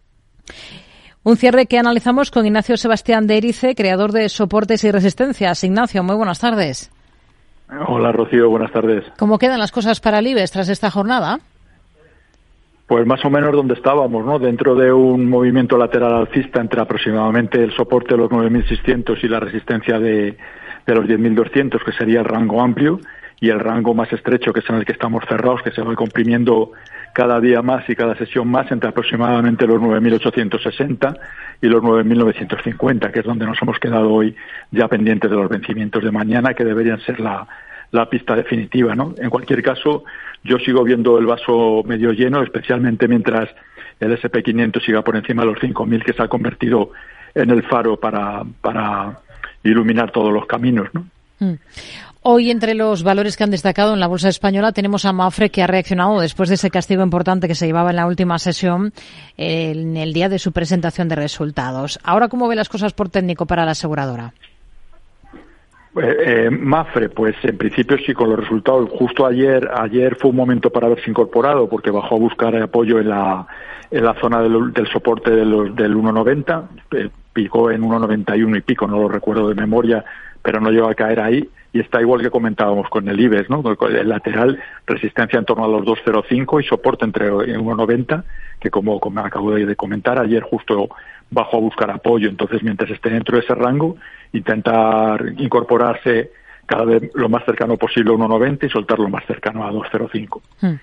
Un 1.23 1.37
cierre 1.37 1.65
que 1.65 1.79
analizamos 1.79 2.29
con 2.29 2.45
Ignacio 2.45 2.75
Sebastián 2.75 3.25
de 3.25 3.37
Erice, 3.37 3.73
creador 3.73 4.11
de 4.11 4.27
Soportes 4.27 4.83
y 4.83 4.91
Resistencias. 4.91 5.63
Ignacio, 5.63 6.03
muy 6.03 6.15
buenas 6.15 6.39
tardes. 6.39 6.91
Hola 7.87 8.11
Rocío, 8.11 8.49
buenas 8.49 8.71
tardes. 8.71 9.05
¿Cómo 9.17 9.37
quedan 9.37 9.59
las 9.59 9.71
cosas 9.71 10.01
para 10.01 10.19
el 10.19 10.27
IBEX 10.27 10.51
tras 10.51 10.69
esta 10.69 10.91
jornada? 10.91 11.39
Pues 12.87 13.05
más 13.05 13.23
o 13.25 13.29
menos 13.29 13.51
donde 13.51 13.73
estábamos, 13.73 14.25
¿no? 14.25 14.39
Dentro 14.39 14.73
de 14.75 14.93
un 14.93 15.29
movimiento 15.29 15.77
lateral 15.77 16.13
alcista 16.13 16.61
entre 16.61 16.81
aproximadamente 16.81 17.61
el 17.61 17.73
soporte 17.73 18.15
de 18.15 18.17
los 18.17 18.31
9.600 18.31 19.21
y 19.21 19.27
la 19.27 19.41
resistencia 19.41 19.99
de, 19.99 20.37
de 20.85 20.95
los 20.95 21.05
10.200, 21.05 21.83
que 21.83 21.91
sería 21.91 22.19
el 22.19 22.25
rango 22.25 22.61
amplio, 22.61 22.99
y 23.39 23.49
el 23.49 23.59
rango 23.59 23.93
más 23.93 24.11
estrecho, 24.11 24.51
que 24.51 24.61
es 24.61 24.69
en 24.69 24.77
el 24.77 24.85
que 24.85 24.93
estamos 24.93 25.23
cerrados, 25.27 25.61
que 25.61 25.71
se 25.71 25.81
va 25.81 25.93
comprimiendo 25.95 26.71
cada 27.13 27.39
día 27.39 27.61
más 27.61 27.87
y 27.89 27.95
cada 27.95 28.15
sesión 28.15 28.47
más 28.47 28.71
entre 28.71 28.89
aproximadamente 28.89 29.67
los 29.67 29.79
9.860 29.81 31.17
y 31.61 31.67
los 31.67 31.83
9.950, 31.83 33.11
que 33.11 33.19
es 33.19 33.25
donde 33.25 33.45
nos 33.45 33.61
hemos 33.61 33.79
quedado 33.79 34.11
hoy 34.11 34.35
ya 34.71 34.87
pendientes 34.87 35.29
de 35.29 35.35
los 35.35 35.49
vencimientos 35.49 36.03
de 36.03 36.11
mañana, 36.11 36.53
que 36.53 36.63
deberían 36.63 36.99
ser 37.01 37.19
la, 37.19 37.47
la 37.91 38.09
pista 38.09 38.35
definitiva, 38.35 38.95
¿no? 38.95 39.13
En 39.17 39.29
cualquier 39.29 39.61
caso, 39.61 40.03
yo 40.43 40.57
sigo 40.59 40.83
viendo 40.83 41.17
el 41.17 41.25
vaso 41.25 41.83
medio 41.85 42.11
lleno, 42.11 42.41
especialmente 42.41 43.07
mientras 43.07 43.49
el 43.99 44.17
SP500 44.19 44.85
siga 44.85 45.01
por 45.01 45.15
encima 45.15 45.43
de 45.43 45.51
los 45.51 45.59
5.000, 45.59 46.03
que 46.03 46.13
se 46.13 46.23
ha 46.23 46.27
convertido 46.27 46.91
en 47.33 47.49
el 47.49 47.63
faro 47.63 47.97
para, 47.97 48.43
iluminar 49.63 50.11
todos 50.11 50.31
los 50.31 50.45
caminos, 50.45 50.87
¿no? 50.93 51.05
Mm. 51.39 51.55
Hoy, 52.29 52.51
entre 52.51 52.73
los 52.73 53.03
valores 53.03 53.37
que 53.37 53.45
han 53.45 53.51
destacado 53.51 53.93
en 53.93 54.01
la 54.01 54.07
bolsa 54.07 54.27
española, 54.27 54.73
tenemos 54.73 55.05
a 55.05 55.13
Mafre 55.13 55.49
que 55.49 55.63
ha 55.63 55.67
reaccionado 55.67 56.19
después 56.19 56.49
de 56.49 56.55
ese 56.55 56.69
castigo 56.69 57.01
importante 57.01 57.47
que 57.47 57.55
se 57.55 57.67
llevaba 57.67 57.91
en 57.91 57.95
la 57.95 58.05
última 58.05 58.37
sesión 58.37 58.91
en 59.37 59.95
el 59.95 60.11
día 60.11 60.27
de 60.27 60.37
su 60.37 60.51
presentación 60.51 61.07
de 61.07 61.15
resultados. 61.15 61.99
Ahora, 62.03 62.27
¿cómo 62.27 62.49
ve 62.49 62.55
las 62.55 62.67
cosas 62.67 62.91
por 62.91 63.07
técnico 63.07 63.45
para 63.45 63.63
la 63.63 63.71
aseguradora? 63.71 64.33
Eh, 65.95 66.45
eh, 66.45 66.49
Mafre, 66.49 67.09
pues 67.09 67.35
en 67.43 67.57
principio 67.57 67.97
sí 68.05 68.13
con 68.13 68.29
los 68.29 68.39
resultados. 68.39 68.89
Justo 68.91 69.25
ayer, 69.25 69.69
ayer 69.73 70.15
fue 70.15 70.29
un 70.31 70.35
momento 70.35 70.69
para 70.69 70.87
haberse 70.87 71.09
incorporado 71.09 71.67
porque 71.67 71.91
bajó 71.91 72.15
a 72.15 72.19
buscar 72.19 72.55
apoyo 72.55 72.99
en 72.99 73.09
la, 73.09 73.47
en 73.89 74.03
la 74.03 74.13
zona 74.15 74.41
del, 74.41 74.87
soporte 74.91 75.31
del 75.31 75.47
1.90, 75.47 76.67
eh, 76.91 77.09
picó 77.33 77.71
en 77.71 77.81
1.91 77.81 78.57
y 78.57 78.61
pico, 78.61 78.87
no 78.87 78.99
lo 78.99 79.09
recuerdo 79.09 79.47
de 79.49 79.55
memoria, 79.55 80.03
pero 80.41 80.59
no 80.59 80.69
llegó 80.71 80.89
a 80.89 80.95
caer 80.95 81.19
ahí 81.19 81.49
y 81.73 81.79
está 81.79 82.01
igual 82.01 82.21
que 82.21 82.29
comentábamos 82.29 82.89
con 82.89 83.07
el 83.07 83.19
IBEX, 83.19 83.49
¿no? 83.49 83.63
El 83.87 84.09
lateral, 84.09 84.59
resistencia 84.85 85.39
en 85.39 85.45
torno 85.45 85.65
a 85.65 85.67
los 85.67 85.85
2.05 85.85 86.63
y 86.63 86.67
soporte 86.67 87.05
entre 87.05 87.31
1.90, 87.31 88.23
que 88.59 88.69
como, 88.69 88.99
como 88.99 89.19
acabo 89.21 89.51
de 89.51 89.75
comentar, 89.75 90.17
ayer 90.19 90.43
justo 90.43 90.89
bajó 91.29 91.57
a 91.57 91.61
buscar 91.61 91.91
apoyo. 91.91 92.29
Entonces, 92.29 92.63
mientras 92.63 92.89
esté 92.91 93.09
dentro 93.09 93.37
de 93.37 93.43
ese 93.43 93.55
rango, 93.55 93.97
intentar 94.33 95.33
incorporarse 95.37 96.31
cada 96.65 96.85
vez 96.85 97.11
lo 97.13 97.29
más 97.29 97.45
cercano 97.45 97.77
posible 97.77 98.11
a 98.11 98.15
1.90 98.15 98.65
y 98.65 98.69
soltar 98.69 98.99
lo 98.99 99.09
más 99.09 99.25
cercano 99.25 99.65
a 99.65 99.71
2.05. 99.71 100.41
Hmm. 100.61 100.75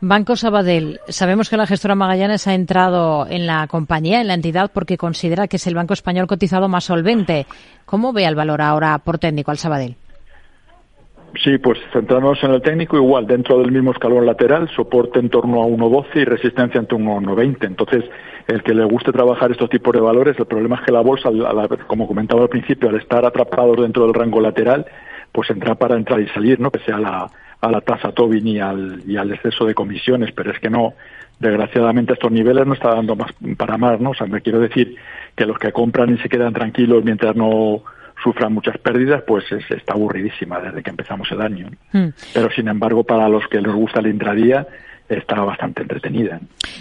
Banco 0.00 0.36
Sabadell. 0.36 1.00
Sabemos 1.08 1.50
que 1.50 1.56
la 1.56 1.66
gestora 1.66 1.96
Magallanes 1.96 2.46
ha 2.46 2.54
entrado 2.54 3.26
en 3.28 3.46
la 3.46 3.66
compañía, 3.66 4.20
en 4.20 4.28
la 4.28 4.34
entidad, 4.34 4.70
porque 4.72 4.96
considera 4.96 5.48
que 5.48 5.56
es 5.56 5.66
el 5.66 5.74
banco 5.74 5.92
español 5.92 6.28
cotizado 6.28 6.68
más 6.68 6.84
solvente. 6.84 7.46
¿Cómo 7.84 8.12
ve 8.12 8.24
el 8.24 8.36
valor 8.36 8.62
ahora 8.62 8.98
por 8.98 9.18
técnico 9.18 9.50
al 9.50 9.58
Sabadell? 9.58 9.96
Sí, 11.42 11.56
pues 11.58 11.78
centrándonos 11.92 12.42
en 12.42 12.50
el 12.50 12.62
técnico, 12.62 12.96
igual, 12.96 13.26
dentro 13.26 13.58
del 13.58 13.70
mismo 13.70 13.92
escalón 13.92 14.26
lateral, 14.26 14.68
soporte 14.74 15.20
en 15.20 15.30
torno 15.30 15.62
a 15.62 15.66
1.12 15.66 16.06
y 16.16 16.24
resistencia 16.24 16.80
en 16.80 16.86
torno 16.86 17.12
a 17.12 17.20
1.20. 17.20 17.64
Entonces, 17.64 18.04
el 18.48 18.62
que 18.64 18.74
le 18.74 18.84
guste 18.84 19.12
trabajar 19.12 19.52
estos 19.52 19.70
tipos 19.70 19.92
de 19.94 20.00
valores, 20.00 20.36
el 20.38 20.46
problema 20.46 20.76
es 20.76 20.82
que 20.82 20.92
la 20.92 21.00
bolsa, 21.00 21.30
como 21.86 22.08
comentaba 22.08 22.42
al 22.42 22.48
principio, 22.48 22.88
al 22.88 22.96
estar 22.96 23.24
atrapado 23.24 23.74
dentro 23.76 24.04
del 24.04 24.14
rango 24.14 24.40
lateral, 24.40 24.84
pues 25.30 25.48
entra 25.50 25.76
para 25.76 25.96
entrar 25.96 26.20
y 26.20 26.26
salir, 26.28 26.58
¿no? 26.58 26.72
Que 26.72 26.80
sea 26.80 26.98
la, 26.98 27.30
a 27.60 27.70
la 27.70 27.80
tasa 27.82 28.10
Tobin 28.10 28.46
y 28.46 28.58
al, 28.58 29.02
y 29.06 29.16
al 29.16 29.30
exceso 29.32 29.64
de 29.64 29.74
comisiones, 29.74 30.32
pero 30.32 30.50
es 30.50 30.58
que 30.58 30.70
no, 30.70 30.94
desgraciadamente 31.38 32.14
estos 32.14 32.32
niveles 32.32 32.66
no 32.66 32.74
está 32.74 32.94
dando 32.94 33.14
más 33.14 33.32
para 33.56 33.78
más, 33.78 34.00
¿no? 34.00 34.10
O 34.10 34.14
sea, 34.14 34.26
me 34.26 34.40
quiero 34.40 34.58
decir 34.58 34.96
que 35.36 35.46
los 35.46 35.58
que 35.58 35.70
compran 35.70 36.14
y 36.14 36.18
se 36.18 36.28
quedan 36.28 36.52
tranquilos 36.52 37.04
mientras 37.04 37.36
no 37.36 37.84
sufran 38.22 38.52
muchas 38.52 38.78
pérdidas, 38.78 39.22
pues 39.26 39.44
está 39.52 39.94
aburridísima 39.94 40.60
desde 40.60 40.82
que 40.82 40.90
empezamos 40.90 41.30
el 41.30 41.40
año. 41.40 41.68
Hmm. 41.92 42.08
Pero 42.34 42.50
sin 42.50 42.68
embargo, 42.68 43.04
para 43.04 43.28
los 43.28 43.46
que 43.48 43.60
les 43.60 43.72
gusta 43.72 44.00
el 44.00 44.08
intradía, 44.08 44.66
está 45.08 45.40
bastante 45.42 45.82
entretenida. 45.82 46.40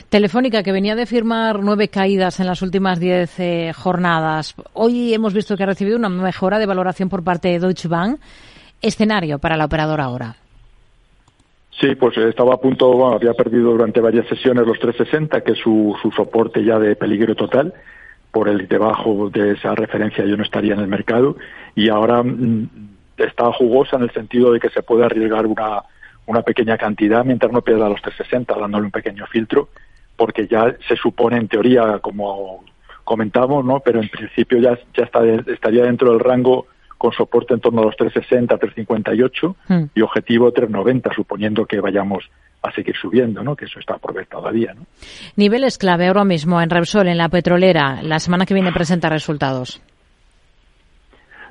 Telefónica, 0.10 0.64
que 0.64 0.72
venía 0.72 0.96
de 0.96 1.06
firmar 1.06 1.60
nueve 1.62 1.88
caídas 1.88 2.40
en 2.40 2.48
las 2.48 2.62
últimas 2.62 3.00
diez 3.00 3.40
eh, 3.40 3.72
jornadas. 3.74 4.56
Hoy 4.74 5.14
hemos 5.14 5.34
visto 5.34 5.56
que 5.56 5.64
ha 5.64 5.68
recibido 5.68 5.98
una 5.98 6.10
mejora 6.10 6.60
de 6.60 6.66
valoración 6.66 7.10
por 7.10 7.24
parte 7.24 7.50
de 7.50 7.60
Deutsche 7.60 7.88
Bank. 7.88 8.20
Escenario 8.82 9.40
para 9.40 9.58
la 9.58 9.66
operadora 9.66 10.04
ahora. 10.04 10.36
Sí, 11.80 11.96
pues 11.96 12.18
estaba 12.18 12.56
a 12.56 12.58
punto, 12.58 12.92
bueno, 12.92 13.16
había 13.16 13.34
perdido 13.34 13.72
durante 13.72 14.02
varias 14.02 14.28
sesiones 14.28 14.66
los 14.66 14.80
360, 14.80 15.42
que 15.42 15.52
es 15.52 15.60
su, 15.60 15.96
su 16.02 16.12
soporte 16.12 16.64
ya 16.64 16.80
de 16.80 16.96
peligro 16.96 17.36
total. 17.36 17.74
Por 18.32 18.50
el 18.50 18.68
debajo 18.68 19.30
de 19.30 19.54
esa 19.54 19.74
referencia 19.74 20.26
yo 20.26 20.38
no 20.38 20.44
estaría 20.44 20.74
en 20.74 20.80
el 20.80 20.88
mercado. 20.88 21.38
Y 21.76 21.90
ahora 21.90 22.24
mm, 22.24 22.70
está 23.18 23.52
jugosa 23.54 23.98
en 23.98 24.04
el 24.04 24.12
sentido 24.12 24.52
de 24.52 24.60
que 24.60 24.70
se 24.70 24.84
puede 24.84 25.06
arriesgar 25.06 25.46
una, 25.46 25.84
una 26.26 26.42
pequeña 26.42 26.78
cantidad 26.78 27.26
mientras 27.26 27.52
no 27.52 27.62
pierda 27.62 27.90
los 27.90 28.02
360, 28.02 28.56
dándole 28.60 28.86
un 28.86 28.92
pequeño 28.92 29.26
filtro, 29.28 29.70
porque 30.16 30.48
ya 30.48 30.76
se 30.88 30.96
supone 30.96 31.38
en 31.38 31.48
teoría, 31.48 32.00
como 32.00 32.64
comentamos, 33.04 33.64
¿no? 33.64 33.80
pero 33.80 34.02
en 34.02 34.10
principio 34.10 34.60
ya, 34.60 34.78
ya 34.94 35.06
está, 35.06 35.26
estaría 35.26 35.86
dentro 35.86 36.12
del 36.12 36.20
rango 36.20 36.68
con 36.98 37.14
soporte 37.14 37.54
en 37.54 37.62
torno 37.62 37.82
a 37.82 37.86
los 37.86 37.96
360, 37.96 38.58
358 38.58 39.56
hmm. 39.68 39.84
y 39.96 40.02
objetivo 40.02 40.52
390, 40.52 41.14
suponiendo 41.14 41.66
que 41.66 41.80
vayamos 41.80 42.30
a 42.62 42.72
seguir 42.72 42.96
subiendo, 42.96 43.44
¿no? 43.44 43.56
Que 43.56 43.66
eso 43.66 43.80
está 43.80 43.98
por 43.98 44.14
ver 44.14 44.28
todavía, 44.28 44.74
¿no? 44.74 44.86
Niveles 45.36 45.78
clave 45.78 46.08
ahora 46.08 46.24
mismo 46.24 46.62
en 46.62 46.70
Repsol, 46.70 47.08
en 47.08 47.18
la 47.18 47.30
petrolera, 47.30 48.02
la 48.02 48.20
semana 48.20 48.46
que 48.46 48.54
viene 48.54 48.72
presenta 48.72 49.10
resultados. 49.10 49.82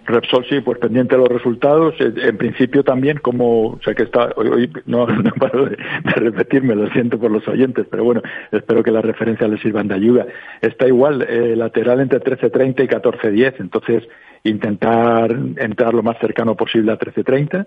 Repsol 0.06 0.46
sí, 0.48 0.60
pues 0.60 0.78
pendiente 0.78 1.16
de 1.16 1.20
los 1.20 1.28
resultados. 1.28 1.94
Eh, 2.00 2.12
en 2.16 2.36
principio 2.36 2.84
también, 2.84 3.18
como, 3.18 3.70
o 3.70 3.80
sea 3.82 3.94
que 3.94 4.04
está, 4.04 4.30
hoy, 4.36 4.70
no, 4.86 5.06
no, 5.06 5.30
paro 5.32 5.66
de, 5.66 5.76
repetirme, 6.04 6.74
lo 6.74 6.88
siento 6.90 7.18
por 7.18 7.30
los 7.30 7.46
oyentes, 7.48 7.86
pero 7.90 8.04
bueno, 8.04 8.22
espero 8.52 8.82
que 8.82 8.90
las 8.90 9.04
referencias 9.04 9.50
les 9.50 9.60
sirvan 9.60 9.88
de 9.88 9.94
ayuda. 9.94 10.26
Está 10.60 10.86
igual, 10.86 11.22
eh, 11.22 11.56
lateral 11.56 12.00
entre 12.00 12.20
13.30 12.20 12.84
y 12.84 12.88
14.10, 12.88 13.54
entonces 13.58 14.04
intentar 14.44 15.32
entrar 15.56 15.92
lo 15.92 16.02
más 16.02 16.18
cercano 16.20 16.54
posible 16.54 16.92
a 16.92 16.98
13.30 16.98 17.66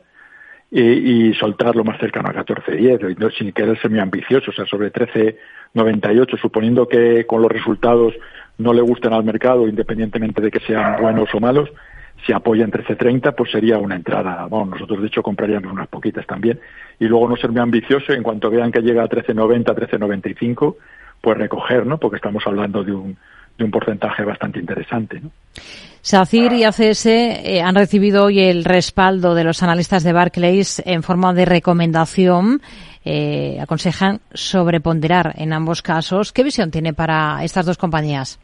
y, 0.72 1.30
y 1.30 1.34
soltar 1.36 1.76
lo 1.76 1.84
más 1.84 2.00
cercano 2.00 2.30
a 2.30 2.34
14.10, 2.34 3.18
no, 3.18 3.30
sin 3.32 3.52
querer 3.52 3.80
ser 3.82 3.92
muy 3.92 4.00
ambicioso, 4.00 4.52
o 4.52 4.54
sea, 4.54 4.66
sobre 4.66 4.92
13.98, 4.92 6.40
suponiendo 6.40 6.88
que 6.88 7.26
con 7.26 7.42
los 7.42 7.52
resultados 7.52 8.14
no 8.58 8.74
le 8.74 8.82
gusten 8.82 9.14
al 9.14 9.24
mercado, 9.24 9.68
independientemente 9.68 10.42
de 10.42 10.52
que 10.52 10.60
sean 10.60 11.02
buenos 11.02 11.30
o 11.34 11.40
malos, 11.40 11.70
si 12.26 12.34
apoya 12.34 12.66
en 12.66 12.72
13.30, 12.72 13.34
pues 13.36 13.52
sería 13.52 13.78
una 13.78 13.96
entrada. 13.96 14.46
Bueno, 14.48 14.72
nosotros 14.72 15.02
de 15.02 15.08
hecho 15.08 15.24
compraríamos 15.24 15.72
unas 15.72 15.88
poquitas 15.88 16.28
también. 16.28 16.60
Y 17.00 17.06
luego 17.06 17.30
no 17.30 17.38
ser 17.38 17.52
muy 17.52 17.62
ambicioso, 17.62 18.12
en 18.12 18.24
cuanto 18.24 18.50
vean 18.50 18.72
que 18.72 18.82
llega 18.82 19.04
a 19.04 19.10
13.90, 19.10 19.64
13.95, 19.64 20.76
pues 21.22 21.38
recoger, 21.38 21.86
¿no? 21.86 21.98
Porque 21.98 22.18
estamos 22.18 22.46
hablando 22.46 22.84
de 22.84 22.92
un, 22.92 23.18
de 23.60 23.66
un 23.66 23.72
porcentaje 23.72 24.24
bastante 24.24 24.60
interesante. 24.60 25.20
¿no? 25.20 25.30
SACIR 26.02 26.54
y 26.54 26.64
ACS 26.64 27.06
eh, 27.06 27.62
han 27.62 27.76
recibido 27.76 28.26
hoy 28.26 28.40
el 28.40 28.64
respaldo 28.64 29.36
de 29.36 29.44
los 29.44 29.62
analistas 29.62 30.04
de 30.04 30.14
Barclays 30.14 30.82
en 30.86 31.04
forma 31.04 31.34
de 31.34 31.46
recomendación. 31.46 32.62
Eh, 33.06 33.58
aconsejan 33.62 34.22
sobreponderar 34.34 35.34
en 35.38 35.54
ambos 35.54 35.82
casos. 35.82 36.32
¿Qué 36.32 36.44
visión 36.44 36.72
tiene 36.72 36.94
para 36.94 37.44
estas 37.44 37.66
dos 37.66 37.78
compañías? 37.78 38.40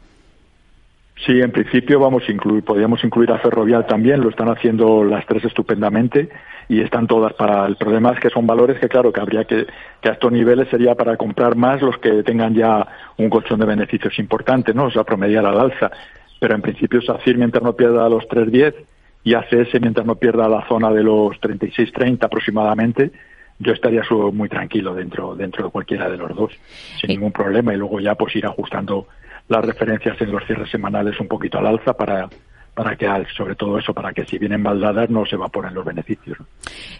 Sí, 1.24 1.40
en 1.40 1.50
principio 1.50 1.98
vamos 1.98 2.24
a 2.28 2.32
incluir, 2.32 2.62
podríamos 2.62 3.02
incluir 3.02 3.32
a 3.32 3.38
Ferrovial 3.38 3.86
también, 3.86 4.20
lo 4.20 4.28
están 4.28 4.50
haciendo 4.50 5.02
las 5.02 5.24
tres 5.26 5.44
estupendamente 5.44 6.28
y 6.68 6.82
están 6.82 7.06
todas 7.06 7.32
para 7.32 7.66
el 7.66 7.76
problema. 7.76 8.12
Es 8.12 8.20
que 8.20 8.28
son 8.28 8.46
valores 8.46 8.78
que 8.78 8.88
claro 8.88 9.12
que 9.12 9.20
habría 9.20 9.44
que 9.44 9.66
que 10.00 10.10
a 10.10 10.12
estos 10.12 10.30
niveles 10.30 10.68
sería 10.68 10.94
para 10.94 11.16
comprar 11.16 11.56
más 11.56 11.80
los 11.80 11.96
que 11.98 12.22
tengan 12.22 12.54
ya 12.54 12.86
un 13.16 13.30
colchón 13.30 13.58
de 13.60 13.66
beneficios 13.66 14.18
importante, 14.18 14.74
¿no? 14.74 14.84
O 14.84 14.90
sea, 14.90 15.04
promediar 15.04 15.46
al 15.46 15.58
alza, 15.58 15.90
pero 16.38 16.54
en 16.54 16.62
principio 16.62 17.00
SACIR 17.00 17.38
mientras 17.38 17.64
no 17.64 17.74
pierda 17.74 18.08
los 18.10 18.28
3.10 18.28 18.74
y 19.24 19.34
ACS 19.34 19.80
mientras 19.80 20.06
no 20.06 20.16
pierda 20.16 20.48
la 20.48 20.68
zona 20.68 20.92
de 20.92 21.02
los 21.02 21.40
36.30 21.40 22.24
aproximadamente, 22.24 23.10
yo 23.58 23.72
estaría 23.72 24.02
muy 24.32 24.48
tranquilo 24.48 24.94
dentro, 24.94 25.34
dentro 25.34 25.64
de 25.64 25.70
cualquiera 25.70 26.10
de 26.10 26.18
los 26.18 26.36
dos, 26.36 26.52
sin 27.00 27.08
ningún 27.08 27.32
problema, 27.32 27.72
y 27.72 27.78
luego 27.78 27.98
ya 28.00 28.14
pues 28.14 28.36
ir 28.36 28.46
ajustando 28.46 29.08
las 29.48 29.64
referencias 29.64 30.20
en 30.20 30.32
los 30.32 30.44
cierres 30.46 30.70
semanales 30.70 31.18
un 31.20 31.28
poquito 31.28 31.58
al 31.58 31.66
alza 31.66 31.92
para, 31.92 32.28
para 32.74 32.96
que, 32.96 33.06
sobre 33.36 33.54
todo 33.54 33.78
eso, 33.78 33.94
para 33.94 34.12
que 34.12 34.24
si 34.24 34.38
vienen 34.38 34.62
mal 34.62 34.80
dadas 34.80 35.08
no 35.10 35.24
se 35.24 35.36
evaporen 35.36 35.74
los 35.74 35.84
beneficios. 35.84 36.38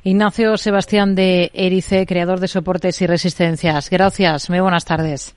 Ignacio 0.03 0.57
Sebastián 0.57 1.15
de 1.15 1.51
Erice, 1.55 2.07
creador 2.07 2.41
de 2.41 2.49
soportes 2.49 3.01
y 3.03 3.07
resistencias. 3.07 3.91
Gracias, 3.91 4.49
muy 4.49 4.61
buenas 4.61 4.85
tardes. 4.85 5.37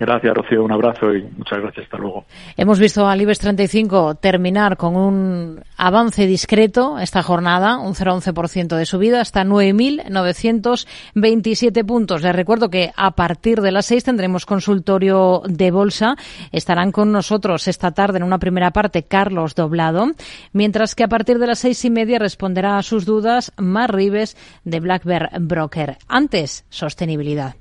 Gracias, 0.00 0.34
Rocío. 0.34 0.64
Un 0.64 0.72
abrazo 0.72 1.14
y 1.14 1.22
muchas 1.36 1.60
gracias. 1.60 1.84
Hasta 1.84 1.98
luego. 1.98 2.24
Hemos 2.56 2.78
visto 2.78 3.06
al 3.06 3.20
IBEX 3.20 3.40
35 3.40 4.14
terminar 4.14 4.78
con 4.78 4.96
un 4.96 5.62
avance 5.76 6.26
discreto 6.26 6.98
esta 6.98 7.22
jornada, 7.22 7.76
un 7.76 7.92
0,11% 7.92 8.76
de 8.76 8.86
subida 8.86 9.20
hasta 9.20 9.44
9.927 9.44 11.84
puntos. 11.84 12.22
Les 12.22 12.34
recuerdo 12.34 12.70
que 12.70 12.92
a 12.96 13.10
partir 13.10 13.60
de 13.60 13.72
las 13.72 13.84
6 13.86 14.04
tendremos 14.04 14.46
consultorio 14.46 15.42
de 15.44 15.70
bolsa. 15.70 16.16
Estarán 16.50 16.92
con 16.92 17.12
nosotros 17.12 17.68
esta 17.68 17.90
tarde 17.90 18.16
en 18.16 18.24
una 18.24 18.38
primera 18.38 18.70
parte 18.70 19.02
Carlos 19.02 19.54
Doblado, 19.54 20.06
mientras 20.54 20.94
que 20.94 21.04
a 21.04 21.08
partir 21.08 21.38
de 21.38 21.46
las 21.46 21.58
seis 21.58 21.84
y 21.84 21.90
media 21.90 22.18
responderá 22.18 22.78
a 22.78 22.82
sus 22.82 23.04
dudas 23.04 23.52
Mar 23.58 23.94
Rives 23.94 24.34
de 24.64 24.80
Black 24.80 25.04
Bear 25.04 25.28
Broker. 25.38 25.98
Antes, 26.08 26.64
sostenibilidad. 26.70 27.59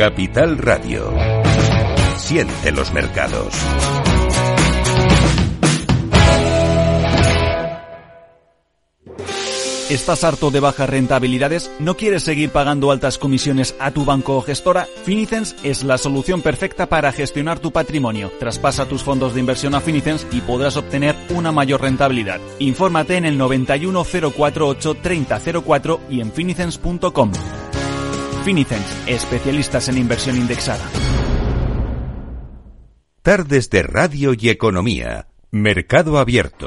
Capital 0.00 0.56
Radio. 0.56 1.12
Siente 2.16 2.72
los 2.72 2.90
mercados. 2.90 3.52
¿Estás 9.90 10.24
harto 10.24 10.50
de 10.50 10.60
bajas 10.60 10.88
rentabilidades? 10.88 11.70
¿No 11.80 11.98
quieres 11.98 12.22
seguir 12.22 12.48
pagando 12.48 12.90
altas 12.92 13.18
comisiones 13.18 13.74
a 13.78 13.90
tu 13.90 14.06
banco 14.06 14.38
o 14.38 14.40
gestora? 14.40 14.86
Finicens 15.04 15.54
es 15.64 15.84
la 15.84 15.98
solución 15.98 16.40
perfecta 16.40 16.86
para 16.86 17.12
gestionar 17.12 17.58
tu 17.58 17.70
patrimonio. 17.70 18.32
Traspasa 18.40 18.86
tus 18.86 19.02
fondos 19.02 19.34
de 19.34 19.40
inversión 19.40 19.74
a 19.74 19.82
Finicens 19.82 20.26
y 20.32 20.40
podrás 20.40 20.78
obtener 20.78 21.14
una 21.28 21.52
mayor 21.52 21.82
rentabilidad. 21.82 22.40
Infórmate 22.58 23.18
en 23.18 23.26
el 23.26 23.36
91048 23.36 24.94
3004 24.94 26.00
y 26.08 26.22
en 26.22 26.32
finicens.com. 26.32 27.32
Finicens, 28.44 29.04
especialistas 29.06 29.88
en 29.88 29.98
inversión 29.98 30.36
indexada. 30.36 30.84
Tardes 33.22 33.68
de 33.70 33.82
Radio 33.82 34.32
y 34.38 34.48
Economía. 34.48 35.28
Mercado 35.50 36.18
Abierto. 36.18 36.66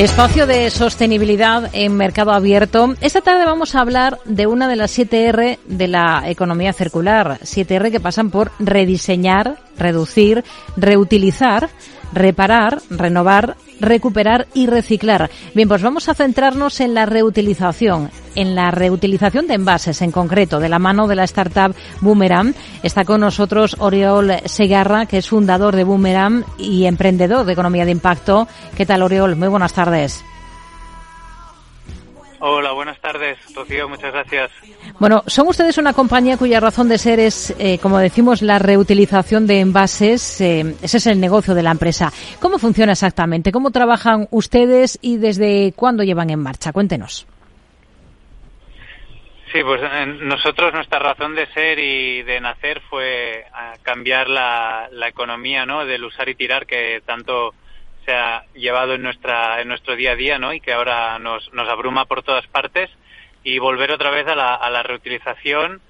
Espacio 0.00 0.46
de 0.46 0.70
sostenibilidad 0.70 1.68
en 1.74 1.94
mercado 1.94 2.32
abierto. 2.32 2.94
Esta 3.02 3.20
tarde 3.20 3.44
vamos 3.44 3.74
a 3.74 3.82
hablar 3.82 4.18
de 4.24 4.46
una 4.46 4.66
de 4.66 4.76
las 4.76 4.98
7R 4.98 5.58
de 5.66 5.88
la 5.88 6.22
economía 6.24 6.72
circular. 6.72 7.38
7R 7.42 7.90
que 7.90 8.00
pasan 8.00 8.30
por 8.30 8.50
rediseñar, 8.58 9.58
reducir, 9.76 10.42
reutilizar, 10.78 11.68
reparar, 12.12 12.80
renovar, 12.90 13.56
recuperar 13.80 14.46
y 14.54 14.66
reciclar. 14.66 15.30
Bien, 15.54 15.68
pues 15.68 15.82
vamos 15.82 16.08
a 16.08 16.14
centrarnos 16.14 16.80
en 16.80 16.94
la 16.94 17.06
reutilización, 17.06 18.10
en 18.34 18.54
la 18.54 18.70
reutilización 18.70 19.46
de 19.46 19.54
envases 19.54 20.02
en 20.02 20.12
concreto, 20.12 20.60
de 20.60 20.68
la 20.68 20.78
mano 20.78 21.06
de 21.06 21.16
la 21.16 21.24
startup 21.24 21.74
Boomerang. 22.00 22.54
Está 22.82 23.04
con 23.04 23.20
nosotros 23.20 23.76
Oriol 23.78 24.32
Segarra, 24.44 25.06
que 25.06 25.18
es 25.18 25.28
fundador 25.28 25.76
de 25.76 25.84
Boomerang 25.84 26.44
y 26.58 26.84
emprendedor 26.86 27.44
de 27.44 27.52
economía 27.52 27.84
de 27.84 27.92
impacto. 27.92 28.48
¿Qué 28.76 28.86
tal, 28.86 29.02
Oriol? 29.02 29.36
Muy 29.36 29.48
buenas 29.48 29.72
tardes. 29.72 30.24
Hola, 32.42 32.72
buenas 32.72 32.98
tardes, 33.00 33.38
Rocío, 33.54 33.86
muchas 33.86 34.12
gracias. 34.14 34.50
Bueno, 34.98 35.22
son 35.26 35.48
ustedes 35.48 35.76
una 35.76 35.92
compañía 35.92 36.38
cuya 36.38 36.58
razón 36.58 36.88
de 36.88 36.96
ser 36.96 37.20
es, 37.20 37.54
eh, 37.58 37.78
como 37.82 37.98
decimos, 37.98 38.40
la 38.40 38.58
reutilización 38.58 39.46
de 39.46 39.60
envases. 39.60 40.40
Eh, 40.40 40.74
ese 40.80 40.96
es 40.96 41.06
el 41.06 41.20
negocio 41.20 41.54
de 41.54 41.62
la 41.62 41.70
empresa. 41.70 42.10
¿Cómo 42.40 42.58
funciona 42.58 42.92
exactamente? 42.92 43.52
¿Cómo 43.52 43.70
trabajan 43.70 44.26
ustedes 44.30 44.98
y 45.02 45.18
desde 45.18 45.74
cuándo 45.76 46.02
llevan 46.02 46.30
en 46.30 46.40
marcha? 46.40 46.72
Cuéntenos. 46.72 47.26
Sí, 49.52 49.62
pues 49.62 49.82
eh, 49.82 50.06
nosotros 50.06 50.72
nuestra 50.72 50.98
razón 50.98 51.34
de 51.34 51.46
ser 51.48 51.78
y 51.78 52.22
de 52.22 52.40
nacer 52.40 52.80
fue 52.88 53.44
cambiar 53.82 54.30
la, 54.30 54.88
la 54.92 55.08
economía, 55.08 55.66
¿no? 55.66 55.84
Del 55.84 56.04
usar 56.04 56.30
y 56.30 56.36
tirar 56.36 56.64
que 56.64 57.02
tanto 57.04 57.52
ha 58.12 58.44
llevado 58.54 58.94
en 58.94 59.02
nuestra 59.02 59.60
en 59.60 59.68
nuestro 59.68 59.96
día 59.96 60.12
a 60.12 60.16
día 60.16 60.38
¿no? 60.38 60.52
y 60.52 60.60
que 60.60 60.72
ahora 60.72 61.18
nos, 61.18 61.52
nos 61.52 61.68
abruma 61.68 62.06
por 62.06 62.22
todas 62.22 62.46
partes 62.46 62.90
y 63.42 63.58
volver 63.58 63.92
otra 63.92 64.10
vez 64.10 64.26
a 64.26 64.34
la, 64.34 64.54
a 64.54 64.70
la 64.70 64.82
reutilización 64.82 65.80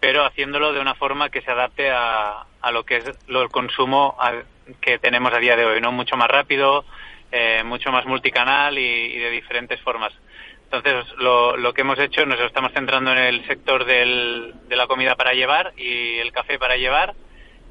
pero 0.00 0.24
haciéndolo 0.24 0.72
de 0.72 0.80
una 0.80 0.94
forma 0.94 1.28
que 1.28 1.42
se 1.42 1.50
adapte 1.50 1.90
a, 1.90 2.46
a 2.60 2.72
lo 2.72 2.84
que 2.84 2.96
es 2.96 3.04
lo, 3.28 3.42
el 3.42 3.50
consumo 3.50 4.16
que 4.80 4.98
tenemos 4.98 5.32
a 5.32 5.38
día 5.38 5.56
de 5.56 5.64
hoy 5.64 5.80
no 5.80 5.92
mucho 5.92 6.16
más 6.16 6.28
rápido 6.28 6.84
eh, 7.32 7.62
mucho 7.64 7.92
más 7.92 8.06
multicanal 8.06 8.78
y, 8.78 9.18
de 9.18 9.30
diferentes 9.30 9.80
formas 9.82 10.12
entonces 10.64 11.04
lo, 11.18 11.56
lo 11.56 11.74
que 11.74 11.80
hemos 11.80 11.98
hecho 11.98 12.24
nos 12.26 12.40
estamos 12.40 12.72
centrando 12.72 13.12
en 13.12 13.18
el 13.18 13.46
sector 13.46 13.84
del, 13.84 14.54
de 14.68 14.76
la 14.76 14.86
comida 14.86 15.16
para 15.16 15.32
llevar 15.34 15.72
y 15.76 16.18
el 16.18 16.32
café 16.32 16.58
para 16.58 16.76
llevar 16.76 17.14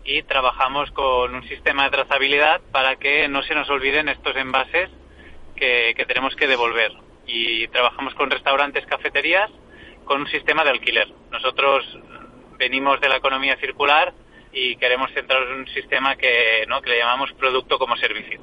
y 0.09 0.23
trabajamos 0.23 0.89
con 0.89 1.35
un 1.35 1.47
sistema 1.47 1.83
de 1.83 1.91
trazabilidad 1.91 2.61
para 2.71 2.95
que 2.95 3.27
no 3.27 3.43
se 3.43 3.53
nos 3.53 3.69
olviden 3.69 4.09
estos 4.09 4.35
envases 4.35 4.89
que, 5.55 5.93
tenemos 6.07 6.35
que 6.35 6.47
devolver. 6.47 6.91
Y 7.27 7.67
trabajamos 7.67 8.15
con 8.15 8.31
restaurantes, 8.31 8.87
cafeterías, 8.87 9.51
con 10.05 10.21
un 10.21 10.27
sistema 10.27 10.63
de 10.63 10.71
alquiler. 10.71 11.07
Nosotros 11.31 11.85
venimos 12.57 12.99
de 13.01 13.09
la 13.09 13.17
economía 13.17 13.55
circular 13.57 14.11
y 14.51 14.77
queremos 14.77 15.11
centrar 15.13 15.43
en 15.43 15.59
un 15.59 15.67
sistema 15.67 16.15
que, 16.15 16.65
¿no? 16.67 16.81
que 16.81 16.89
le 16.89 16.97
llamamos 16.97 17.31
producto 17.33 17.77
como 17.77 17.95
servicio. 17.95 18.41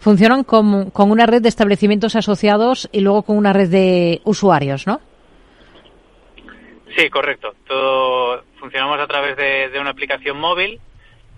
Funcionan 0.00 0.42
con, 0.42 0.90
con 0.90 1.12
una 1.12 1.26
red 1.26 1.40
de 1.40 1.50
establecimientos 1.50 2.16
asociados 2.16 2.88
y 2.90 3.00
luego 3.00 3.22
con 3.22 3.36
una 3.36 3.52
red 3.52 3.68
de 3.68 4.22
usuarios, 4.24 4.88
¿no? 4.88 5.00
Sí, 6.96 7.10
correcto. 7.10 7.54
Todo 7.66 8.44
funcionamos 8.58 8.98
a 8.98 9.06
través 9.06 9.36
de, 9.36 9.78
una 9.80 9.90
aplicación 9.90 10.38
móvil 10.38 10.80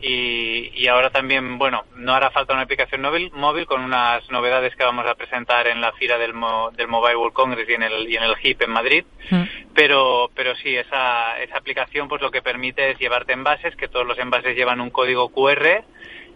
y, 0.00 0.86
ahora 0.86 1.10
también, 1.10 1.58
bueno, 1.58 1.84
no 1.96 2.14
hará 2.14 2.30
falta 2.30 2.54
una 2.54 2.62
aplicación 2.62 3.02
móvil, 3.02 3.30
móvil 3.32 3.66
con 3.66 3.82
unas 3.82 4.28
novedades 4.30 4.74
que 4.74 4.84
vamos 4.84 5.06
a 5.06 5.14
presentar 5.14 5.66
en 5.66 5.80
la 5.80 5.92
fila 5.92 6.16
del, 6.16 6.32
del 6.74 6.88
Mobile 6.88 7.16
World 7.16 7.34
Congress 7.34 7.68
y 7.68 7.74
en 7.74 7.82
el, 7.82 8.10
y 8.10 8.16
en 8.16 8.22
el 8.22 8.34
HIP 8.42 8.62
en 8.62 8.70
Madrid. 8.70 9.04
Mm. 9.30 9.42
Pero, 9.74 10.30
pero 10.34 10.54
sí, 10.56 10.74
esa, 10.74 11.38
esa 11.42 11.58
aplicación 11.58 12.08
pues 12.08 12.22
lo 12.22 12.30
que 12.30 12.42
permite 12.42 12.90
es 12.90 12.98
llevarte 12.98 13.34
envases, 13.34 13.76
que 13.76 13.88
todos 13.88 14.06
los 14.06 14.18
envases 14.18 14.56
llevan 14.56 14.80
un 14.80 14.90
código 14.90 15.28
QR 15.28 15.84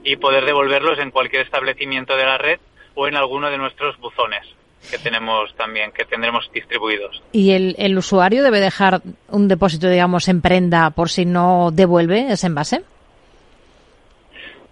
y 0.03 0.17
poder 0.17 0.45
devolverlos 0.45 0.99
en 0.99 1.11
cualquier 1.11 1.43
establecimiento 1.43 2.17
de 2.17 2.27
la 2.27 2.37
red 2.37 2.61
o 2.95 3.09
en 3.09 3.17
alguno 3.17 3.51
de 3.51 3.57
nuestros 3.57 3.97
buzones 3.99 4.47
que 4.91 4.99
tenemos 4.99 5.55
también, 5.57 5.93
que 5.93 6.05
tendremos 6.05 6.51
distribuidos. 6.53 7.23
¿Y 7.33 7.53
el, 7.53 7.75
el 7.79 7.97
usuario 7.97 8.43
debe 8.43 8.61
dejar 8.61 9.01
un 9.29 9.49
depósito, 9.49 9.89
digamos, 9.89 10.29
en 10.29 10.41
prenda 10.41 10.91
por 10.91 11.09
si 11.11 11.25
no 11.25 11.71
devuelve 11.73 12.33
ese 12.33 12.47
envase? 12.47 12.83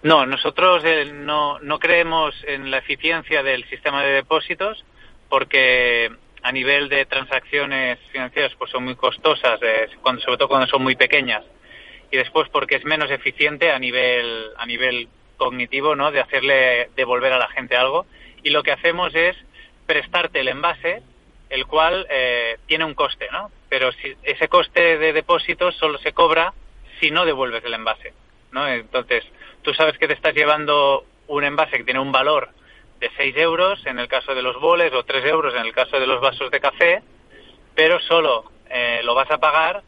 No, 0.03 0.25
nosotros 0.25 0.83
eh, 0.85 1.11
no, 1.13 1.59
no 1.59 1.79
creemos 1.79 2.35
en 2.45 2.69
la 2.69 2.79
eficiencia 2.79 3.41
del 3.41 3.63
sistema 3.69 4.03
de 4.03 4.15
depósitos 4.15 4.83
porque 5.29 6.11
a 6.43 6.51
nivel 6.51 6.89
de 6.89 7.05
transacciones 7.05 7.99
financieras 8.11 8.51
pues 8.57 8.69
son 8.69 8.83
muy 8.83 8.95
costosas, 8.95 9.59
eh, 9.63 9.87
cuando, 10.01 10.21
sobre 10.21 10.37
todo 10.37 10.49
cuando 10.49 10.67
son 10.67 10.83
muy 10.83 10.95
pequeñas. 10.95 11.43
Y 12.11 12.17
después 12.17 12.49
porque 12.49 12.75
es 12.75 12.83
menos 12.83 13.09
eficiente 13.09 13.71
a 13.71 13.79
nivel, 13.79 14.49
a 14.57 14.65
nivel 14.65 15.07
cognitivo, 15.37 15.95
¿no? 15.95 16.11
De 16.11 16.19
hacerle 16.19 16.89
devolver 16.97 17.31
a 17.31 17.39
la 17.39 17.47
gente 17.47 17.77
algo. 17.77 18.05
Y 18.43 18.49
lo 18.49 18.61
que 18.61 18.73
hacemos 18.73 19.15
es 19.15 19.37
prestarte 19.85 20.39
el 20.39 20.47
envase, 20.47 21.01
el 21.49 21.65
cual 21.67 22.07
eh, 22.09 22.57
tiene 22.65 22.85
un 22.85 22.93
coste, 22.93 23.27
¿no? 23.31 23.51
Pero 23.69 23.91
si 23.91 24.15
ese 24.23 24.47
coste 24.47 24.97
de 24.97 25.13
depósito 25.13 25.71
solo 25.71 25.97
se 25.99 26.13
cobra 26.13 26.53
si 26.99 27.11
no 27.11 27.25
devuelves 27.25 27.63
el 27.65 27.73
envase, 27.73 28.13
¿no? 28.51 28.67
Entonces, 28.67 29.23
tú 29.61 29.73
sabes 29.73 29.97
que 29.97 30.07
te 30.07 30.13
estás 30.13 30.33
llevando 30.33 31.05
un 31.27 31.43
envase 31.43 31.77
que 31.77 31.83
tiene 31.83 31.99
un 31.99 32.11
valor 32.11 32.49
de 32.99 33.11
6 33.17 33.35
euros 33.37 33.85
en 33.85 33.99
el 33.99 34.07
caso 34.07 34.33
de 34.33 34.41
los 34.41 34.59
boles 34.59 34.93
o 34.93 35.03
3 35.03 35.25
euros 35.25 35.53
en 35.55 35.65
el 35.65 35.73
caso 35.73 35.99
de 35.99 36.07
los 36.07 36.21
vasos 36.21 36.49
de 36.51 36.59
café, 36.59 37.03
pero 37.75 37.99
solo 37.99 38.51
eh, 38.69 39.01
lo 39.03 39.13
vas 39.13 39.29
a 39.31 39.39
pagar 39.39 39.83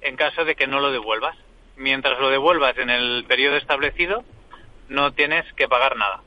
en 0.00 0.16
caso 0.16 0.44
de 0.44 0.54
que 0.54 0.66
no 0.66 0.80
lo 0.80 0.90
devuelvas. 0.90 1.36
Mientras 1.76 2.18
lo 2.18 2.30
devuelvas 2.30 2.76
en 2.78 2.90
el 2.90 3.24
periodo 3.28 3.56
establecido, 3.56 4.24
no 4.88 5.12
tienes 5.12 5.50
que 5.54 5.68
pagar 5.68 5.96
nada. 5.96 6.22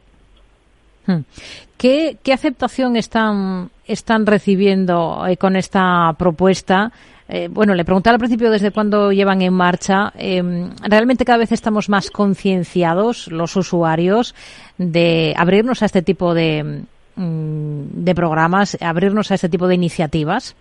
¿Qué, 1.79 2.19
aceptación 2.33 2.97
están, 2.97 3.71
están 3.87 4.25
recibiendo 4.25 5.25
eh, 5.25 5.37
con 5.37 5.55
esta 5.55 6.13
propuesta 6.17 6.91
eh, 7.31 7.47
bueno, 7.47 7.75
le 7.75 7.85
preguntaba 7.85 8.15
al 8.15 8.19
principio 8.19 8.49
desde 8.49 8.71
cuándo 8.71 9.11
llevan 9.11 9.43
en 9.43 9.53
marcha. 9.53 10.11
Em, 10.17 10.71
realmente 10.81 11.25
cada 11.25 11.37
vez 11.37 11.51
estamos 11.51 11.87
más 11.87 12.09
concienciados 12.09 13.27
los 13.27 13.55
usuarios 13.55 14.33
de 14.79 15.35
abrirnos 15.37 15.83
a 15.83 15.85
este 15.85 16.01
tipo 16.01 16.33
de, 16.33 16.85
mm, 17.15 18.03
de 18.03 18.15
programas, 18.15 18.81
abrirnos 18.81 19.29
a 19.29 19.35
este 19.35 19.47
tipo 19.47 19.67
de 19.67 19.75
iniciativas. 19.75 20.55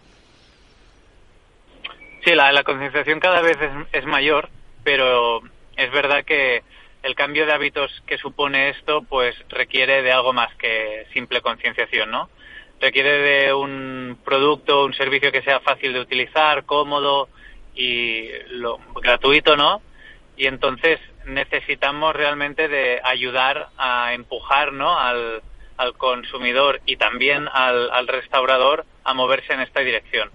Sí, 2.22 2.34
la, 2.34 2.62
concienciación 2.64 3.18
cada 3.18 3.40
vez 3.40 3.56
es 3.90 4.04
mayor, 4.04 4.50
pero 4.84 5.40
es 5.74 5.90
verdad 5.90 6.22
que 6.26 6.62
el 7.02 7.14
cambio 7.14 7.46
de 7.46 7.52
hábitos 7.52 8.02
que 8.06 8.18
supone 8.18 8.70
esto, 8.70 9.02
pues 9.02 9.34
requiere 9.48 10.02
de 10.02 10.12
algo 10.12 10.32
más 10.32 10.54
que 10.56 11.06
simple 11.12 11.40
concienciación, 11.40 12.10
¿no? 12.10 12.28
Requiere 12.80 13.18
de 13.18 13.52
un 13.52 14.18
producto, 14.24 14.84
un 14.84 14.94
servicio 14.94 15.32
que 15.32 15.42
sea 15.42 15.60
fácil 15.60 15.92
de 15.92 16.00
utilizar, 16.00 16.64
cómodo 16.64 17.28
y 17.74 18.28
lo, 18.50 18.78
gratuito, 19.00 19.56
¿no? 19.56 19.82
Y 20.36 20.46
entonces 20.46 21.00
necesitamos 21.26 22.14
realmente 22.14 22.68
de 22.68 23.00
ayudar 23.02 23.68
a 23.76 24.14
empujar, 24.14 24.72
¿no? 24.72 24.98
Al, 24.98 25.42
consumidor 25.96 26.80
y 26.86 26.96
también 26.96 27.48
al, 27.52 27.90
al 27.92 28.08
restaurador 28.08 28.84
a 29.04 29.14
moverse 29.14 29.52
en 29.52 29.60
esta 29.60 29.78
dirección. 29.78 30.28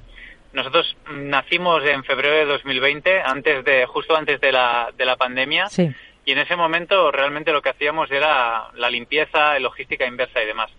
Nosotros 0.53 0.95
nacimos 1.11 1.83
en 1.83 2.03
febrero 2.03 2.35
de 2.35 2.45
2020, 2.45 3.21
antes 3.21 3.65
de, 3.65 3.85
justo 3.87 4.15
antes 4.15 4.39
de 4.39 4.51
la, 4.51 4.91
de 4.95 5.03
la 5.03 5.17
pandemia. 5.17 5.67
Sí. 5.67 5.93
Y 6.25 6.31
en 6.31 6.37
ese 6.39 6.55
momento 6.55 7.11
realmente 7.11 7.51
lo 7.51 7.61
que 7.61 7.69
hacíamos 7.69 8.09
era 8.11 8.69
la 8.75 8.89
limpieza, 8.89 9.59
logística 9.59 10.05
inversa 10.05 10.41
y 10.41 10.45
demás. 10.45 10.71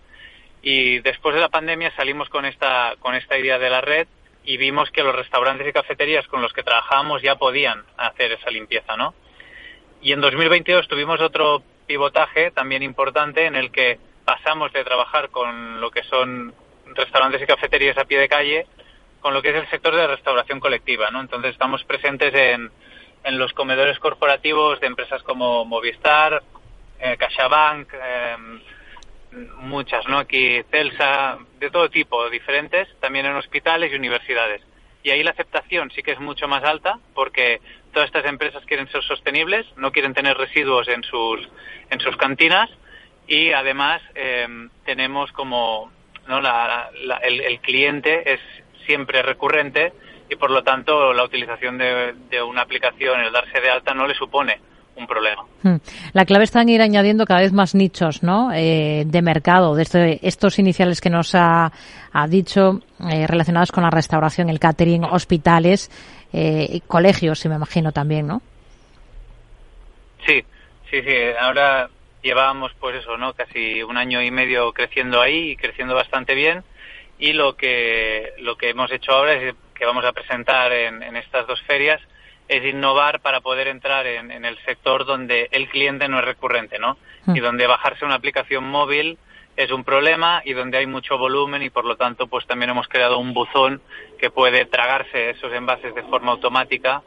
Y 0.63 1.01
después 1.01 1.35
de 1.35 1.43
la 1.43 1.51
pandemia 1.51 1.95
salimos 1.95 2.31
con 2.31 2.47
esta, 2.47 2.95
con 3.01 3.15
esta 3.15 3.39
idea 3.39 3.59
de 3.59 3.69
la 3.69 3.83
red 3.83 4.09
y 4.45 4.57
vimos 4.57 4.91
que 4.91 5.03
los 5.03 5.15
restaurantes 5.15 5.69
y 5.69 5.73
cafeterías 5.73 6.27
con 6.29 6.41
los 6.41 6.53
que 6.53 6.63
trabajábamos 6.63 7.23
ya 7.23 7.37
podían 7.37 7.85
hacer 7.97 8.33
esa 8.33 8.51
limpieza, 8.51 8.97
¿no? 8.97 9.15
Y 10.01 10.13
en 10.13 10.21
2022 10.21 10.89
tuvimos 10.89 11.21
otro 11.21 11.63
pivotaje 11.87 12.51
también 12.51 12.83
importante 12.83 13.47
en 13.47 13.57
el 13.57 13.71
que 13.71 13.99
pasamos 14.25 14.73
de 14.73 14.85
trabajar 14.85 15.31
con 15.31 15.81
lo 15.81 15.91
que 15.91 16.03
son 16.05 16.55
restaurantes 16.95 17.43
y 17.43 17.47
cafeterías 17.47 17.99
a 17.99 18.05
pie 18.05 18.19
de 18.19 18.29
calle 18.29 18.67
con 19.21 19.33
lo 19.33 19.41
que 19.41 19.51
es 19.51 19.57
el 19.57 19.71
sector 19.71 19.95
de 19.95 20.07
restauración 20.07 20.61
colectiva, 20.61 21.11
¿no? 21.11 21.21
Entonces 21.21 21.53
estamos 21.53 21.83
presentes 21.85 22.35
en, 22.35 22.71
en 23.25 23.39
los 23.39 23.53
comedores 23.53 23.99
corporativos 23.99 24.81
de 24.81 24.87
empresas 24.87 25.23
como 25.23 25.65
Movistar, 25.65 26.43
eh, 27.01 27.17
CaixaBank, 27.17 27.89
eh, 27.95 28.37
muchas, 29.59 30.07
¿no? 30.07 30.19
Aquí 30.19 30.63
Celsa, 30.71 31.39
de 31.59 31.71
todo 31.71 31.89
tipo, 31.91 32.29
diferentes, 32.31 32.89
también 33.01 33.27
en 33.27 33.35
hospitales 33.35 33.93
y 33.93 33.97
universidades. 33.97 34.63
Y 35.03 35.11
ahí 35.11 35.23
la 35.23 35.33
aceptación 35.33 35.91
sí 35.91 36.03
que 36.03 36.13
es 36.13 36.21
mucho 36.21 36.49
más 36.49 36.65
alta 36.65 36.99
porque 37.15 37.61
todas 37.93 38.07
estas 38.07 38.25
empresas 38.27 38.65
quieren 38.65 38.89
ser 38.89 39.03
sostenibles, 39.03 39.67
no 39.77 39.93
quieren 39.93 40.15
tener 40.15 40.37
residuos 40.37 40.89
en 40.89 41.03
sus, 41.03 41.49
en 41.91 42.01
sus 42.01 42.17
cantinas 42.17 42.71
y 43.27 43.53
además 43.53 44.01
eh, 44.15 44.47
tenemos 44.85 45.33
como 45.33 45.91
¿no? 46.27 46.41
La, 46.41 46.91
la, 47.03 47.17
el, 47.17 47.41
el 47.41 47.61
cliente 47.61 48.35
es 48.35 48.41
siempre 48.87 49.23
recurrente 49.23 49.93
y 50.29 50.37
por 50.37 50.51
lo 50.51 50.63
tanto 50.63 51.13
la 51.13 51.25
utilización 51.25 51.79
de, 51.79 52.15
de, 52.31 52.43
una 52.43 52.63
aplicación, 52.63 53.21
el 53.21 53.33
darse 53.33 53.61
de 53.61 53.71
alta, 53.71 53.95
no 53.95 54.07
le 54.07 54.15
supone 54.15 54.59
un 54.97 55.07
problema. 55.07 55.45
La 56.13 56.25
clave 56.25 56.45
está 56.45 56.63
en 56.63 56.69
ir 56.69 56.83
añadiendo 56.83 57.25
cada 57.25 57.41
vez 57.41 57.53
más 57.53 57.75
nichos 57.75 58.23
¿no? 58.23 58.53
Eh, 58.53 59.05
de 59.07 59.23
mercado, 59.23 59.75
desde 59.75 60.21
estos 60.23 60.59
iniciales 60.59 61.01
que 61.01 61.11
nos 61.11 61.35
ha, 61.35 61.73
ha 62.13 62.29
dicho, 62.29 62.81
eh, 63.11 63.27
relacionados 63.27 63.73
con 63.73 63.83
la 63.83 63.91
restauración, 63.91 64.51
el 64.51 64.61
catering, 64.61 65.05
hospitales 65.05 65.91
eh, 66.33 66.67
y 66.69 66.81
colegios, 66.81 67.45
me 67.47 67.57
imagino 67.57 67.93
también, 67.93 68.27
¿no? 68.27 68.43
Sí, 70.27 70.43
sí, 70.91 71.03
sí. 71.03 71.17
Ahora 71.39 71.89
llevábamos, 72.23 72.73
pues 72.81 72.97
eso, 72.97 73.17
¿no? 73.17 73.35
Casi 73.35 73.83
un 73.83 73.97
año 73.97 74.23
y 74.23 74.31
medio 74.31 74.73
creciendo 74.73 75.21
ahí 75.21 75.51
y 75.51 75.57
creciendo 75.57 75.95
bastante 75.95 76.35
bien. 76.35 76.63
Y 77.19 77.33
lo 77.33 77.57
que, 77.57 78.33
lo 78.41 78.57
que 78.57 78.71
hemos 78.71 78.91
hecho 78.91 79.13
ahora 79.13 79.35
es 79.35 79.55
que 79.75 79.85
vamos 79.85 80.05
a 80.05 80.13
presentar 80.13 80.73
en, 80.73 81.03
en 81.03 81.17
estas 81.17 81.47
dos 81.47 81.61
ferias 81.63 82.01
es 82.49 82.65
innovar 82.65 83.21
para 83.21 83.41
poder 83.41 83.69
entrar 83.69 84.07
en, 84.07 84.31
en, 84.31 84.45
el 84.45 84.59
sector 84.65 85.05
donde 85.05 85.49
el 85.51 85.69
cliente 85.69 86.09
no 86.09 86.19
es 86.19 86.25
recurrente, 86.25 86.79
¿no? 86.79 86.99
Y 87.27 87.41
donde 87.41 87.67
bajarse 87.67 88.05
una 88.05 88.17
aplicación 88.17 88.65
móvil 88.65 89.19
es 89.57 89.71
un 89.71 89.85
problema 89.85 90.43
y 90.45 90.53
donde 90.53 90.79
hay 90.79 90.87
mucho 90.87 91.17
volumen 91.17 91.63
y 91.63 91.71
por 91.71 91.85
lo 91.85 91.97
tanto 91.97 92.27
pues 92.27 92.47
también 92.47 92.71
hemos 92.71 92.89
creado 92.89 93.19
un 93.19 93.33
buzón 93.33 93.81
que 94.19 94.31
puede 94.31 94.67
tragarse 94.67 95.31
esos 95.31 95.53
envases 95.53 95.95
de 95.95 96.03
forma 96.03 96.33
automática 96.33 97.03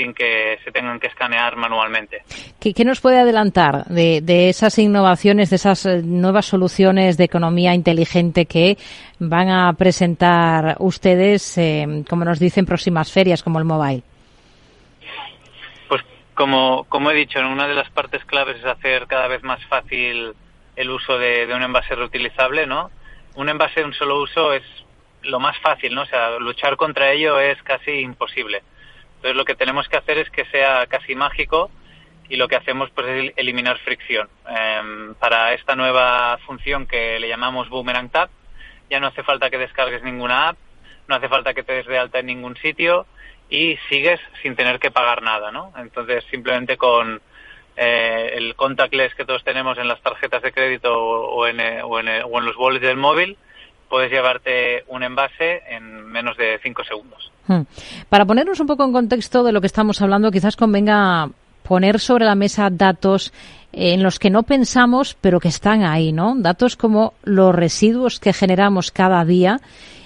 sin 0.00 0.14
que 0.14 0.58
se 0.64 0.72
tengan 0.72 0.98
que 0.98 1.08
escanear 1.08 1.56
manualmente. 1.56 2.22
¿Qué, 2.58 2.72
qué 2.72 2.84
nos 2.84 3.00
puede 3.00 3.20
adelantar 3.20 3.84
de, 3.84 4.20
de, 4.22 4.48
esas 4.48 4.78
innovaciones, 4.78 5.50
de 5.50 5.56
esas 5.56 5.84
nuevas 6.04 6.46
soluciones 6.46 7.18
de 7.18 7.24
economía 7.24 7.74
inteligente 7.74 8.46
que 8.46 8.78
van 9.18 9.50
a 9.50 9.72
presentar 9.74 10.76
ustedes, 10.78 11.58
eh, 11.58 12.04
como 12.08 12.24
nos 12.24 12.38
dicen, 12.38 12.64
próximas 12.64 13.12
ferias 13.12 13.42
como 13.42 13.58
el 13.58 13.66
mobile? 13.66 14.02
Pues 15.88 16.02
como, 16.34 16.84
como 16.84 17.10
he 17.10 17.14
dicho, 17.14 17.38
una 17.40 17.68
de 17.68 17.74
las 17.74 17.90
partes 17.90 18.24
claves 18.24 18.56
es 18.56 18.64
hacer 18.64 19.06
cada 19.06 19.28
vez 19.28 19.42
más 19.42 19.62
fácil 19.66 20.32
el 20.76 20.90
uso 20.90 21.18
de, 21.18 21.46
de 21.46 21.54
un 21.54 21.62
envase 21.62 21.94
reutilizable, 21.94 22.66
¿no? 22.66 22.90
Un 23.34 23.50
envase 23.50 23.80
de 23.80 23.86
un 23.86 23.92
solo 23.92 24.22
uso 24.22 24.54
es 24.54 24.62
lo 25.24 25.38
más 25.40 25.58
fácil, 25.58 25.94
¿no? 25.94 26.02
O 26.02 26.06
sea, 26.06 26.38
luchar 26.38 26.76
contra 26.76 27.12
ello 27.12 27.38
es 27.38 27.62
casi 27.62 27.90
imposible. 28.00 28.62
Entonces 29.20 29.36
lo 29.36 29.44
que 29.44 29.54
tenemos 29.54 29.86
que 29.86 29.98
hacer 29.98 30.16
es 30.16 30.30
que 30.30 30.46
sea 30.46 30.86
casi 30.86 31.14
mágico 31.14 31.70
y 32.30 32.36
lo 32.36 32.48
que 32.48 32.56
hacemos 32.56 32.88
pues 32.94 33.06
es 33.06 33.32
eliminar 33.36 33.76
fricción. 33.80 34.30
Eh, 34.48 35.12
para 35.18 35.52
esta 35.52 35.76
nueva 35.76 36.38
función 36.46 36.86
que 36.86 37.20
le 37.20 37.28
llamamos 37.28 37.68
Boomerang 37.68 38.08
Tab, 38.08 38.30
ya 38.88 38.98
no 38.98 39.08
hace 39.08 39.22
falta 39.22 39.50
que 39.50 39.58
descargues 39.58 40.02
ninguna 40.02 40.48
app, 40.48 40.56
no 41.06 41.16
hace 41.16 41.28
falta 41.28 41.52
que 41.52 41.62
te 41.62 41.74
des 41.74 41.86
de 41.86 41.98
alta 41.98 42.20
en 42.20 42.26
ningún 42.26 42.56
sitio 42.56 43.04
y 43.50 43.76
sigues 43.90 44.18
sin 44.42 44.56
tener 44.56 44.78
que 44.78 44.90
pagar 44.90 45.20
nada, 45.20 45.50
¿no? 45.50 45.74
Entonces 45.76 46.24
simplemente 46.30 46.78
con 46.78 47.20
eh, 47.76 48.32
el 48.36 48.54
contactless 48.54 49.14
que 49.14 49.26
todos 49.26 49.44
tenemos 49.44 49.76
en 49.76 49.86
las 49.86 50.00
tarjetas 50.00 50.40
de 50.40 50.52
crédito 50.52 50.98
o 50.98 51.46
en, 51.46 51.60
o 51.82 52.00
en, 52.00 52.08
o 52.24 52.38
en 52.38 52.44
los 52.46 52.56
wallets 52.56 52.86
del 52.86 52.96
móvil, 52.96 53.36
puedes 53.90 54.10
llevarte 54.10 54.84
un 54.88 55.02
envase 55.02 55.62
en 55.68 56.06
menos 56.06 56.36
de 56.38 56.58
cinco 56.62 56.82
segundos. 56.84 57.30
Hmm. 57.46 57.62
Para 58.08 58.24
ponernos 58.24 58.60
un 58.60 58.66
poco 58.66 58.84
en 58.84 58.92
contexto 58.92 59.42
de 59.42 59.52
lo 59.52 59.60
que 59.60 59.66
estamos 59.66 60.00
hablando, 60.00 60.30
quizás 60.30 60.56
convenga 60.56 61.28
poner 61.64 61.98
sobre 61.98 62.24
la 62.24 62.36
mesa 62.36 62.70
datos 62.70 63.32
en 63.72 64.02
los 64.02 64.18
que 64.18 64.30
no 64.30 64.44
pensamos, 64.44 65.16
pero 65.20 65.40
que 65.40 65.48
están 65.48 65.82
ahí, 65.82 66.12
¿no? 66.12 66.34
Datos 66.36 66.76
como 66.76 67.14
los 67.22 67.54
residuos 67.54 68.18
que 68.18 68.32
generamos 68.32 68.90
cada 68.90 69.24
día 69.24 69.58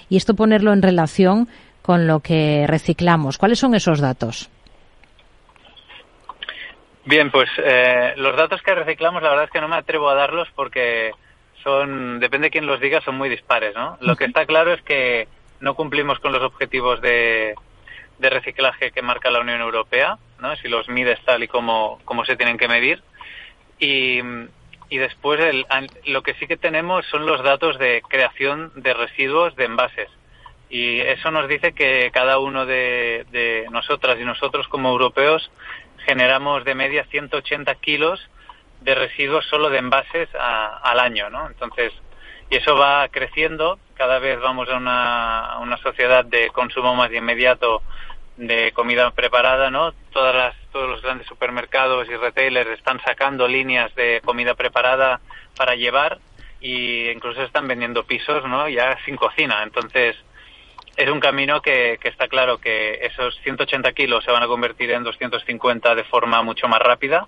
y 0.09 0.17
esto 0.17 0.35
ponerlo 0.35 0.73
en 0.73 0.81
relación 0.81 1.47
con 1.81 2.07
lo 2.07 2.19
que 2.19 2.65
reciclamos. 2.67 3.37
¿Cuáles 3.37 3.59
son 3.59 3.75
esos 3.75 3.99
datos? 3.99 4.49
Bien, 7.05 7.29
pues 7.29 7.49
eh, 7.63 8.13
los 8.17 8.35
datos 8.35 8.61
que 8.63 8.73
reciclamos, 8.73 9.21
la 9.21 9.29
verdad 9.29 9.45
es 9.45 9.51
que 9.51 9.61
no 9.61 9.67
me 9.67 9.75
atrevo 9.75 10.09
a 10.09 10.15
darlos 10.15 10.47
porque 10.55 11.11
son, 11.65 12.19
depende 12.19 12.45
de 12.45 12.51
quién 12.51 12.67
los 12.67 12.79
diga, 12.79 13.01
son 13.01 13.15
muy 13.15 13.27
dispares, 13.27 13.73
¿no? 13.75 13.97
Lo 13.99 14.15
que 14.15 14.25
está 14.25 14.45
claro 14.45 14.71
es 14.71 14.81
que 14.83 15.27
no 15.59 15.73
cumplimos 15.73 16.19
con 16.19 16.31
los 16.31 16.43
objetivos 16.43 17.01
de, 17.01 17.55
de 18.19 18.29
reciclaje 18.29 18.91
que 18.91 19.01
marca 19.01 19.31
la 19.31 19.39
Unión 19.39 19.61
Europea, 19.61 20.19
¿no? 20.39 20.55
Si 20.57 20.67
los 20.67 20.87
mides 20.87 21.19
tal 21.25 21.43
y 21.43 21.47
como, 21.47 21.99
como 22.05 22.23
se 22.23 22.35
tienen 22.35 22.59
que 22.59 22.67
medir. 22.67 23.01
Y, 23.79 24.19
y 24.89 24.97
después 24.99 25.39
el, 25.39 25.65
lo 26.05 26.21
que 26.21 26.35
sí 26.35 26.45
que 26.45 26.55
tenemos 26.55 27.03
son 27.07 27.25
los 27.25 27.43
datos 27.43 27.79
de 27.79 28.03
creación 28.07 28.71
de 28.75 28.93
residuos 28.93 29.55
de 29.55 29.65
envases. 29.65 30.09
Y 30.69 30.99
eso 30.99 31.31
nos 31.31 31.47
dice 31.47 31.73
que 31.73 32.11
cada 32.13 32.37
uno 32.37 32.67
de, 32.67 33.25
de 33.31 33.65
nosotras 33.71 34.17
y 34.19 34.23
nosotros 34.23 34.67
como 34.67 34.89
europeos 34.89 35.51
generamos 36.05 36.63
de 36.63 36.75
media 36.75 37.05
180 37.05 37.73
kilos 37.75 38.29
de 38.85 38.93
residuos 38.93 39.45
solo 39.47 39.69
de 39.69 39.79
envases 39.79 40.29
a, 40.39 40.77
al 40.77 40.99
año, 40.99 41.29
¿no? 41.31 41.47
Entonces, 41.47 41.91
y 42.51 42.57
eso 42.57 42.77
va 42.77 43.07
creciendo, 43.09 43.79
cada 43.95 44.19
vez 44.19 44.39
vamos 44.39 44.69
a 44.69 44.77
una, 44.77 45.57
una 45.59 45.77
sociedad 45.77 46.23
de 46.23 46.49
consumo 46.49 46.95
más 46.95 47.11
inmediato 47.11 47.81
de 48.37 48.71
comida 48.73 49.09
preparada, 49.11 49.71
¿no? 49.71 49.93
Todas 50.11 50.35
las, 50.35 50.55
todos 50.71 50.87
los 50.87 51.01
grandes 51.01 51.25
supermercados 51.25 52.07
y 52.07 52.15
retailers 52.15 52.69
están 52.69 53.01
sacando 53.03 53.47
líneas 53.47 53.93
de 53.95 54.21
comida 54.23 54.53
preparada 54.53 55.19
para 55.57 55.73
llevar 55.73 56.19
y 56.61 57.09
incluso 57.09 57.41
están 57.41 57.67
vendiendo 57.67 58.05
pisos, 58.05 58.45
¿no? 58.45 58.69
Ya 58.69 58.99
sin 59.03 59.15
cocina. 59.15 59.63
Entonces, 59.63 60.15
es 60.95 61.09
un 61.09 61.19
camino 61.19 61.59
que, 61.61 61.97
que 61.99 62.09
está 62.09 62.27
claro 62.27 62.59
que 62.59 62.99
esos 63.01 63.35
180 63.41 63.91
kilos 63.93 64.23
se 64.23 64.31
van 64.31 64.43
a 64.43 64.47
convertir 64.47 64.91
en 64.91 65.03
250 65.03 65.95
de 65.95 66.03
forma 66.03 66.43
mucho 66.43 66.67
más 66.67 66.79
rápida 66.79 67.27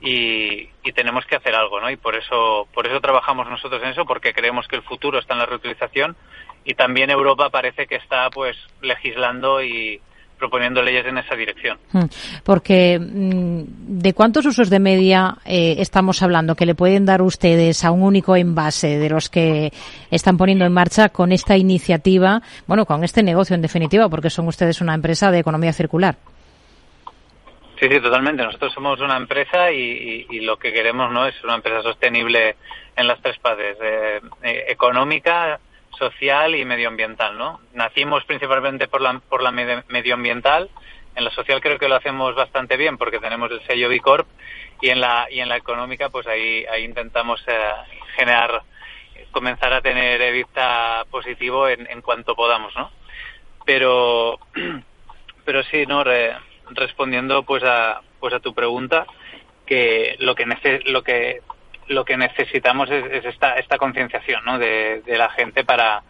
y, 0.00 0.68
tenemos 0.94 1.26
que 1.26 1.36
hacer 1.36 1.54
algo, 1.54 1.78
¿no? 1.78 1.90
Y 1.90 1.96
por 1.96 2.14
eso, 2.14 2.66
por 2.72 2.86
eso 2.86 3.00
trabajamos 3.00 3.48
nosotros 3.50 3.82
en 3.82 3.90
eso, 3.90 4.06
porque 4.06 4.32
creemos 4.32 4.66
que 4.66 4.76
el 4.76 4.82
futuro 4.82 5.18
está 5.18 5.34
en 5.34 5.40
la 5.40 5.46
reutilización 5.46 6.16
y 6.64 6.74
también 6.74 7.10
Europa 7.10 7.50
parece 7.50 7.86
que 7.86 7.96
está, 7.96 8.30
pues, 8.30 8.56
legislando 8.80 9.62
y 9.62 10.00
proponiendo 10.38 10.82
leyes 10.82 11.06
en 11.06 11.18
esa 11.18 11.34
dirección. 11.34 11.78
Hmm. 11.92 12.04
Porque, 12.44 12.98
mm, 12.98 13.62
¿de 14.00 14.12
cuántos 14.14 14.46
usos 14.46 14.70
de 14.70 14.78
media 14.78 15.36
eh, 15.44 15.76
estamos 15.78 16.22
hablando 16.22 16.54
que 16.54 16.66
le 16.66 16.74
pueden 16.74 17.04
dar 17.04 17.22
ustedes 17.22 17.84
a 17.84 17.90
un 17.90 18.02
único 18.02 18.36
envase 18.36 18.98
de 18.98 19.10
los 19.10 19.28
que 19.28 19.72
están 20.10 20.36
poniendo 20.36 20.64
en 20.64 20.72
marcha 20.72 21.08
con 21.08 21.32
esta 21.32 21.56
iniciativa, 21.56 22.42
bueno, 22.66 22.86
con 22.86 23.04
este 23.04 23.22
negocio 23.22 23.54
en 23.54 23.62
definitiva, 23.62 24.08
porque 24.08 24.30
son 24.30 24.46
ustedes 24.48 24.80
una 24.80 24.94
empresa 24.94 25.30
de 25.30 25.40
economía 25.40 25.72
circular? 25.72 26.16
Sí, 27.78 27.88
sí, 27.90 28.00
totalmente. 28.00 28.42
Nosotros 28.42 28.72
somos 28.72 29.00
una 29.00 29.16
empresa 29.16 29.70
y, 29.70 30.24
lo 30.40 30.58
que 30.58 30.72
queremos 30.72 31.12
no 31.12 31.26
es 31.26 31.42
una 31.44 31.56
empresa 31.56 31.82
sostenible 31.82 32.56
en 32.96 33.06
las 33.06 33.20
tres 33.20 33.38
partes, 33.38 33.76
eh, 33.82 34.20
eh, 34.42 34.64
económica, 34.68 35.60
social 35.98 36.54
y 36.54 36.64
medioambiental, 36.64 37.36
¿no? 37.36 37.60
Nacimos 37.74 38.24
principalmente 38.24 38.88
por 38.88 39.02
la, 39.02 39.18
por 39.18 39.42
la 39.42 39.50
medioambiental, 39.50 40.70
en 41.14 41.24
la 41.24 41.30
social 41.30 41.60
creo 41.60 41.78
que 41.78 41.88
lo 41.88 41.96
hacemos 41.96 42.34
bastante 42.34 42.76
bien 42.76 42.98
porque 42.98 43.18
tenemos 43.18 43.50
el 43.50 43.66
sello 43.66 43.88
B 43.88 44.00
Corp 44.00 44.28
y 44.82 44.90
en 44.90 45.00
la 45.00 45.26
y 45.30 45.40
en 45.40 45.48
la 45.48 45.56
económica 45.56 46.10
pues 46.10 46.26
ahí 46.26 46.66
ahí 46.66 46.84
intentamos 46.84 47.42
eh, 47.46 47.70
generar 48.16 48.62
comenzar 49.32 49.72
a 49.72 49.80
tener 49.80 50.20
evita 50.20 51.06
positivo 51.10 51.68
en, 51.68 51.90
en 51.90 52.02
cuanto 52.02 52.34
podamos, 52.34 52.74
¿no? 52.76 52.90
Pero 53.64 54.38
pero 55.46 55.62
sí, 55.64 55.86
no 55.86 56.04
respondiendo 56.70 57.42
pues 57.42 57.62
a 57.64 58.00
pues 58.20 58.34
a 58.34 58.40
tu 58.40 58.54
pregunta 58.54 59.06
que 59.64 60.16
lo 60.18 60.34
que 60.34 60.46
lo 60.86 61.02
que 61.02 61.40
lo 61.88 62.04
que 62.04 62.16
necesitamos 62.16 62.90
es, 62.90 63.24
esta 63.24 63.54
esta 63.54 63.78
concienciación 63.78 64.44
¿no? 64.44 64.58
de, 64.58 65.02
la 65.06 65.30
gente 65.30 65.64
para 65.64 66.02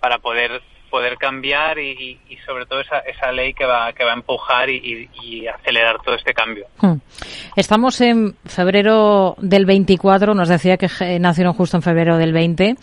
para 0.00 0.18
poder 0.18 0.62
poder 0.90 1.16
cambiar 1.16 1.78
y, 1.78 2.18
sobre 2.46 2.64
todo 2.64 2.80
esa, 2.80 3.00
esa 3.00 3.32
ley 3.32 3.52
que 3.54 3.66
va 3.66 3.92
que 3.92 4.04
va 4.04 4.12
a 4.12 4.14
empujar 4.14 4.70
y, 4.70 5.46
acelerar 5.48 6.00
todo 6.02 6.14
este 6.14 6.32
cambio. 6.32 6.66
Hmm. 6.80 6.96
Estamos 7.56 8.00
en 8.00 8.36
febrero 8.44 9.34
del 9.38 9.66
24, 9.66 10.34
nos 10.34 10.48
decía 10.48 10.76
que 10.76 10.88
nacieron 11.18 11.54
justo 11.54 11.76
en 11.76 11.82
febrero 11.82 12.16
del 12.18 12.32
20. 12.32 12.76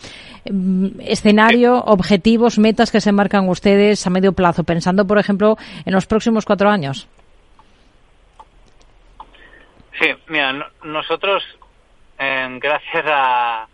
Mm, 0.50 1.00
escenario, 1.00 1.78
objetivos, 1.78 2.58
metas 2.58 2.92
que 2.92 3.00
se 3.00 3.12
marcan 3.12 3.48
ustedes 3.48 4.06
a 4.06 4.10
medio 4.10 4.32
plazo, 4.32 4.62
pensando, 4.64 5.06
por 5.06 5.18
ejemplo, 5.18 5.56
en 5.86 5.94
los 5.94 6.06
próximos 6.06 6.44
cuatro 6.44 6.68
años. 6.68 7.08
Sí, 9.98 10.08
mira, 10.28 10.70
nosotros, 10.82 11.42
eh, 12.18 12.58
gracias 12.60 13.04
a, 13.06 13.68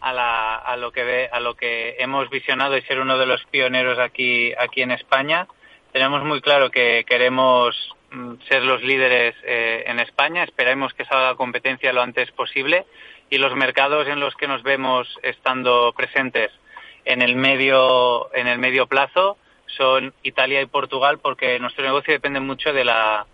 a, 0.00 0.76
lo 0.76 0.90
que 0.90 1.28
a 1.30 1.38
lo 1.38 1.54
que 1.54 1.96
hemos 1.98 2.28
visionado 2.28 2.76
y 2.76 2.82
ser 2.82 2.98
uno 2.98 3.18
de 3.18 3.26
los 3.26 3.44
pioneros 3.46 3.98
aquí 3.98 4.52
aquí 4.58 4.82
en 4.82 4.90
España, 4.90 5.46
tenemos 5.92 6.24
muy 6.24 6.40
claro 6.40 6.70
que 6.70 7.04
queremos 7.06 7.76
mm, 8.10 8.34
ser 8.48 8.64
los 8.64 8.82
líderes 8.82 9.36
eh, 9.44 9.84
en 9.86 10.00
España. 10.00 10.42
Esperemos 10.42 10.92
que 10.94 11.04
salga 11.04 11.36
competencia 11.36 11.92
lo 11.92 12.02
antes 12.02 12.32
posible 12.32 12.84
y 13.30 13.38
los 13.38 13.54
mercados 13.56 14.06
en 14.08 14.20
los 14.20 14.34
que 14.34 14.48
nos 14.48 14.62
vemos 14.62 15.08
estando 15.22 15.92
presentes 15.96 16.50
en 17.04 17.22
el 17.22 17.36
medio 17.36 18.34
en 18.34 18.46
el 18.46 18.58
medio 18.58 18.86
plazo 18.86 19.36
son 19.66 20.14
Italia 20.22 20.60
y 20.60 20.66
Portugal 20.66 21.18
porque 21.18 21.58
nuestro 21.58 21.84
negocio 21.84 22.12
depende 22.12 22.40
mucho 22.40 22.72
de 22.72 22.84
la 22.84 23.26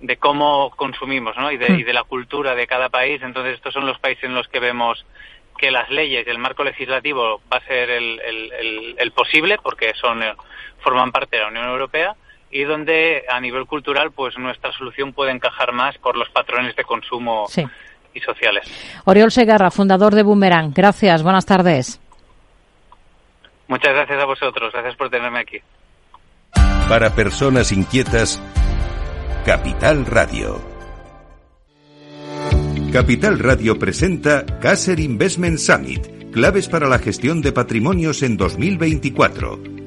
de 0.00 0.16
cómo 0.16 0.70
consumimos 0.76 1.36
¿no? 1.36 1.50
y, 1.50 1.56
de, 1.56 1.72
y 1.72 1.82
de 1.82 1.92
la 1.92 2.04
cultura 2.04 2.54
de 2.54 2.66
cada 2.66 2.88
país. 2.88 3.20
Entonces, 3.22 3.54
estos 3.54 3.74
son 3.74 3.86
los 3.86 3.98
países 3.98 4.24
en 4.24 4.34
los 4.34 4.46
que 4.48 4.60
vemos 4.60 5.04
que 5.58 5.70
las 5.72 5.90
leyes, 5.90 6.26
el 6.28 6.38
marco 6.38 6.62
legislativo 6.62 7.40
va 7.52 7.56
a 7.56 7.66
ser 7.66 7.90
el, 7.90 8.20
el, 8.96 9.10
posible 9.10 9.58
porque 9.60 9.92
son 9.94 10.22
forman 10.80 11.10
parte 11.10 11.36
de 11.36 11.42
la 11.42 11.48
Unión 11.48 11.68
Europea 11.68 12.14
y 12.50 12.62
donde 12.62 13.24
a 13.28 13.40
nivel 13.40 13.66
cultural 13.66 14.12
pues 14.12 14.38
nuestra 14.38 14.72
solución 14.72 15.12
puede 15.12 15.32
encajar 15.32 15.72
más 15.72 15.98
por 15.98 16.16
los 16.16 16.30
patrones 16.30 16.76
de 16.76 16.84
consumo 16.84 17.48
y 18.14 18.20
sociales. 18.20 18.64
Oriol 19.04 19.30
Segarra, 19.30 19.70
fundador 19.70 20.14
de 20.14 20.22
Boomerang. 20.22 20.72
Gracias, 20.74 21.22
buenas 21.22 21.46
tardes. 21.46 22.00
Muchas 23.68 23.92
gracias 23.92 24.22
a 24.22 24.24
vosotros, 24.24 24.72
gracias 24.72 24.96
por 24.96 25.10
tenerme 25.10 25.40
aquí. 25.40 25.58
Para 26.88 27.10
personas 27.14 27.70
inquietas, 27.70 28.42
Capital 29.44 30.06
Radio. 30.06 30.60
Capital 32.92 33.38
Radio 33.38 33.78
presenta 33.78 34.46
Caser 34.60 34.98
Investment 34.98 35.58
Summit, 35.58 36.30
claves 36.32 36.68
para 36.68 36.88
la 36.88 36.98
gestión 36.98 37.42
de 37.42 37.52
patrimonios 37.52 38.22
en 38.22 38.38
2024 38.38 39.77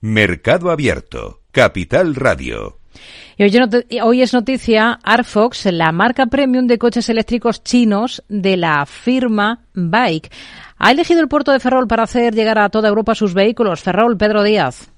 Mercado 0.00 0.70
Abierto, 0.70 1.40
Capital 1.50 2.14
Radio. 2.14 2.78
Y 3.36 4.00
hoy, 4.00 4.22
es 4.22 4.32
noticia 4.32 5.00
Arfox, 5.02 5.66
la 5.72 5.90
marca 5.90 6.26
premium 6.26 6.68
de 6.68 6.78
coches 6.78 7.08
eléctricos 7.08 7.64
chinos 7.64 8.22
de 8.28 8.56
la 8.56 8.86
firma 8.86 9.64
Bike. 9.74 10.30
Ha 10.78 10.92
elegido 10.92 11.20
el 11.20 11.26
puerto 11.26 11.50
de 11.50 11.58
Ferrol 11.58 11.88
para 11.88 12.04
hacer 12.04 12.32
llegar 12.32 12.60
a 12.60 12.68
toda 12.68 12.88
Europa 12.88 13.16
sus 13.16 13.34
vehículos. 13.34 13.80
Ferrol, 13.80 14.16
Pedro 14.16 14.44
Díaz. 14.44 14.88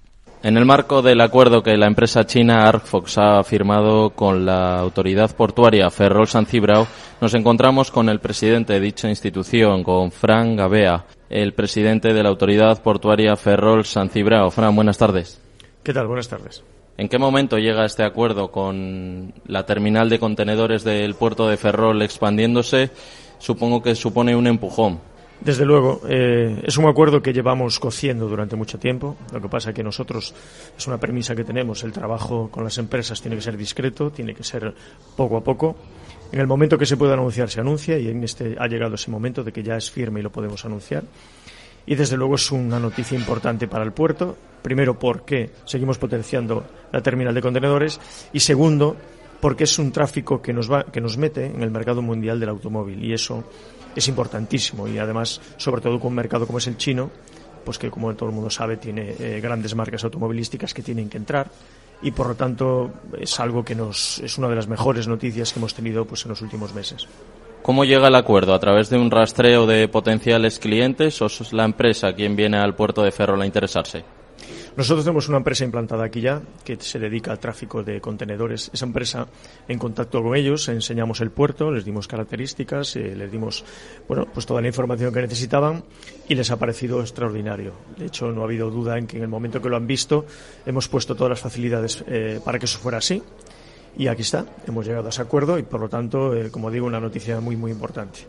En 0.42 0.59
el 0.59 0.66
marco 0.66 1.01
del 1.01 1.22
acuerdo 1.22 1.62
que 1.62 1.78
la 1.78 1.86
empresa 1.86 2.26
china 2.26 2.68
Arcfox 2.68 3.16
ha 3.16 3.42
firmado 3.42 4.11
con 4.11 4.44
la 4.44 4.78
autoridad 4.80 5.34
portuaria 5.34 5.88
Ferrol 5.90 6.28
San 6.28 6.44
Cibrao, 6.44 6.86
nos 7.22 7.32
encontramos 7.32 7.90
con 7.90 8.11
el 8.11 8.20
presidente 8.20 8.74
de 8.74 8.80
dicha 8.80 9.09
institución, 9.09 9.82
con 9.82 10.11
Fran 10.11 10.57
Gabea, 10.57 11.07
el 11.30 11.54
presidente 11.54 12.12
de 12.12 12.22
la 12.22 12.28
autoridad 12.28 12.82
portuaria 12.82 13.36
Ferrol 13.36 13.86
San 13.86 14.10
Cibrao. 14.10 14.50
Fran, 14.50 14.74
buenas 14.76 14.98
tardes. 14.98 15.40
¿Qué 15.82 15.94
tal? 15.94 16.08
Buenas 16.08 16.28
tardes. 16.28 16.62
¿En 16.98 17.08
qué 17.08 17.18
momento 17.18 17.56
llega 17.56 17.86
este 17.86 18.04
acuerdo 18.04 18.50
con 18.50 19.32
la 19.46 19.64
terminal 19.64 20.10
de 20.10 20.18
contenedores 20.18 20.84
del 20.84 21.14
puerto 21.14 21.48
de 21.48 21.56
Ferrol 21.56 22.02
expandiéndose? 22.02 22.90
Supongo 23.38 23.80
que 23.80 23.94
supone 23.94 24.36
un 24.36 24.46
empujón 24.46 25.00
desde 25.40 25.64
luego, 25.64 26.02
eh, 26.06 26.60
es 26.64 26.76
un 26.76 26.86
acuerdo 26.86 27.22
que 27.22 27.32
llevamos 27.32 27.80
cociendo 27.80 28.28
durante 28.28 28.56
mucho 28.56 28.78
tiempo. 28.78 29.16
Lo 29.32 29.40
que 29.40 29.48
pasa 29.48 29.70
es 29.70 29.74
que 29.74 29.82
nosotros, 29.82 30.34
es 30.76 30.86
una 30.86 30.98
premisa 30.98 31.34
que 31.34 31.44
tenemos, 31.44 31.82
el 31.82 31.92
trabajo 31.92 32.50
con 32.50 32.62
las 32.62 32.76
empresas 32.76 33.22
tiene 33.22 33.36
que 33.36 33.42
ser 33.42 33.56
discreto, 33.56 34.10
tiene 34.10 34.34
que 34.34 34.44
ser 34.44 34.74
poco 35.16 35.38
a 35.38 35.40
poco. 35.42 35.76
En 36.32 36.38
el 36.38 36.46
momento 36.46 36.78
que 36.78 36.86
se 36.86 36.96
pueda 36.96 37.14
anunciar, 37.14 37.50
se 37.50 37.60
anuncia 37.60 37.98
y 37.98 38.08
en 38.08 38.22
este 38.22 38.56
ha 38.58 38.68
llegado 38.68 38.94
ese 38.94 39.10
momento 39.10 39.42
de 39.42 39.52
que 39.52 39.64
ya 39.64 39.76
es 39.76 39.90
firme 39.90 40.20
y 40.20 40.22
lo 40.22 40.30
podemos 40.30 40.64
anunciar. 40.64 41.02
Y 41.86 41.96
desde 41.96 42.16
luego 42.16 42.36
es 42.36 42.52
una 42.52 42.78
noticia 42.78 43.18
importante 43.18 43.66
para 43.66 43.84
el 43.84 43.92
puerto. 43.92 44.36
Primero, 44.62 44.96
porque 44.96 45.50
seguimos 45.64 45.98
potenciando 45.98 46.64
la 46.92 47.02
terminal 47.02 47.34
de 47.34 47.40
contenedores 47.40 47.98
y 48.32 48.38
segundo, 48.38 48.96
porque 49.40 49.64
es 49.64 49.76
un 49.78 49.90
tráfico 49.90 50.40
que 50.40 50.52
nos, 50.52 50.70
va, 50.70 50.84
que 50.84 51.00
nos 51.00 51.16
mete 51.16 51.46
en 51.46 51.62
el 51.62 51.70
mercado 51.70 52.00
mundial 52.00 52.38
del 52.38 52.50
automóvil 52.50 53.02
y 53.04 53.12
eso 53.12 53.42
es 53.96 54.06
importantísimo 54.06 54.86
y 54.86 54.98
además, 54.98 55.40
sobre 55.56 55.80
todo 55.80 55.98
con 55.98 56.08
un 56.08 56.14
mercado 56.14 56.46
como 56.46 56.58
es 56.58 56.66
el 56.68 56.76
chino, 56.76 57.10
pues 57.64 57.76
que 57.78 57.90
como 57.90 58.14
todo 58.14 58.28
el 58.28 58.34
mundo 58.34 58.50
sabe 58.50 58.76
tiene 58.76 59.16
eh, 59.18 59.40
grandes 59.40 59.74
marcas 59.74 60.04
automovilísticas 60.04 60.72
que 60.72 60.82
tienen 60.82 61.08
que 61.08 61.18
entrar 61.18 61.50
y 62.03 62.11
por 62.11 62.28
lo 62.28 62.34
tanto 62.34 62.90
es 63.18 63.38
algo 63.40 63.64
que 63.64 63.74
nos 63.74 64.18
es 64.20 64.38
una 64.38 64.48
de 64.48 64.57
las 64.57 64.68
mejores 64.68 65.07
noticias 65.07 65.53
que 65.53 65.59
hemos 65.59 65.74
tenido 65.74 66.05
pues 66.05 66.24
en 66.24 66.30
los 66.30 66.40
últimos 66.42 66.74
meses. 66.74 67.07
¿Cómo 67.62 67.84
llega 67.84 68.09
el 68.09 68.14
acuerdo? 68.14 68.55
¿A 68.55 68.59
través 68.59 68.88
de 68.88 68.98
un 68.98 69.11
rastreo 69.11 69.66
de 69.66 69.86
potenciales 69.88 70.59
clientes 70.59 71.20
o 71.20 71.26
es 71.26 71.53
la 71.53 71.64
empresa 71.64 72.14
quien 72.14 72.34
viene 72.34 72.57
al 72.57 72.74
puerto 72.74 73.03
de 73.03 73.12
Ferrol 73.12 73.42
a 73.42 73.46
interesarse? 73.46 74.03
Nosotros 74.80 75.04
tenemos 75.04 75.28
una 75.28 75.36
empresa 75.36 75.62
implantada 75.62 76.04
aquí 76.04 76.22
ya 76.22 76.40
que 76.64 76.76
se 76.80 76.98
dedica 76.98 77.30
al 77.32 77.38
tráfico 77.38 77.82
de 77.82 78.00
contenedores. 78.00 78.70
Esa 78.72 78.86
empresa, 78.86 79.26
en 79.68 79.78
contacto 79.78 80.22
con 80.22 80.34
ellos, 80.34 80.70
enseñamos 80.70 81.20
el 81.20 81.30
puerto, 81.30 81.70
les 81.70 81.84
dimos 81.84 82.08
características, 82.08 82.96
eh, 82.96 83.14
les 83.14 83.30
dimos 83.30 83.62
bueno, 84.08 84.26
pues 84.32 84.46
toda 84.46 84.62
la 84.62 84.68
información 84.68 85.12
que 85.12 85.20
necesitaban 85.20 85.84
y 86.26 86.34
les 86.34 86.50
ha 86.50 86.58
parecido 86.58 87.02
extraordinario. 87.02 87.74
De 87.98 88.06
hecho, 88.06 88.32
no 88.32 88.40
ha 88.40 88.44
habido 88.44 88.70
duda 88.70 88.96
en 88.96 89.06
que 89.06 89.18
en 89.18 89.24
el 89.24 89.28
momento 89.28 89.60
que 89.60 89.68
lo 89.68 89.76
han 89.76 89.86
visto 89.86 90.24
hemos 90.64 90.88
puesto 90.88 91.14
todas 91.14 91.28
las 91.28 91.40
facilidades 91.40 92.02
eh, 92.06 92.40
para 92.42 92.58
que 92.58 92.64
eso 92.64 92.78
fuera 92.78 92.96
así 92.96 93.22
Y 93.98 94.06
aquí 94.06 94.22
está, 94.22 94.46
hemos 94.66 94.86
llegado 94.86 95.08
a 95.08 95.10
ese 95.10 95.20
acuerdo 95.20 95.58
y 95.58 95.62
por 95.62 95.80
lo 95.80 95.90
tanto, 95.90 96.34
eh, 96.34 96.50
como 96.50 96.70
digo, 96.70 96.86
una 96.86 97.00
noticia 97.00 97.38
muy, 97.40 97.54
muy 97.54 97.70
importante. 97.70 98.20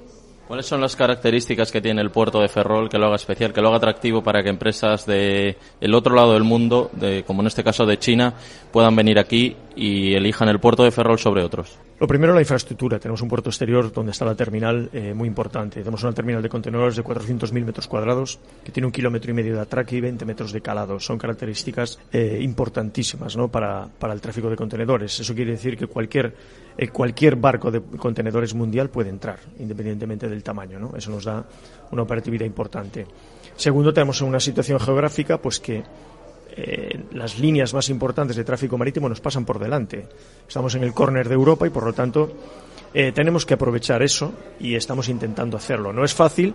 ¿Cuáles 0.51 0.65
son 0.65 0.81
las 0.81 0.97
características 0.97 1.71
que 1.71 1.79
tiene 1.79 2.01
el 2.01 2.11
puerto 2.11 2.41
de 2.41 2.49
Ferrol 2.49 2.89
que 2.89 2.97
lo 2.97 3.05
haga 3.05 3.15
especial, 3.15 3.53
que 3.53 3.61
lo 3.61 3.69
haga 3.69 3.77
atractivo 3.77 4.21
para 4.21 4.43
que 4.43 4.49
empresas 4.49 5.05
de 5.05 5.55
otro 5.93 6.13
lado 6.13 6.33
del 6.33 6.43
mundo, 6.43 6.89
de, 6.91 7.23
como 7.23 7.39
en 7.39 7.47
este 7.47 7.63
caso 7.63 7.85
de 7.85 7.97
China, 7.97 8.33
puedan 8.69 8.93
venir 8.93 9.17
aquí 9.17 9.55
y 9.77 10.13
elijan 10.13 10.49
el 10.49 10.59
puerto 10.59 10.83
de 10.83 10.91
Ferrol 10.91 11.17
sobre 11.19 11.41
otros? 11.41 11.79
Lo 12.01 12.07
primero, 12.07 12.33
la 12.33 12.39
infraestructura. 12.39 12.97
Tenemos 12.97 13.21
un 13.21 13.27
puerto 13.29 13.51
exterior 13.51 13.91
donde 13.91 14.11
está 14.11 14.25
la 14.25 14.33
terminal 14.33 14.89
eh, 14.91 15.13
muy 15.13 15.27
importante. 15.27 15.81
Tenemos 15.81 16.01
una 16.01 16.13
terminal 16.13 16.41
de 16.41 16.49
contenedores 16.49 16.95
de 16.95 17.03
400.000 17.03 17.63
metros 17.63 17.87
cuadrados 17.87 18.39
que 18.63 18.71
tiene 18.71 18.87
un 18.87 18.91
kilómetro 18.91 19.29
y 19.29 19.35
medio 19.35 19.53
de 19.53 19.61
atraque 19.61 19.97
y 19.97 20.01
20 20.01 20.25
metros 20.25 20.51
de 20.51 20.61
calado. 20.61 20.99
Son 20.99 21.19
características 21.19 21.99
eh, 22.11 22.39
importantísimas 22.41 23.37
para, 23.51 23.87
para 23.99 24.13
el 24.13 24.19
tráfico 24.19 24.49
de 24.49 24.55
contenedores. 24.55 25.19
Eso 25.19 25.35
quiere 25.35 25.51
decir 25.51 25.77
que 25.77 25.85
cualquier 25.85 26.33
eh, 26.75 26.87
cualquier 26.87 27.35
barco 27.35 27.69
de 27.69 27.81
contenedores 27.81 28.55
mundial 28.55 28.89
puede 28.89 29.09
entrar, 29.09 29.37
independientemente 29.59 30.27
del 30.27 30.41
tamaño. 30.41 30.79
¿no? 30.79 30.93
Eso 30.95 31.11
nos 31.11 31.25
da 31.25 31.45
una 31.91 32.01
operatividad 32.01 32.45
importante. 32.47 33.05
Segundo, 33.55 33.93
tenemos 33.93 34.21
una 34.21 34.39
situación 34.39 34.79
geográfica 34.79 35.37
pues 35.37 35.59
que 35.59 35.83
eh, 36.53 37.05
las 37.13 37.39
líneas 37.39 37.73
más 37.73 37.89
importantes 37.89 38.35
de 38.35 38.43
tráfico 38.43 38.77
marítimo 38.77 39.07
nos 39.07 39.21
pasan 39.21 39.45
por 39.45 39.59
delante. 39.59 40.07
Estamos 40.47 40.75
en 40.75 40.83
el 40.83 40.93
córner 40.93 41.29
de 41.29 41.35
Europa 41.35 41.65
y, 41.65 41.69
por 41.69 41.85
lo 41.85 41.93
tanto, 41.93 42.31
eh, 42.93 43.11
tenemos 43.13 43.45
que 43.45 43.53
aprovechar 43.53 44.03
eso 44.03 44.33
y 44.59 44.75
estamos 44.75 45.07
intentando 45.07 45.55
hacerlo. 45.55 45.93
No 45.93 46.03
es 46.03 46.13
fácil, 46.13 46.53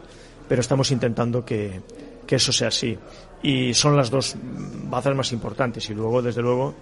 pero 0.49 0.61
estamos 0.61 0.91
intentando 0.91 1.45
que, 1.45 1.81
eso 2.29 2.53
sea 2.53 2.69
así. 2.69 2.99
Y 3.43 3.73
son 3.73 3.97
las 3.97 4.11
dos 4.11 4.37
bazas 4.85 5.17
más 5.17 5.33
importantes. 5.33 5.89
Y 5.89 5.95
luego, 5.95 6.21
desde 6.21 6.43
luego, 6.43 6.75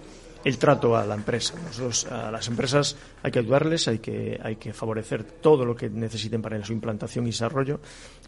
el 0.43 0.57
trato 0.57 0.97
a 0.97 1.05
la 1.05 1.15
empresa. 1.15 1.55
Nosotros, 1.63 2.05
a 2.11 2.31
las 2.31 2.47
empresas 2.49 2.97
hay 3.23 3.31
que 3.31 3.39
ayudarles, 3.39 3.87
hay 3.87 3.99
que, 3.99 4.39
hay 4.43 4.57
que 4.57 4.73
favorecer 4.73 5.23
todo 5.23 5.63
lo 5.63 5.75
que 5.75 5.89
necesiten 5.89 6.41
para 6.41 6.61
su 6.65 6.73
implantación 6.73 7.25
y 7.25 7.29
desarrollo, 7.29 7.79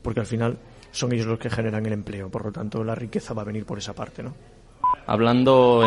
porque 0.02 0.22
al 0.22 0.26
final 0.26 0.58
son 0.92 1.12
ellos 1.12 1.26
los 1.26 1.40
que 1.40 1.50
generan 1.50 1.86
el 1.86 1.94
empleo. 1.94 2.30
Por 2.30 2.46
lo 2.46 2.52
tanto, 2.52 2.84
la 2.84 2.96
riqueza 2.96 3.34
va 3.34 3.42
a 3.42 3.46
venir 3.46 3.66
por 3.66 3.78
esa 3.78 3.94
parte, 3.94 4.24
¿no? 4.24 4.34
Hablando 5.10 5.86